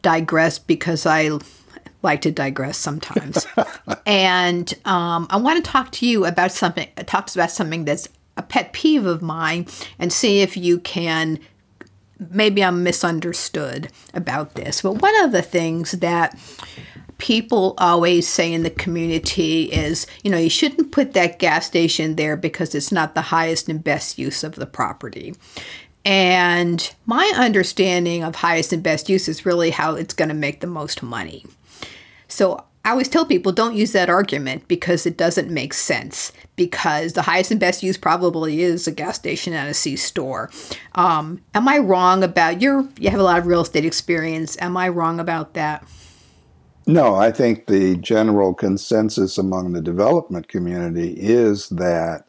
digress 0.02 0.58
because 0.58 1.06
I 1.06 1.30
like 2.02 2.20
to 2.22 2.30
digress 2.30 2.78
sometimes. 2.78 3.46
and 4.06 4.72
um, 4.84 5.26
I 5.30 5.36
want 5.36 5.64
to 5.64 5.70
talk 5.70 5.92
to 5.92 6.06
you 6.06 6.26
about 6.26 6.52
something, 6.52 6.88
Talks 7.06 7.34
about 7.34 7.50
something 7.50 7.84
that's 7.84 8.08
a 8.36 8.42
pet 8.42 8.72
peeve 8.72 9.06
of 9.06 9.22
mine 9.22 9.66
and 9.98 10.12
see 10.12 10.40
if 10.40 10.56
you 10.56 10.78
can 10.78 11.38
maybe 12.30 12.64
I'm 12.64 12.82
misunderstood 12.82 13.90
about 14.14 14.54
this, 14.54 14.82
but 14.82 15.02
one 15.02 15.24
of 15.24 15.32
the 15.32 15.42
things 15.42 15.92
that 15.92 16.34
people 17.18 17.74
always 17.78 18.28
say 18.28 18.52
in 18.52 18.62
the 18.62 18.70
community 18.70 19.64
is, 19.64 20.06
you 20.22 20.30
know, 20.30 20.38
you 20.38 20.50
shouldn't 20.50 20.92
put 20.92 21.14
that 21.14 21.38
gas 21.38 21.66
station 21.66 22.16
there 22.16 22.36
because 22.36 22.74
it's 22.74 22.92
not 22.92 23.14
the 23.14 23.22
highest 23.22 23.68
and 23.68 23.82
best 23.82 24.18
use 24.18 24.44
of 24.44 24.54
the 24.54 24.66
property. 24.66 25.34
And 26.06 26.94
my 27.04 27.32
understanding 27.34 28.22
of 28.22 28.36
highest 28.36 28.72
and 28.72 28.80
best 28.80 29.08
use 29.08 29.26
is 29.26 29.44
really 29.44 29.70
how 29.70 29.96
it's 29.96 30.14
going 30.14 30.28
to 30.28 30.36
make 30.36 30.60
the 30.60 30.68
most 30.68 31.02
money. 31.02 31.44
So 32.28 32.64
I 32.84 32.90
always 32.90 33.08
tell 33.08 33.26
people 33.26 33.50
don't 33.50 33.74
use 33.74 33.90
that 33.90 34.08
argument 34.08 34.68
because 34.68 35.04
it 35.04 35.16
doesn't 35.16 35.50
make 35.50 35.74
sense. 35.74 36.30
Because 36.54 37.14
the 37.14 37.22
highest 37.22 37.50
and 37.50 37.58
best 37.58 37.82
use 37.82 37.96
probably 37.96 38.62
is 38.62 38.86
a 38.86 38.92
gas 38.92 39.16
station 39.16 39.52
and 39.52 39.68
a 39.68 39.74
C 39.74 39.96
store. 39.96 40.48
Um, 40.94 41.42
am 41.54 41.66
I 41.66 41.78
wrong 41.78 42.22
about 42.22 42.62
your? 42.62 42.88
You 43.00 43.10
have 43.10 43.18
a 43.18 43.24
lot 43.24 43.40
of 43.40 43.46
real 43.48 43.62
estate 43.62 43.84
experience. 43.84 44.56
Am 44.60 44.76
I 44.76 44.88
wrong 44.88 45.18
about 45.18 45.54
that? 45.54 45.84
No, 46.86 47.16
I 47.16 47.32
think 47.32 47.66
the 47.66 47.96
general 47.96 48.54
consensus 48.54 49.38
among 49.38 49.72
the 49.72 49.82
development 49.82 50.46
community 50.46 51.14
is 51.18 51.68
that. 51.70 52.25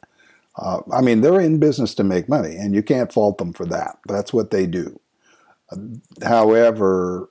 Uh, 0.57 0.81
I 0.91 1.01
mean, 1.01 1.21
they're 1.21 1.39
in 1.39 1.59
business 1.59 1.93
to 1.95 2.03
make 2.03 2.27
money, 2.29 2.55
and 2.55 2.73
you 2.75 2.83
can't 2.83 3.13
fault 3.13 3.37
them 3.37 3.53
for 3.53 3.65
that. 3.67 3.99
That's 4.07 4.33
what 4.33 4.51
they 4.51 4.65
do. 4.65 4.99
However, 6.23 7.29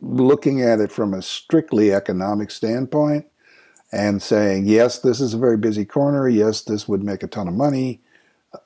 looking 0.00 0.62
at 0.62 0.80
it 0.80 0.92
from 0.92 1.14
a 1.14 1.22
strictly 1.22 1.92
economic 1.92 2.50
standpoint 2.50 3.26
and 3.92 4.22
saying, 4.22 4.66
yes, 4.66 4.98
this 4.98 5.20
is 5.20 5.34
a 5.34 5.38
very 5.38 5.56
busy 5.56 5.84
corner, 5.84 6.28
yes, 6.28 6.62
this 6.62 6.86
would 6.88 7.02
make 7.02 7.22
a 7.22 7.26
ton 7.26 7.48
of 7.48 7.54
money, 7.54 8.00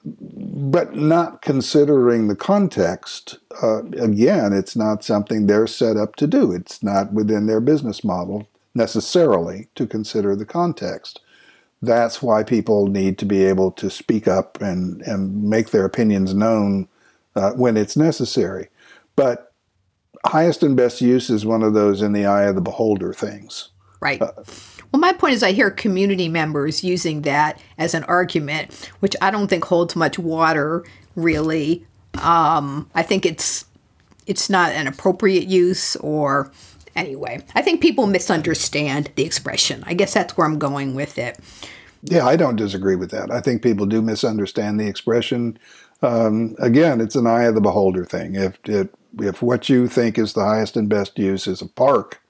but 0.05 0.97
not 0.97 1.43
considering 1.43 2.29
the 2.29 2.37
context. 2.37 3.39
Uh, 3.63 3.85
again, 3.85 4.53
it's 4.53 4.77
not 4.77 5.05
something 5.05 5.47
they're 5.47 5.67
set 5.67 5.97
up 5.97 6.17
to 6.17 6.27
do. 6.27 6.53
It's 6.53 6.83
not 6.83 7.13
within 7.13 7.47
their 7.47 7.61
business 7.61 8.05
model 8.05 8.49
necessarily 8.75 9.69
to 9.77 9.87
consider 9.87 10.35
the 10.35 10.47
context. 10.47 11.21
That's 11.85 12.23
why 12.23 12.43
people 12.43 12.87
need 12.87 13.19
to 13.19 13.25
be 13.25 13.45
able 13.45 13.71
to 13.73 13.91
speak 13.91 14.27
up 14.29 14.61
and, 14.61 15.03
and 15.03 15.45
make 15.45 15.71
their 15.71 15.85
opinions 15.85 16.35
known 16.35 16.89
uh, 17.37 17.53
when 17.53 17.77
it's 17.77 17.97
necessary. 17.97 18.69
But 19.17 19.53
highest 20.25 20.63
and 20.63 20.77
best 20.77 21.01
use 21.01 21.31
is 21.31 21.45
one 21.45 21.63
of 21.63 21.75
those 21.75 22.03
in 22.03 22.13
the 22.13 22.27
eye 22.27 22.45
of 22.45 22.55
the 22.55 22.61
beholder 22.61 23.13
things. 23.13 23.71
Right. 24.01 24.21
Uh, 24.21 24.33
well, 24.93 25.01
my 25.01 25.13
point 25.13 25.35
is, 25.35 25.43
I 25.43 25.53
hear 25.53 25.71
community 25.71 26.29
members 26.29 26.85
using 26.85 27.23
that 27.23 27.61
as 27.79 27.95
an 27.95 28.05
argument, 28.05 28.91
which 29.01 29.17
I 29.21 29.31
don't 29.31 29.49
think 29.49 29.65
holds 29.65 29.97
much 29.97 30.19
water, 30.19 30.85
really. 31.17 31.87
Um, 32.23 32.89
I 32.95 33.03
think 33.03 33.27
it's 33.27 33.65
it's 34.27 34.49
not 34.49 34.73
an 34.73 34.87
appropriate 34.87 35.49
use, 35.49 35.97
or 35.97 36.53
anyway, 36.95 37.43
I 37.55 37.63
think 37.63 37.81
people 37.81 38.07
misunderstand 38.07 39.11
the 39.17 39.25
expression. 39.25 39.83
I 39.87 39.95
guess 39.95 40.15
that's 40.15 40.37
where 40.37 40.47
I'm 40.47 40.59
going 40.59 40.95
with 40.95 41.19
it. 41.19 41.39
Yeah, 42.05 42.27
I 42.27 42.37
don't 42.37 42.57
disagree 42.57 42.97
with 42.97 43.11
that. 43.11 43.31
I 43.31 43.41
think 43.41 43.63
people 43.63 43.87
do 43.87 44.03
misunderstand 44.03 44.79
the 44.79 44.87
expression. 44.87 45.59
Um, 46.03 46.55
again, 46.59 47.01
it's 47.01 47.17
an 47.17 47.27
eye 47.27 47.45
of 47.45 47.55
the 47.55 47.61
beholder 47.61 48.05
thing. 48.05 48.35
If 48.35 48.59
it 48.65 48.95
if 49.21 49.43
what 49.43 49.69
you 49.69 49.89
think 49.89 50.19
is 50.19 50.33
the 50.33 50.45
highest 50.45 50.77
and 50.77 50.89
best 50.89 51.19
use 51.19 51.47
is 51.47 51.63
a 51.63 51.69
park, 51.69 52.21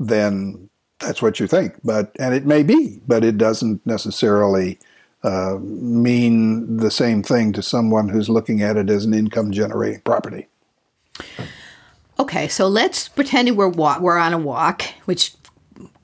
then 0.00 0.70
that's 0.98 1.22
what 1.22 1.38
you 1.38 1.46
think. 1.46 1.74
But 1.84 2.10
and 2.18 2.34
it 2.34 2.46
may 2.46 2.62
be, 2.62 3.00
but 3.06 3.22
it 3.22 3.38
doesn't 3.38 3.86
necessarily 3.86 4.78
uh, 5.22 5.58
mean 5.60 6.78
the 6.78 6.90
same 6.90 7.22
thing 7.22 7.52
to 7.52 7.62
someone 7.62 8.08
who's 8.08 8.28
looking 8.28 8.60
at 8.62 8.76
it 8.76 8.90
as 8.90 9.04
an 9.04 9.14
income 9.14 9.52
generating 9.52 10.00
property. 10.00 10.48
Okay, 12.18 12.48
so 12.48 12.68
let's 12.68 13.08
pretend 13.08 13.56
we're 13.56 13.68
walk, 13.68 14.00
we're 14.00 14.18
on 14.18 14.32
a 14.32 14.38
walk, 14.38 14.82
which 15.04 15.34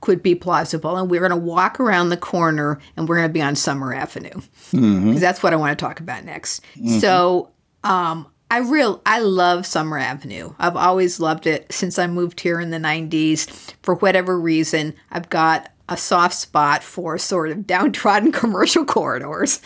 could 0.01 0.23
be 0.23 0.35
plausible, 0.35 0.97
and 0.97 1.11
we're 1.11 1.21
going 1.21 1.31
to 1.31 1.37
walk 1.37 1.81
around 1.81 2.09
the 2.09 2.17
corner, 2.17 2.79
and 2.97 3.09
we're 3.09 3.17
going 3.17 3.29
to 3.29 3.33
be 3.33 3.43
on 3.43 3.57
Summer 3.57 3.95
Avenue 3.95 4.31
because 4.31 4.73
mm-hmm. 4.73 5.15
that's 5.15 5.43
what 5.43 5.53
I 5.53 5.57
want 5.57 5.79
to 5.79 5.85
talk 5.85 6.01
about 6.01 6.25
next. 6.25 6.63
Mm-hmm. 6.77 6.99
So, 6.99 7.51
um, 7.85 8.27
I 8.51 8.59
real 8.59 9.03
I 9.05 9.21
love 9.21 9.67
Summer 9.67 9.99
Avenue. 9.99 10.55
I've 10.59 10.77
always 10.77 11.21
loved 11.21 11.47
it 11.47 11.71
since 11.73 11.99
I 11.99 12.07
moved 12.07 12.41
here 12.41 12.61
in 12.61 12.71
the 12.71 12.79
90s. 12.79 13.75
For 13.83 13.97
whatever 13.97 14.41
reason, 14.41 14.95
I've 15.11 15.29
got 15.29 15.71
a 15.89 15.97
soft 15.97 16.35
spot 16.35 16.83
for 16.83 17.19
sort 17.19 17.51
of 17.51 17.67
downtrodden 17.67 18.33
commercial 18.33 18.85
corridors. 18.85 19.61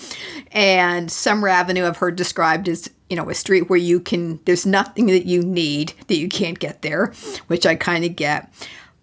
And 0.51 1.11
Summer 1.11 1.49
Avenue 1.49 1.87
I've 1.87 1.97
heard 1.97 2.17
described 2.17 2.69
as, 2.69 2.91
you 3.09 3.17
know, 3.17 3.29
a 3.29 3.35
street 3.35 3.69
where 3.69 3.79
you 3.79 4.01
can 4.01 4.41
there's 4.47 4.67
nothing 4.67 5.07
that 5.07 5.27
you 5.27 5.43
need 5.43 5.93
that 6.09 6.17
you 6.17 6.29
can't 6.29 6.59
get 6.59 6.83
there, 6.83 7.13
which 7.47 7.67
I 7.67 7.77
kind 7.77 8.05
of 8.05 8.17
get. 8.17 8.53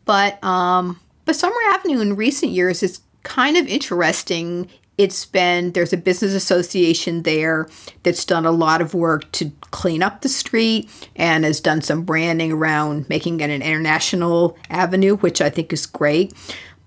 But 0.10 0.43
um 0.43 0.99
but 1.26 1.36
Summer 1.36 1.62
Avenue 1.68 1.99
in 1.99 2.16
recent 2.16 2.51
years 2.51 2.82
is 2.82 3.01
kind 3.22 3.55
of 3.57 3.68
interesting. 3.68 4.68
It's 4.97 5.24
been 5.24 5.74
there's 5.74 5.93
a 5.93 5.97
business 5.97 6.34
association 6.34 7.22
there 7.22 7.70
that's 8.01 8.26
done 8.26 8.43
a 8.43 8.51
lot 8.51 8.82
of 8.82 8.95
work 8.95 9.32
to 9.34 9.51
clean 9.70 10.01
up 10.01 10.22
the 10.22 10.28
street 10.28 10.89
and 11.16 11.45
has 11.45 11.60
done 11.60 11.84
some 11.84 12.01
branding 12.01 12.51
around 12.51 13.07
making 13.07 13.39
it 13.39 13.51
an 13.51 13.62
international 13.62 14.57
avenue 14.72 15.16
which 15.18 15.41
i 15.41 15.49
think 15.51 15.72
is 15.72 15.86
great. 15.86 16.34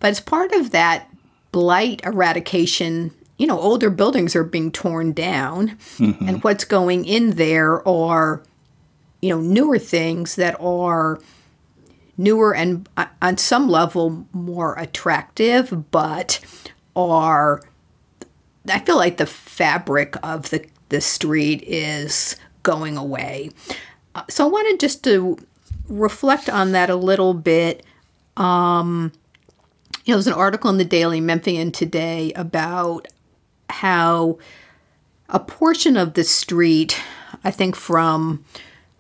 But 0.01 0.09
as 0.09 0.19
part 0.19 0.51
of 0.51 0.73
that 0.73 1.09
blight 1.53 2.01
eradication 2.05 3.13
you 3.39 3.47
know 3.47 3.61
older 3.61 3.89
buildings 3.89 4.35
are 4.35 4.43
being 4.43 4.73
torn 4.73 5.13
down. 5.13 5.79
Mm-hmm. 5.99 6.29
and 6.29 6.43
what's 6.43 6.65
going 6.65 7.05
in 7.05 7.37
there 7.37 7.87
are 7.87 8.43
you 9.21 9.29
know 9.29 9.41
newer 9.41 9.79
things 9.79 10.35
that 10.35 10.61
are 10.61 11.21
newer 12.23 12.55
and 12.55 12.89
uh, 12.97 13.07
on 13.21 13.37
some 13.37 13.69
level 13.69 14.27
more 14.33 14.75
attractive 14.79 15.91
but 15.91 16.41
are 16.95 17.61
I 18.69 18.79
feel 18.79 18.97
like 18.97 19.17
the 19.17 19.27
fabric 19.27 20.15
of 20.23 20.51
the, 20.51 20.65
the 20.89 21.01
street 21.01 21.63
is 21.67 22.37
going 22.63 22.97
away. 22.97 23.51
Uh, 24.15 24.23
so 24.29 24.47
I 24.47 24.51
wanted 24.51 24.79
just 24.79 25.03
to 25.05 25.37
reflect 25.89 26.49
on 26.49 26.73
that 26.73 26.91
a 26.91 26.97
little 26.97 27.35
bit. 27.35 27.85
Um, 28.37 29.13
you 30.05 30.13
know, 30.13 30.17
there's 30.17 30.27
an 30.27 30.33
article 30.35 30.71
in 30.71 30.79
the 30.79 30.85
Daily 30.85 31.21
Memphian 31.21 31.73
today 31.73 32.33
about 32.35 33.09
how 33.69 34.39
a 35.29 35.41
portion 35.41 35.97
of 35.97 36.15
the 36.15 36.25
street, 36.25 37.01
I 37.43 37.51
think 37.51 37.75
from 37.75 38.45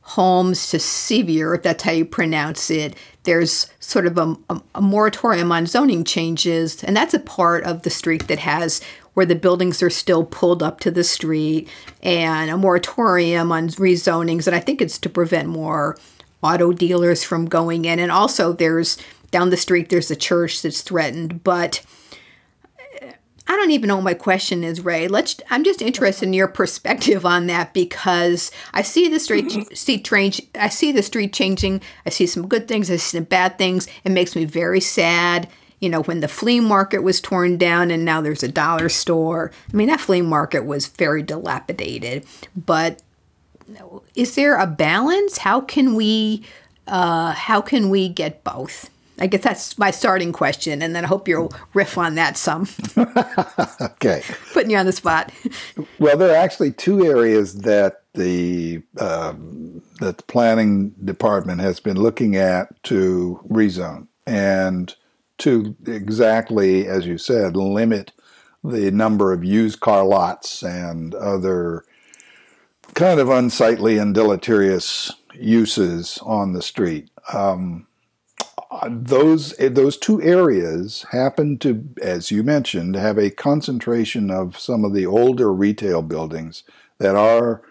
Holmes 0.02 0.70
to 0.70 0.78
Sevier, 0.78 1.54
if 1.54 1.62
that's 1.62 1.84
how 1.84 1.92
you 1.92 2.04
pronounce 2.04 2.70
it, 2.70 2.94
there's 3.24 3.70
sort 3.80 4.06
of 4.06 4.18
a, 4.18 4.36
a, 4.50 4.62
a, 4.76 4.82
moratorium 4.82 5.52
on 5.52 5.66
zoning 5.66 6.04
changes, 6.04 6.82
and 6.82 6.96
that's 6.96 7.14
a 7.14 7.20
part 7.20 7.64
of 7.64 7.82
the 7.82 7.90
street 7.90 8.28
that 8.28 8.40
has 8.40 8.82
where 9.14 9.26
the 9.26 9.34
buildings 9.34 9.82
are 9.82 9.90
still 9.90 10.24
pulled 10.24 10.62
up 10.62 10.80
to 10.80 10.90
the 10.90 11.04
street, 11.04 11.68
and 12.02 12.50
a 12.50 12.56
moratorium 12.56 13.52
on 13.52 13.68
rezonings. 13.68 14.46
And 14.46 14.56
I 14.56 14.60
think 14.60 14.80
it's 14.80 14.98
to 14.98 15.08
prevent 15.08 15.48
more 15.48 15.96
auto 16.42 16.72
dealers 16.72 17.22
from 17.22 17.46
going 17.46 17.84
in. 17.84 17.98
And 17.98 18.10
also, 18.10 18.52
there's 18.52 18.98
down 19.30 19.50
the 19.50 19.56
street, 19.56 19.88
there's 19.88 20.10
a 20.10 20.16
church 20.16 20.62
that's 20.62 20.82
threatened. 20.82 21.44
But 21.44 21.84
I 23.53 23.57
don't 23.57 23.70
even 23.72 23.88
know 23.88 23.96
what 23.96 24.05
my 24.05 24.14
question 24.14 24.64
is, 24.64 24.80
Ray. 24.80 25.09
Let's. 25.09 25.38
I'm 25.50 25.62
just 25.62 25.82
interested 25.82 26.26
in 26.26 26.32
your 26.32 26.48
perspective 26.48 27.26
on 27.26 27.48
that 27.48 27.74
because 27.74 28.50
I 28.72 28.80
see 28.80 29.09
the 29.09 29.20
street 29.20 29.44
mm-hmm. 29.44 29.74
see 29.74 29.98
train. 29.98 30.32
I 30.55 30.70
see 30.70 30.90
the 30.90 31.03
street 31.03 31.34
changing. 31.34 31.82
I 32.07 32.11
see 32.11 32.26
some 32.26 32.48
good 32.48 32.66
things. 32.66 32.90
I 32.90 32.96
see 32.96 33.18
some 33.18 33.24
bad 33.24 33.59
things. 33.59 33.88
It 34.05 34.11
makes 34.12 34.34
me 34.34 34.46
very 34.46 34.80
sad. 34.80 35.50
You 35.80 35.90
know, 35.90 36.03
when 36.05 36.20
the 36.20 36.28
flea 36.28 36.61
market 36.61 37.03
was 37.03 37.20
torn 37.20 37.59
down 37.59 37.90
and 37.90 38.07
now 38.07 38.22
there's 38.22 38.42
a 38.42 38.48
dollar 38.48 38.88
store. 38.88 39.53
I 39.70 39.76
mean, 39.76 39.88
that 39.88 40.00
flea 40.00 40.22
market 40.22 40.64
was 40.64 40.86
very 40.86 41.22
dilapidated. 41.22 42.24
But 42.57 43.03
is 44.14 44.34
there 44.34 44.57
a 44.57 44.66
balance? 44.66 45.38
How 45.38 45.61
can 45.61 45.94
we? 45.94 46.42
Uh, 46.86 47.32
how 47.32 47.61
can 47.61 47.90
we 47.90 48.09
get 48.09 48.42
both? 48.44 48.88
I 49.22 49.28
guess 49.28 49.44
that's 49.44 49.78
my 49.78 49.92
starting 49.92 50.32
question, 50.32 50.82
and 50.82 50.96
then 50.96 51.04
I 51.04 51.06
hope 51.06 51.28
you'll 51.28 51.52
riff 51.74 51.96
on 51.96 52.16
that 52.16 52.36
some. 52.36 52.66
okay. 53.80 54.20
Putting 54.52 54.72
you 54.72 54.76
on 54.76 54.86
the 54.86 54.90
spot. 54.90 55.30
well, 56.00 56.16
there 56.16 56.32
are 56.32 56.36
actually 56.36 56.72
two 56.72 57.06
areas 57.06 57.58
that 57.58 58.02
the 58.14 58.82
um, 58.98 59.80
that 60.00 60.16
the 60.16 60.24
planning 60.24 60.90
department 61.04 61.60
has 61.60 61.78
been 61.78 61.96
looking 61.96 62.34
at 62.34 62.82
to 62.82 63.40
rezone 63.48 64.08
and 64.26 64.96
to 65.38 65.76
exactly 65.86 66.88
as 66.88 67.06
you 67.06 67.16
said 67.16 67.56
limit 67.56 68.10
the 68.64 68.90
number 68.90 69.32
of 69.32 69.44
used 69.44 69.78
car 69.78 70.04
lots 70.04 70.64
and 70.64 71.14
other 71.14 71.84
kind 72.94 73.20
of 73.20 73.30
unsightly 73.30 73.98
and 73.98 74.14
deleterious 74.14 75.12
uses 75.34 76.18
on 76.22 76.54
the 76.54 76.62
street. 76.62 77.08
Um, 77.32 77.86
those 78.88 79.54
those 79.58 79.96
two 79.96 80.22
areas 80.22 81.04
happen 81.10 81.58
to, 81.58 81.88
as 82.00 82.30
you 82.30 82.42
mentioned, 82.42 82.94
have 82.96 83.18
a 83.18 83.30
concentration 83.30 84.30
of 84.30 84.58
some 84.58 84.84
of 84.84 84.94
the 84.94 85.06
older 85.06 85.52
retail 85.52 86.02
buildings 86.02 86.62
that 86.98 87.14
are 87.14 87.62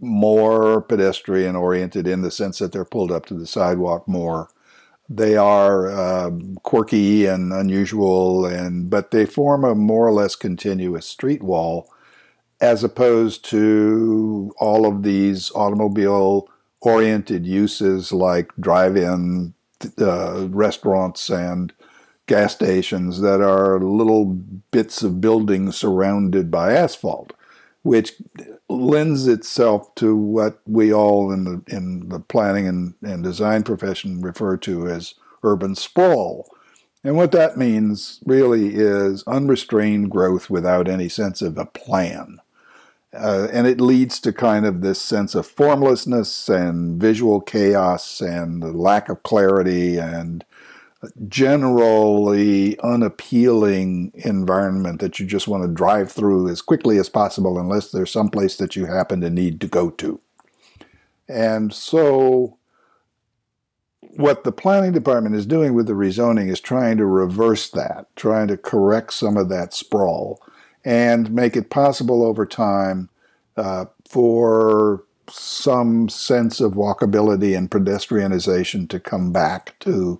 more 0.00 0.80
pedestrian 0.82 1.56
oriented 1.56 2.06
in 2.06 2.22
the 2.22 2.30
sense 2.30 2.58
that 2.58 2.72
they're 2.72 2.84
pulled 2.84 3.10
up 3.10 3.26
to 3.26 3.34
the 3.34 3.46
sidewalk 3.46 4.06
more. 4.06 4.48
They 5.08 5.36
are 5.36 5.88
uh, 5.88 6.30
quirky 6.62 7.26
and 7.26 7.52
unusual, 7.52 8.44
and 8.44 8.90
but 8.90 9.10
they 9.10 9.24
form 9.24 9.64
a 9.64 9.74
more 9.74 10.06
or 10.06 10.12
less 10.12 10.36
continuous 10.36 11.06
street 11.06 11.42
wall, 11.42 11.90
as 12.60 12.84
opposed 12.84 13.44
to 13.46 14.54
all 14.58 14.86
of 14.86 15.02
these 15.02 15.50
automobile 15.54 16.48
oriented 16.80 17.46
uses 17.46 18.12
like 18.12 18.52
drive-in 18.60 19.54
uh, 20.00 20.48
restaurants 20.48 21.30
and 21.30 21.72
gas 22.26 22.54
stations 22.54 23.20
that 23.20 23.40
are 23.40 23.80
little 23.80 24.26
bits 24.70 25.02
of 25.02 25.20
buildings 25.20 25.76
surrounded 25.76 26.50
by 26.50 26.72
asphalt, 26.72 27.32
which 27.82 28.12
lends 28.68 29.26
itself 29.26 29.94
to 29.94 30.14
what 30.14 30.60
we 30.66 30.92
all 30.92 31.32
in 31.32 31.44
the 31.44 31.62
in 31.74 32.08
the 32.10 32.20
planning 32.20 32.68
and, 32.68 32.94
and 33.02 33.24
design 33.24 33.62
profession 33.62 34.20
refer 34.20 34.56
to 34.56 34.86
as 34.88 35.14
urban 35.42 35.74
sprawl. 35.74 36.48
And 37.02 37.16
what 37.16 37.32
that 37.32 37.56
means 37.56 38.20
really 38.26 38.74
is 38.74 39.22
unrestrained 39.26 40.10
growth 40.10 40.50
without 40.50 40.88
any 40.88 41.08
sense 41.08 41.40
of 41.40 41.56
a 41.56 41.64
plan. 41.64 42.38
Uh, 43.18 43.48
and 43.52 43.66
it 43.66 43.80
leads 43.80 44.20
to 44.20 44.32
kind 44.32 44.64
of 44.64 44.80
this 44.80 45.00
sense 45.00 45.34
of 45.34 45.46
formlessness 45.46 46.48
and 46.48 47.00
visual 47.00 47.40
chaos 47.40 48.20
and 48.20 48.78
lack 48.78 49.08
of 49.08 49.22
clarity 49.24 49.98
and 49.98 50.44
generally 51.28 52.78
unappealing 52.80 54.12
environment 54.14 55.00
that 55.00 55.18
you 55.18 55.26
just 55.26 55.48
want 55.48 55.62
to 55.62 55.68
drive 55.68 56.10
through 56.10 56.48
as 56.48 56.60
quickly 56.62 56.98
as 56.98 57.08
possible 57.08 57.58
unless 57.58 57.90
there's 57.90 58.10
some 58.10 58.28
place 58.28 58.56
that 58.56 58.74
you 58.74 58.86
happen 58.86 59.20
to 59.20 59.30
need 59.30 59.60
to 59.60 59.68
go 59.68 59.90
to. 59.90 60.20
And 61.28 61.72
so 61.72 62.56
what 64.00 64.42
the 64.42 64.52
planning 64.52 64.92
department 64.92 65.36
is 65.36 65.46
doing 65.46 65.74
with 65.74 65.86
the 65.86 65.92
rezoning 65.92 66.50
is 66.50 66.60
trying 66.60 66.96
to 66.96 67.06
reverse 67.06 67.70
that, 67.70 68.06
trying 68.16 68.48
to 68.48 68.56
correct 68.56 69.12
some 69.12 69.36
of 69.36 69.48
that 69.50 69.74
sprawl 69.74 70.42
and 70.88 71.30
make 71.30 71.54
it 71.54 71.68
possible 71.68 72.24
over 72.24 72.46
time 72.46 73.10
uh, 73.58 73.84
for 74.08 75.04
some 75.28 76.08
sense 76.08 76.60
of 76.62 76.72
walkability 76.72 77.54
and 77.54 77.70
pedestrianization 77.70 78.88
to 78.88 78.98
come 78.98 79.30
back 79.30 79.78
to 79.80 80.18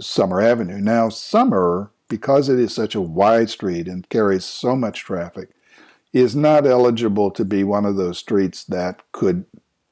Summer 0.00 0.40
Avenue. 0.40 0.80
Now, 0.80 1.10
Summer, 1.10 1.92
because 2.08 2.48
it 2.48 2.58
is 2.58 2.74
such 2.74 2.96
a 2.96 3.00
wide 3.00 3.48
street 3.50 3.86
and 3.86 4.08
carries 4.08 4.44
so 4.44 4.74
much 4.74 5.04
traffic, 5.04 5.50
is 6.12 6.34
not 6.34 6.66
eligible 6.66 7.30
to 7.30 7.44
be 7.44 7.62
one 7.62 7.86
of 7.86 7.94
those 7.94 8.18
streets 8.18 8.64
that 8.64 9.00
could 9.12 9.44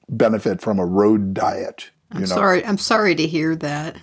benefit 0.09 0.61
from 0.61 0.81
a 0.81 0.85
road 0.85 1.33
diet. 1.33 1.91
I'm 2.11 2.23
know? 2.23 2.27
sorry. 2.27 2.67
I'm 2.67 2.77
sorry 2.77 3.15
to 3.15 3.27
hear 3.29 3.55
that. 3.55 3.95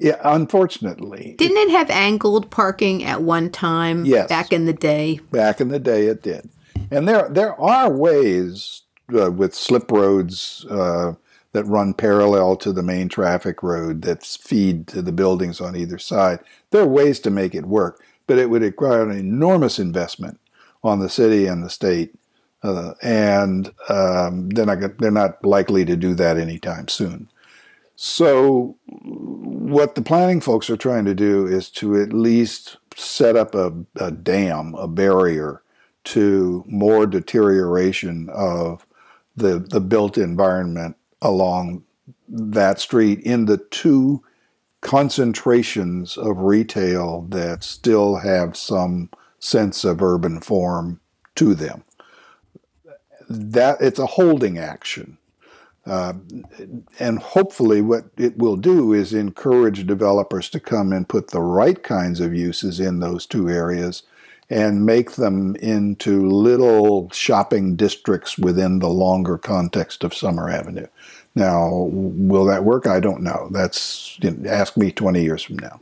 Yeah, 0.00 0.16
unfortunately. 0.24 1.34
Didn't 1.38 1.58
it 1.58 1.70
have 1.70 1.90
angled 1.90 2.50
parking 2.50 3.04
at 3.04 3.22
one 3.22 3.50
time? 3.50 4.04
Yes. 4.06 4.28
Back 4.28 4.52
in 4.52 4.64
the 4.64 4.72
day. 4.72 5.20
Back 5.30 5.60
in 5.60 5.68
the 5.68 5.78
day, 5.78 6.06
it 6.06 6.22
did. 6.22 6.48
And 6.90 7.06
there 7.06 7.28
there 7.28 7.60
are 7.60 7.90
ways 7.90 8.82
uh, 9.14 9.30
with 9.30 9.54
slip 9.54 9.90
roads 9.90 10.64
uh, 10.70 11.14
that 11.52 11.64
run 11.64 11.94
parallel 11.94 12.56
to 12.56 12.72
the 12.72 12.82
main 12.82 13.08
traffic 13.08 13.62
road 13.62 14.02
that 14.02 14.24
feed 14.24 14.86
to 14.88 15.02
the 15.02 15.12
buildings 15.12 15.60
on 15.60 15.76
either 15.76 15.98
side. 15.98 16.40
There 16.70 16.82
are 16.82 16.88
ways 16.88 17.20
to 17.20 17.30
make 17.30 17.54
it 17.54 17.66
work, 17.66 18.02
but 18.26 18.38
it 18.38 18.50
would 18.50 18.62
require 18.62 19.08
an 19.08 19.16
enormous 19.16 19.78
investment 19.78 20.40
on 20.82 21.00
the 21.00 21.08
city 21.08 21.46
and 21.46 21.62
the 21.62 21.70
state. 21.70 22.14
Uh, 22.62 22.92
and 23.02 23.72
um, 23.88 24.50
they're, 24.50 24.66
not, 24.66 24.98
they're 24.98 25.10
not 25.10 25.42
likely 25.44 25.84
to 25.84 25.96
do 25.96 26.14
that 26.14 26.36
anytime 26.36 26.88
soon. 26.88 27.28
So, 28.02 28.78
what 28.86 29.94
the 29.94 30.00
planning 30.00 30.40
folks 30.40 30.70
are 30.70 30.76
trying 30.78 31.04
to 31.04 31.14
do 31.14 31.46
is 31.46 31.68
to 31.72 32.00
at 32.00 32.14
least 32.14 32.78
set 32.96 33.36
up 33.36 33.54
a, 33.54 33.74
a 33.96 34.10
dam, 34.10 34.74
a 34.76 34.88
barrier 34.88 35.60
to 36.04 36.64
more 36.66 37.06
deterioration 37.06 38.30
of 38.30 38.86
the, 39.36 39.58
the 39.58 39.82
built 39.82 40.16
environment 40.16 40.96
along 41.20 41.84
that 42.26 42.80
street 42.80 43.20
in 43.20 43.44
the 43.44 43.58
two 43.58 44.24
concentrations 44.80 46.16
of 46.16 46.38
retail 46.38 47.26
that 47.28 47.62
still 47.62 48.16
have 48.16 48.56
some 48.56 49.10
sense 49.40 49.84
of 49.84 50.00
urban 50.00 50.40
form 50.40 51.00
to 51.34 51.54
them. 51.54 51.84
That 53.28 53.82
it's 53.82 53.98
a 53.98 54.06
holding 54.06 54.56
action. 54.56 55.18
Uh, 55.86 56.12
and 56.98 57.18
hopefully, 57.18 57.80
what 57.80 58.04
it 58.16 58.36
will 58.36 58.56
do 58.56 58.92
is 58.92 59.14
encourage 59.14 59.86
developers 59.86 60.50
to 60.50 60.60
come 60.60 60.92
and 60.92 61.08
put 61.08 61.30
the 61.30 61.40
right 61.40 61.82
kinds 61.82 62.20
of 62.20 62.34
uses 62.34 62.80
in 62.80 63.00
those 63.00 63.26
two 63.26 63.48
areas 63.48 64.02
and 64.50 64.84
make 64.84 65.12
them 65.12 65.56
into 65.56 66.28
little 66.28 67.08
shopping 67.10 67.76
districts 67.76 68.36
within 68.36 68.80
the 68.80 68.88
longer 68.88 69.38
context 69.38 70.02
of 70.04 70.12
Summer 70.12 70.50
Avenue. 70.50 70.86
Now, 71.34 71.88
will 71.92 72.44
that 72.46 72.64
work? 72.64 72.86
I 72.86 72.98
don't 73.00 73.22
know. 73.22 73.48
That's 73.52 74.18
you 74.20 74.32
know, 74.32 74.50
ask 74.50 74.76
me 74.76 74.90
20 74.90 75.22
years 75.22 75.42
from 75.42 75.58
now. 75.58 75.80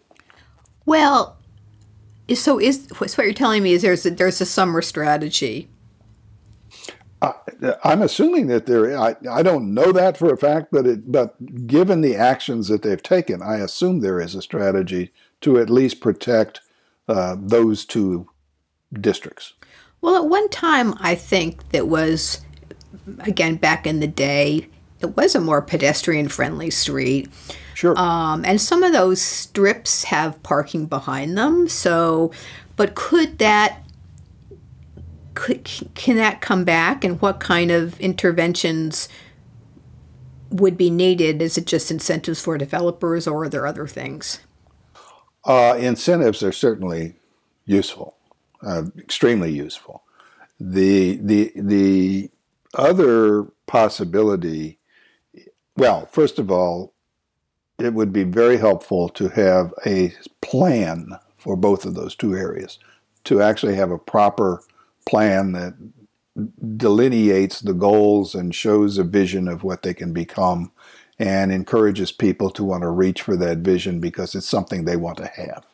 Well, 0.85 1.37
so 2.35 2.61
is 2.61 2.87
so 2.87 2.95
what 2.97 3.19
you're 3.19 3.33
telling 3.33 3.63
me 3.63 3.73
is 3.73 3.83
there's 3.83 4.05
a, 4.05 4.11
there's 4.11 4.41
a 4.41 4.47
summer 4.47 4.83
strategy 4.83 5.69
uh, 7.21 7.33
I'm 7.85 8.03
assuming 8.03 8.47
that 8.49 8.67
there. 8.67 8.97
I, 8.99 9.17
I 9.31 9.43
don't 9.43 9.75
know 9.75 9.93
that 9.93 10.17
for 10.17 10.33
a 10.33 10.37
fact, 10.37 10.69
but 10.71 10.87
it, 10.87 11.11
but 11.11 11.67
given 11.67 12.01
the 12.01 12.17
actions 12.17 12.69
that 12.69 12.83
they've 12.83 13.03
taken, 13.03 13.43
I 13.43 13.57
assume 13.57 14.01
there 14.01 14.21
is 14.21 14.35
a 14.35 14.43
strategy 14.43 15.13
to 15.41 15.59
at 15.59 15.71
least 15.71 16.01
protect 16.01 16.61
uh, 17.09 17.37
those 17.39 17.85
two 17.85 18.29
districts. 18.93 19.55
Well, 20.01 20.17
at 20.17 20.29
one 20.29 20.49
time, 20.49 20.95
I 21.01 21.15
think 21.15 21.71
that 21.71 21.89
was 21.89 22.43
again 23.21 23.57
back 23.57 23.87
in 23.87 24.01
the 24.01 24.07
day. 24.07 24.69
It 25.01 25.17
was 25.17 25.35
a 25.35 25.41
more 25.41 25.63
pedestrian-friendly 25.63 26.71
street. 26.71 27.29
Sure. 27.75 27.97
Um, 27.97 28.45
and 28.45 28.61
some 28.61 28.83
of 28.83 28.93
those 28.93 29.23
strips 29.23 30.05
have 30.05 30.43
parking 30.43 30.87
behind 30.87 31.39
them. 31.39 31.69
So, 31.69 32.33
but 32.75 32.97
could 32.97 33.39
that 33.39 33.83
can 35.95 36.17
that 36.17 36.41
come 36.41 36.65
back 36.65 37.05
and 37.05 37.21
what 37.21 37.41
kind 37.41 37.71
of 37.71 38.01
interventions 38.01 39.09
would 40.51 40.77
be 40.77 40.91
needed? 40.91 41.41
Is 41.43 41.59
it 41.59 41.67
just 41.67 41.91
incentives 41.91 42.41
for 42.41 42.59
developers 42.59 43.27
or 43.27 43.45
are 43.45 43.49
there 43.49 43.67
other 43.67 43.87
things? 43.87 44.41
Uh, 45.45 45.77
incentives 45.79 46.43
are 46.43 46.53
certainly 46.53 47.15
useful. 47.67 48.17
uh, 48.63 48.85
extremely 48.99 49.53
useful. 49.53 50.03
The 50.61 51.17
the 51.23 51.53
the 51.55 52.31
other 52.75 53.45
possibility, 53.67 54.79
well, 55.77 56.07
first 56.07 56.39
of 56.39 56.51
all, 56.51 56.93
it 57.79 57.95
would 57.95 58.13
be 58.13 58.25
very 58.25 58.57
helpful 58.57 59.09
to 59.11 59.29
have 59.29 59.73
a 59.87 60.13
plan 60.41 61.19
for 61.37 61.57
both 61.57 61.85
of 61.85 61.95
those 61.95 62.17
two 62.17 62.35
areas, 62.35 62.79
to 63.25 63.41
actually 63.41 63.77
have 63.77 63.93
a 63.93 63.99
proper 63.99 64.63
plan 65.09 65.53
that 65.53 65.75
delineates 66.77 67.61
the 67.61 67.73
goals 67.73 68.35
and 68.35 68.55
shows 68.55 68.99
a 68.99 69.05
vision 69.05 69.49
of 69.49 69.65
what 69.65 69.83
they 69.83 69.95
can 69.95 70.13
become 70.13 70.71
and 71.19 71.51
encourages 71.51 72.13
people 72.13 72.51
to 72.51 72.63
want 72.63 72.83
to 72.83 72.89
reach 72.89 73.23
for 73.23 73.37
that 73.37 73.59
vision 73.59 73.99
because 73.99 74.35
it's 74.35 74.47
something 74.47 74.85
they 74.85 74.97
want 74.97 75.19
to 75.19 75.27
have. 75.27 75.65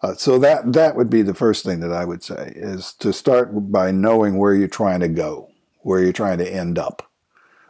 Uh, 0.00 0.14
so 0.14 0.38
that 0.38 0.72
that 0.72 0.96
would 0.96 1.10
be 1.10 1.22
the 1.22 1.34
first 1.34 1.64
thing 1.64 1.80
that 1.80 1.92
I 1.92 2.04
would 2.04 2.24
say 2.24 2.52
is 2.56 2.94
to 2.94 3.12
start 3.12 3.50
by 3.70 3.90
knowing 3.90 4.38
where 4.38 4.54
you're 4.54 4.66
trying 4.66 5.00
to 5.00 5.08
go, 5.08 5.50
where 5.80 6.02
you're 6.02 6.12
trying 6.12 6.38
to 6.38 6.52
end 6.52 6.78
up 6.78 7.10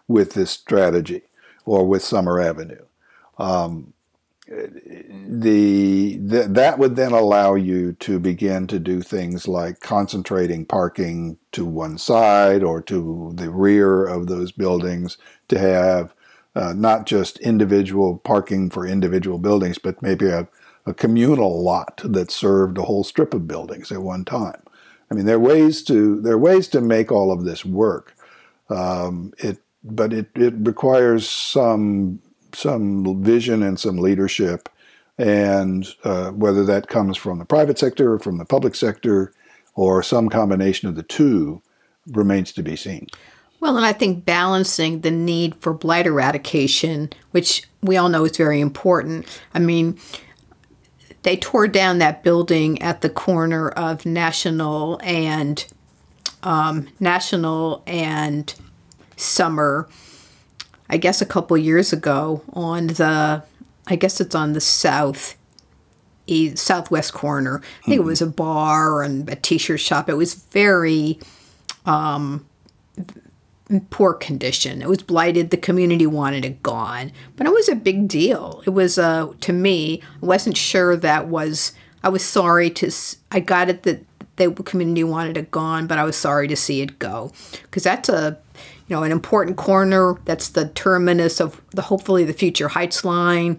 with 0.09 0.33
this 0.33 0.51
strategy 0.51 1.23
or 1.65 1.87
with 1.87 2.03
Summer 2.03 2.41
Avenue. 2.41 2.85
Um, 3.39 3.93
the, 4.47 6.19
the, 6.21 6.47
that 6.49 6.79
would 6.79 6.97
then 6.97 7.13
allow 7.13 7.55
you 7.55 7.93
to 7.95 8.19
begin 8.19 8.67
to 8.67 8.79
do 8.79 9.01
things 9.01 9.47
like 9.47 9.81
concentrating 9.81 10.67
parking 10.67 11.39
to 11.53 11.65
one 11.65 11.97
side 11.97 12.63
or 12.63 12.83
to 12.83 13.33
the 13.37 13.51
rear 13.51 14.05
of 14.05 14.27
those 14.27 14.51
buildings 14.51 15.17
to 15.49 15.59
have 15.59 16.13
uh, 16.55 16.73
not 16.75 17.07
just 17.07 17.39
individual 17.39 18.19
parking 18.19 18.69
for 18.69 18.87
individual 18.87 19.39
buildings, 19.39 19.79
but 19.79 20.03
maybe 20.03 20.27
a, 20.27 20.49
a 20.87 20.93
communal 20.93 21.63
lot 21.63 22.01
that 22.05 22.31
served 22.31 22.77
a 22.79 22.83
whole 22.83 23.05
strip 23.05 23.33
of 23.33 23.47
buildings 23.47 23.93
at 23.93 24.03
one 24.03 24.25
time. 24.25 24.63
I 25.11 25.15
mean, 25.15 25.27
there 25.27 25.37
are 25.37 25.41
ways 25.41 25.83
to 25.85 26.21
there 26.21 26.35
are 26.35 26.39
ways 26.39 26.69
to 26.69 26.81
make 26.81 27.13
all 27.13 27.31
of 27.31 27.45
this 27.45 27.65
work. 27.65 28.15
Um, 28.71 29.35
it, 29.39 29.59
but 29.85 30.13
it, 30.13 30.31
it 30.35 30.55
requires 30.57 31.29
some 31.29 32.21
some 32.55 33.23
vision 33.23 33.63
and 33.63 33.79
some 33.79 33.97
leadership, 33.97 34.69
and 35.19 35.87
uh, 36.05 36.31
whether 36.31 36.65
that 36.65 36.89
comes 36.89 37.17
from 37.17 37.39
the 37.39 37.45
private 37.45 37.79
sector 37.79 38.13
or 38.13 38.19
from 38.19 38.39
the 38.39 38.45
public 38.45 38.75
sector, 38.75 39.33
or 39.75 40.03
some 40.03 40.29
combination 40.29 40.89
of 40.89 40.97
the 40.97 41.03
two, 41.03 41.63
remains 42.07 42.53
to 42.53 42.63
be 42.63 42.77
seen. 42.77 43.07
Well, 43.61 43.77
and 43.77 43.87
I 43.87 43.93
think 43.93 44.25
balancing 44.25 45.03
the 45.03 45.11
need 45.11 45.55
for 45.57 45.73
blight 45.73 46.07
eradication, 46.07 47.11
which 47.31 47.63
we 47.81 47.97
all 47.97 48.09
know 48.09 48.25
is 48.25 48.37
very 48.37 48.61
important. 48.61 49.27
I 49.55 49.61
mean, 49.61 49.99
they 51.23 51.37
tore 51.37 51.69
down 51.69 51.99
that 51.99 52.25
building 52.25 52.83
at 52.83 53.03
the 53.03 53.09
corner 53.09 53.69
of 53.69 54.05
National 54.05 55.01
and 55.03 55.65
um, 56.43 56.89
National 56.99 57.85
and 57.87 58.53
Summer 59.17 59.89
I 60.93 60.99
guess 60.99 61.23
a 61.23 61.27
couple 61.27 61.57
years 61.57 61.93
ago 61.95 62.43
on 62.53 62.89
the, 62.89 63.43
I 63.87 63.97
guess 63.97 64.21
it's 64.21 64.35
on 64.35 64.53
the 64.53 64.61
south, 64.61 65.39
east, 66.27 66.59
southwest 66.59 67.15
corner. 67.15 67.63
I 67.63 67.87
think 67.87 68.01
mm-hmm. 68.01 68.03
it 68.03 68.11
was 68.11 68.21
a 68.21 68.27
bar 68.27 69.03
and 69.03 69.29
a 69.31 69.35
t-shirt 69.35 69.81
shop. 69.81 70.11
It 70.11 70.15
was 70.15 70.35
very 70.35 71.19
um, 71.87 72.45
poor 73.89 74.13
condition. 74.13 74.83
It 74.83 74.89
was 74.89 75.03
blighted. 75.03 75.49
The 75.49 75.57
community 75.57 76.07
wanted 76.07 76.45
it 76.45 76.63
gone, 76.63 77.11
but 77.37 77.47
it 77.47 77.53
was 77.55 77.71
a 77.71 77.75
big 77.75 78.07
deal. 78.07 78.63
It 78.67 78.71
was 78.71 78.99
uh, 78.99 79.33
to 79.41 79.53
me. 79.55 80.03
I 80.23 80.27
wasn't 80.27 80.59
sure 80.59 80.95
that 80.95 81.27
was. 81.29 81.73
I 82.05 82.11
was 82.11 82.23
sorry 82.23 82.69
to. 82.69 82.93
I 83.31 83.41
got 83.41 83.71
it 83.71 83.85
that 83.85 84.05
the 84.37 84.53
community 84.53 85.05
wanted 85.05 85.39
it 85.39 85.51
gone, 85.51 85.87
but 85.87 85.99
I 85.99 86.05
was 86.05 86.17
sorry 86.17 86.49
to 86.49 86.57
see 86.57 86.83
it 86.83 86.99
go 86.99 87.33
because 87.63 87.85
that's 87.85 88.11
a 88.11 88.39
you 88.93 88.99
know, 88.99 89.05
an 89.05 89.13
important 89.13 89.57
corner. 89.57 90.19
That's 90.27 90.49
the 90.49 90.69
terminus 90.69 91.41
of 91.41 91.59
the 91.71 91.81
hopefully 91.81 92.25
the 92.25 92.35
future 92.35 92.69
Heights 92.69 93.07
line, 93.07 93.59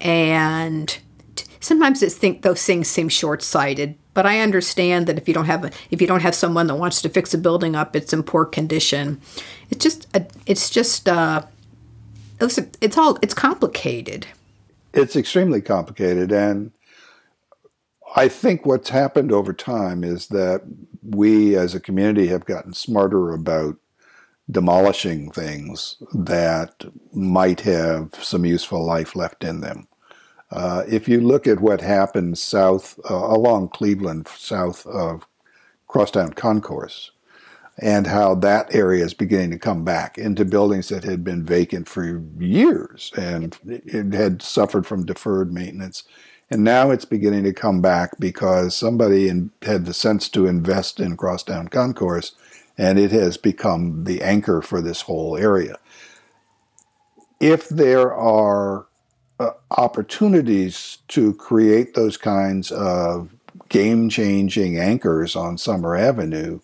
and 0.00 0.98
sometimes 1.60 2.02
it's 2.02 2.14
think 2.14 2.40
those 2.40 2.64
things 2.64 2.88
seem 2.88 3.10
short-sighted. 3.10 3.94
But 4.14 4.24
I 4.24 4.40
understand 4.40 5.06
that 5.06 5.18
if 5.18 5.28
you 5.28 5.34
don't 5.34 5.44
have 5.44 5.66
a, 5.66 5.70
if 5.90 6.00
you 6.00 6.06
don't 6.06 6.22
have 6.22 6.34
someone 6.34 6.66
that 6.68 6.76
wants 6.76 7.02
to 7.02 7.10
fix 7.10 7.34
a 7.34 7.38
building 7.38 7.76
up, 7.76 7.94
it's 7.94 8.14
in 8.14 8.22
poor 8.22 8.46
condition. 8.46 9.20
It's 9.68 9.84
just 9.84 10.08
a, 10.16 10.26
it's 10.46 10.70
just 10.70 11.06
uh, 11.10 11.42
it's, 12.40 12.58
it's 12.80 12.96
all 12.96 13.18
it's 13.20 13.34
complicated. 13.34 14.26
It's 14.94 15.14
extremely 15.14 15.60
complicated, 15.60 16.32
and 16.32 16.72
I 18.16 18.28
think 18.28 18.64
what's 18.64 18.88
happened 18.88 19.30
over 19.30 19.52
time 19.52 20.04
is 20.04 20.28
that 20.28 20.62
we 21.02 21.54
as 21.54 21.74
a 21.74 21.80
community 21.80 22.28
have 22.28 22.46
gotten 22.46 22.72
smarter 22.72 23.34
about 23.34 23.76
demolishing 24.50 25.30
things 25.30 25.96
that 26.14 26.84
might 27.12 27.60
have 27.60 28.14
some 28.14 28.44
useful 28.44 28.84
life 28.84 29.14
left 29.14 29.44
in 29.44 29.60
them. 29.60 29.86
Uh, 30.50 30.82
if 30.88 31.08
you 31.08 31.20
look 31.20 31.46
at 31.46 31.60
what 31.60 31.80
happened 31.80 32.36
south 32.36 32.98
uh, 33.08 33.14
along 33.14 33.68
Cleveland, 33.68 34.26
south 34.28 34.84
of 34.86 35.26
Crosstown 35.86 36.32
Concourse, 36.32 37.12
and 37.78 38.06
how 38.06 38.34
that 38.34 38.74
area 38.74 39.04
is 39.04 39.14
beginning 39.14 39.50
to 39.50 39.58
come 39.58 39.84
back 39.84 40.18
into 40.18 40.44
buildings 40.44 40.88
that 40.88 41.04
had 41.04 41.24
been 41.24 41.44
vacant 41.44 41.88
for 41.88 42.22
years 42.38 43.10
and 43.16 43.56
it 43.64 44.12
had 44.12 44.42
suffered 44.42 44.86
from 44.86 45.06
deferred 45.06 45.52
maintenance. 45.52 46.04
And 46.50 46.62
now 46.64 46.90
it's 46.90 47.04
beginning 47.04 47.44
to 47.44 47.52
come 47.52 47.80
back 47.80 48.18
because 48.18 48.74
somebody 48.74 49.28
in, 49.28 49.50
had 49.62 49.86
the 49.86 49.94
sense 49.94 50.28
to 50.30 50.46
invest 50.46 51.00
in 51.00 51.16
Crosstown 51.16 51.68
Concourse 51.68 52.32
and 52.80 52.98
it 52.98 53.12
has 53.12 53.36
become 53.36 54.04
the 54.04 54.22
anchor 54.22 54.62
for 54.62 54.80
this 54.80 55.02
whole 55.02 55.36
area. 55.36 55.76
If 57.38 57.68
there 57.68 58.14
are 58.14 58.86
uh, 59.38 59.50
opportunities 59.76 60.96
to 61.08 61.34
create 61.34 61.92
those 61.92 62.16
kinds 62.16 62.70
of 62.72 63.36
game 63.68 64.08
changing 64.08 64.78
anchors 64.78 65.36
on 65.36 65.58
Summer 65.58 65.94
Avenue, 65.94 66.60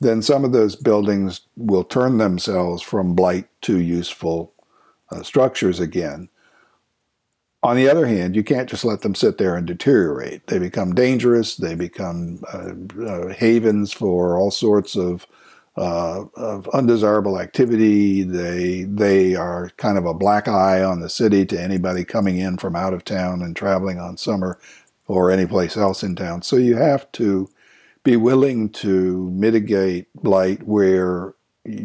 then 0.00 0.22
some 0.22 0.44
of 0.44 0.50
those 0.50 0.74
buildings 0.74 1.42
will 1.56 1.84
turn 1.84 2.18
themselves 2.18 2.82
from 2.82 3.14
blight 3.14 3.46
to 3.62 3.78
useful 3.78 4.52
uh, 5.12 5.22
structures 5.22 5.78
again. 5.78 6.28
On 7.62 7.76
the 7.76 7.88
other 7.88 8.06
hand, 8.06 8.34
you 8.34 8.42
can't 8.42 8.68
just 8.68 8.84
let 8.84 9.02
them 9.02 9.14
sit 9.14 9.38
there 9.38 9.54
and 9.54 9.68
deteriorate. 9.68 10.48
They 10.48 10.58
become 10.58 10.96
dangerous, 10.96 11.54
they 11.54 11.76
become 11.76 12.42
uh, 12.52 12.72
uh 13.04 13.28
havens 13.28 13.92
for 13.92 14.36
all 14.36 14.50
sorts 14.50 14.96
of 14.96 15.28
uh, 15.80 16.26
of 16.36 16.68
undesirable 16.68 17.40
activity. 17.40 18.22
They 18.22 18.84
they 18.84 19.34
are 19.34 19.70
kind 19.78 19.96
of 19.96 20.04
a 20.04 20.12
black 20.12 20.46
eye 20.46 20.82
on 20.82 21.00
the 21.00 21.08
city 21.08 21.46
to 21.46 21.60
anybody 21.60 22.04
coming 22.04 22.36
in 22.36 22.58
from 22.58 22.76
out 22.76 22.92
of 22.92 23.02
town 23.02 23.40
and 23.40 23.56
traveling 23.56 23.98
on 23.98 24.18
summer 24.18 24.60
or 25.06 25.30
any 25.30 25.46
place 25.46 25.78
else 25.78 26.02
in 26.02 26.16
town. 26.16 26.42
So 26.42 26.56
you 26.56 26.76
have 26.76 27.10
to 27.12 27.48
be 28.04 28.16
willing 28.16 28.68
to 28.70 29.30
mitigate 29.30 30.08
blight 30.14 30.62
where 30.64 31.34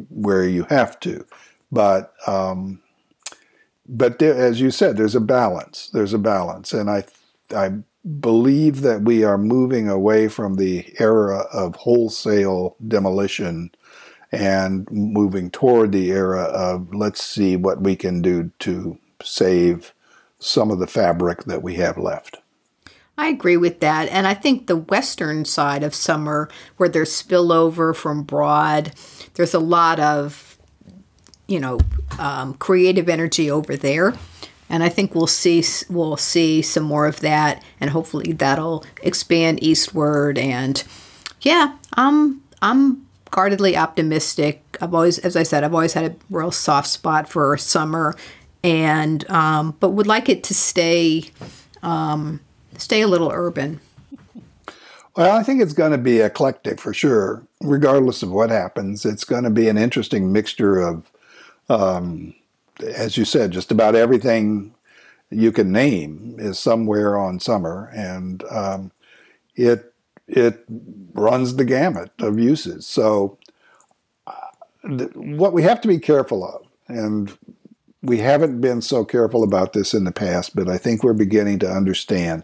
where 0.09 0.45
you 0.45 0.63
have 0.65 0.99
to, 1.01 1.25
but 1.71 2.13
um, 2.27 2.81
but 3.87 4.19
there, 4.19 4.35
as 4.35 4.59
you 4.59 4.71
said, 4.71 4.97
there's 4.97 5.15
a 5.15 5.21
balance. 5.21 5.89
There's 5.93 6.13
a 6.13 6.19
balance, 6.19 6.73
and 6.73 6.89
I 6.89 7.05
I 7.55 7.71
believe 8.19 8.81
that 8.81 9.03
we 9.03 9.23
are 9.23 9.37
moving 9.37 9.87
away 9.87 10.27
from 10.27 10.55
the 10.55 10.93
era 10.99 11.45
of 11.53 11.75
wholesale 11.75 12.75
demolition 12.85 13.71
and 14.35 14.89
moving 14.91 15.49
toward 15.49 15.91
the 15.91 16.11
era 16.11 16.43
of 16.43 16.93
let's 16.93 17.23
see 17.23 17.55
what 17.55 17.81
we 17.81 17.95
can 17.95 18.21
do 18.21 18.51
to 18.59 18.97
save 19.23 19.93
some 20.39 20.71
of 20.71 20.79
the 20.79 20.87
fabric 20.87 21.45
that 21.45 21.63
we 21.63 21.75
have 21.75 21.97
left. 21.97 22.37
I 23.17 23.29
agree 23.29 23.57
with 23.57 23.79
that. 23.79 24.09
And 24.09 24.27
I 24.27 24.33
think 24.33 24.67
the 24.67 24.75
western 24.75 25.45
side 25.45 25.83
of 25.83 25.95
summer, 25.95 26.49
where 26.77 26.89
there's 26.89 27.09
spillover 27.11 27.95
from 27.95 28.23
Broad, 28.23 28.93
there's 29.35 29.53
a 29.53 29.59
lot 29.59 29.99
of, 29.99 30.57
you 31.47 31.59
know, 31.59 31.79
um, 32.19 32.55
creative 32.55 33.07
energy 33.07 33.49
over 33.49 33.77
there. 33.77 34.13
And 34.67 34.83
I 34.83 34.89
think 34.89 35.15
we'll 35.15 35.27
see 35.27 35.63
we'll 35.89 36.17
see 36.17 36.61
some 36.63 36.83
more 36.83 37.05
of 37.05 37.19
that, 37.19 37.63
and 37.79 37.91
hopefully 37.91 38.33
that'll 38.33 38.83
expand 39.03 39.61
eastward. 39.63 40.39
And 40.39 40.83
yeah, 41.41 41.77
I'm 41.93 42.41
I'm 42.63 43.04
guardedly 43.35 43.75
optimistic. 43.75 44.63
I've 44.79 44.93
always, 44.93 45.19
as 45.19 45.35
I 45.35 45.43
said, 45.43 45.65
I've 45.65 45.73
always 45.73 45.91
had 45.91 46.05
a 46.11 46.15
real 46.29 46.51
soft 46.51 46.87
spot 46.87 47.27
for 47.27 47.57
summer, 47.57 48.15
and 48.63 49.29
um, 49.29 49.75
but 49.81 49.89
would 49.89 50.07
like 50.07 50.29
it 50.29 50.41
to 50.45 50.53
stay 50.53 51.25
um, 51.83 52.39
stay 52.77 53.01
a 53.01 53.07
little 53.09 53.29
urban. 53.33 53.81
Well, 55.17 55.37
I 55.37 55.43
think 55.43 55.61
it's 55.61 55.73
going 55.73 55.91
to 55.91 55.97
be 55.97 56.21
eclectic 56.21 56.79
for 56.79 56.93
sure, 56.93 57.45
regardless 57.61 58.23
of 58.23 58.31
what 58.31 58.51
happens. 58.51 59.05
It's 59.05 59.25
going 59.25 59.43
to 59.43 59.49
be 59.49 59.67
an 59.67 59.77
interesting 59.77 60.31
mixture 60.31 60.79
of, 60.79 61.11
um, 61.67 62.33
as 62.81 63.17
you 63.17 63.25
said, 63.25 63.51
just 63.51 63.69
about 63.69 63.95
everything 63.95 64.73
you 65.29 65.51
can 65.51 65.73
name 65.73 66.37
is 66.39 66.57
somewhere 66.57 67.17
on 67.17 67.41
summer, 67.41 67.91
and 67.93 68.45
um, 68.49 68.91
it 69.57 69.93
it 70.27 70.65
runs 71.13 71.55
the 71.55 71.65
gamut 71.65 72.11
of 72.19 72.39
uses. 72.39 72.85
So, 72.87 73.37
uh, 74.27 74.31
th- 74.97 75.15
what 75.15 75.53
we 75.53 75.63
have 75.63 75.81
to 75.81 75.87
be 75.87 75.99
careful 75.99 76.43
of, 76.43 76.65
and 76.87 77.37
we 78.01 78.19
haven't 78.19 78.61
been 78.61 78.81
so 78.81 79.03
careful 79.03 79.43
about 79.43 79.73
this 79.73 79.93
in 79.93 80.03
the 80.03 80.11
past, 80.11 80.55
but 80.55 80.69
I 80.69 80.77
think 80.77 81.03
we're 81.03 81.13
beginning 81.13 81.59
to 81.59 81.69
understand. 81.69 82.43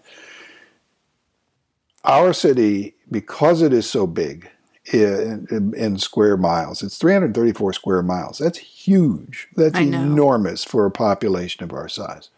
Our 2.04 2.34
city, 2.34 2.96
because 3.12 3.62
it 3.62 3.74
is 3.74 3.88
so 3.88 4.08
big 4.08 4.50
in, 4.92 5.48
in, 5.52 5.74
in 5.76 5.98
square 6.00 6.36
miles, 6.36 6.82
it's 6.82 6.98
334 6.98 7.74
square 7.74 8.02
miles. 8.02 8.40
That's 8.40 8.58
huge. 8.58 9.48
That's 9.56 9.80
enormous 9.80 10.64
for 10.64 10.88
a 10.88 10.92
population 10.92 11.64
of 11.64 11.74
our 11.74 11.88
size. 11.88 12.30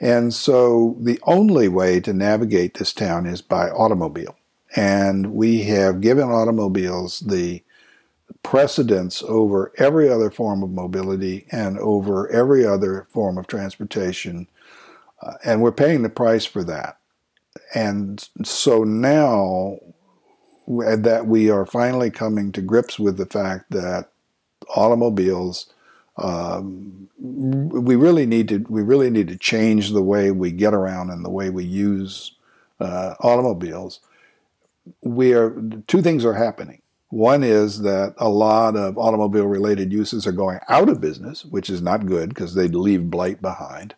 And 0.00 0.32
so 0.32 0.96
the 1.00 1.20
only 1.24 1.68
way 1.68 2.00
to 2.00 2.12
navigate 2.12 2.74
this 2.74 2.92
town 2.92 3.26
is 3.26 3.42
by 3.42 3.70
automobile. 3.70 4.36
And 4.74 5.34
we 5.34 5.64
have 5.64 6.00
given 6.00 6.28
automobiles 6.30 7.20
the 7.20 7.62
precedence 8.42 9.22
over 9.22 9.72
every 9.78 10.08
other 10.08 10.30
form 10.30 10.62
of 10.62 10.70
mobility 10.70 11.46
and 11.50 11.78
over 11.78 12.28
every 12.30 12.64
other 12.64 13.06
form 13.10 13.38
of 13.38 13.46
transportation. 13.46 14.46
Uh, 15.20 15.34
and 15.44 15.62
we're 15.62 15.72
paying 15.72 16.02
the 16.02 16.08
price 16.08 16.44
for 16.44 16.64
that. 16.64 16.98
And 17.74 18.26
so 18.44 18.82
now 18.84 19.78
that 20.66 21.26
we 21.26 21.50
are 21.50 21.66
finally 21.66 22.10
coming 22.10 22.52
to 22.52 22.62
grips 22.62 22.98
with 22.98 23.16
the 23.16 23.26
fact 23.26 23.70
that 23.70 24.10
automobiles 24.74 25.72
um, 26.18 27.08
we 27.18 27.96
really 27.96 28.26
need 28.26 28.48
to 28.48 28.58
we 28.68 28.82
really 28.82 29.10
need 29.10 29.28
to 29.28 29.36
change 29.36 29.90
the 29.90 30.02
way 30.02 30.30
we 30.30 30.50
get 30.50 30.74
around 30.74 31.10
and 31.10 31.24
the 31.24 31.30
way 31.30 31.48
we 31.50 31.64
use 31.64 32.32
uh, 32.80 33.14
automobiles. 33.20 34.00
We 35.02 35.32
are 35.32 35.60
two 35.86 36.02
things 36.02 36.24
are 36.24 36.34
happening. 36.34 36.82
One 37.08 37.44
is 37.44 37.82
that 37.82 38.14
a 38.16 38.30
lot 38.30 38.74
of 38.74 38.96
automobile 38.96 39.46
related 39.46 39.92
uses 39.92 40.26
are 40.26 40.32
going 40.32 40.60
out 40.68 40.88
of 40.88 41.00
business, 41.00 41.44
which 41.44 41.68
is 41.68 41.82
not 41.82 42.06
good 42.06 42.30
because 42.30 42.54
they 42.54 42.68
leave 42.68 43.10
blight 43.10 43.42
behind. 43.42 43.94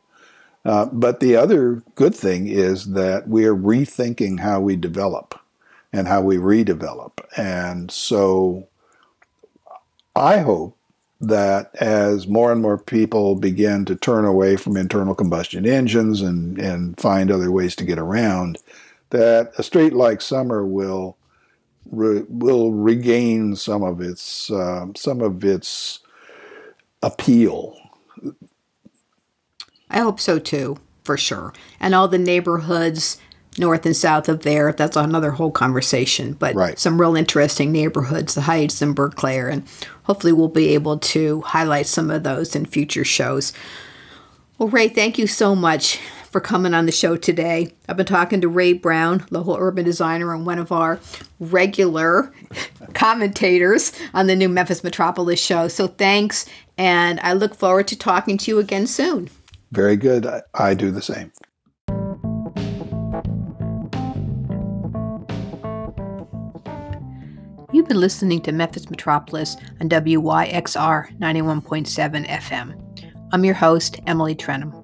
Uh, 0.64 0.86
but 0.86 1.20
the 1.20 1.36
other 1.36 1.82
good 1.94 2.14
thing 2.14 2.48
is 2.48 2.92
that 2.92 3.28
we 3.28 3.44
are 3.44 3.54
rethinking 3.54 4.40
how 4.40 4.60
we 4.60 4.76
develop 4.76 5.38
and 5.92 6.08
how 6.08 6.22
we 6.22 6.36
redevelop. 6.36 7.20
And 7.36 7.90
so 7.90 8.66
I 10.16 10.38
hope 10.38 10.76
that 11.20 11.74
as 11.76 12.26
more 12.26 12.50
and 12.50 12.60
more 12.60 12.78
people 12.78 13.36
begin 13.36 13.84
to 13.84 13.94
turn 13.94 14.24
away 14.24 14.56
from 14.56 14.76
internal 14.76 15.14
combustion 15.14 15.66
engines 15.66 16.20
and, 16.20 16.58
and 16.58 16.98
find 16.98 17.30
other 17.30 17.50
ways 17.50 17.76
to 17.76 17.84
get 17.84 17.98
around, 17.98 18.58
that 19.14 19.52
a 19.58 19.62
street 19.62 19.92
like 19.92 20.20
Summer 20.20 20.66
will 20.66 21.16
re, 21.90 22.22
will 22.28 22.72
regain 22.72 23.54
some 23.54 23.84
of 23.84 24.00
its 24.00 24.50
uh, 24.50 24.86
some 24.96 25.20
of 25.20 25.44
its 25.44 26.00
appeal. 27.02 27.76
I 29.88 30.00
hope 30.00 30.18
so 30.18 30.38
too, 30.40 30.78
for 31.04 31.16
sure. 31.16 31.52
And 31.78 31.94
all 31.94 32.08
the 32.08 32.18
neighborhoods 32.18 33.20
north 33.56 33.86
and 33.86 33.96
south 33.96 34.28
of 34.28 34.42
there, 34.42 34.72
that's 34.72 34.96
another 34.96 35.30
whole 35.30 35.52
conversation. 35.52 36.32
But 36.32 36.56
right. 36.56 36.76
some 36.76 37.00
real 37.00 37.14
interesting 37.14 37.70
neighborhoods, 37.70 38.34
the 38.34 38.40
Heights 38.40 38.82
and 38.82 38.96
Berclair, 38.96 39.48
and 39.52 39.62
hopefully 40.02 40.32
we'll 40.32 40.48
be 40.48 40.74
able 40.74 40.98
to 40.98 41.40
highlight 41.42 41.86
some 41.86 42.10
of 42.10 42.24
those 42.24 42.56
in 42.56 42.66
future 42.66 43.04
shows. 43.04 43.52
Well, 44.58 44.68
Ray, 44.68 44.88
thank 44.88 45.18
you 45.18 45.28
so 45.28 45.54
much 45.54 46.00
for 46.34 46.40
coming 46.40 46.74
on 46.74 46.84
the 46.84 46.90
show 46.90 47.16
today. 47.16 47.72
I've 47.88 47.96
been 47.96 48.06
talking 48.06 48.40
to 48.40 48.48
Ray 48.48 48.72
Brown, 48.72 49.24
local 49.30 49.54
urban 49.56 49.84
designer 49.84 50.34
and 50.34 50.44
one 50.44 50.58
of 50.58 50.72
our 50.72 50.98
regular 51.38 52.32
commentators 52.92 53.92
on 54.14 54.26
the 54.26 54.34
new 54.34 54.48
Memphis 54.48 54.82
Metropolis 54.82 55.38
show. 55.38 55.68
So 55.68 55.86
thanks, 55.86 56.44
and 56.76 57.20
I 57.20 57.34
look 57.34 57.54
forward 57.54 57.86
to 57.86 57.96
talking 57.96 58.36
to 58.38 58.50
you 58.50 58.58
again 58.58 58.88
soon. 58.88 59.30
Very 59.70 59.94
good. 59.94 60.26
I, 60.26 60.42
I 60.54 60.74
do 60.74 60.90
the 60.90 61.02
same. 61.02 61.30
You've 67.72 67.86
been 67.86 68.00
listening 68.00 68.40
to 68.40 68.50
Memphis 68.50 68.90
Metropolis 68.90 69.56
on 69.80 69.88
WYXR 69.88 71.16
91.7 71.16 72.26
FM. 72.26 73.12
I'm 73.30 73.44
your 73.44 73.54
host, 73.54 74.00
Emily 74.08 74.34
Trenholm. 74.34 74.83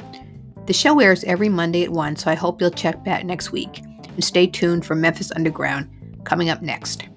The 0.71 0.75
show 0.75 1.01
airs 1.01 1.25
every 1.25 1.49
Monday 1.49 1.83
at 1.83 1.91
1, 1.91 2.15
so 2.15 2.31
I 2.31 2.37
hope 2.37 2.61
you'll 2.61 2.71
check 2.71 3.03
back 3.03 3.25
next 3.25 3.51
week. 3.51 3.83
And 4.07 4.23
stay 4.23 4.47
tuned 4.47 4.87
for 4.87 4.95
Memphis 4.95 5.33
Underground 5.33 5.91
coming 6.23 6.49
up 6.49 6.63
next. 6.63 7.09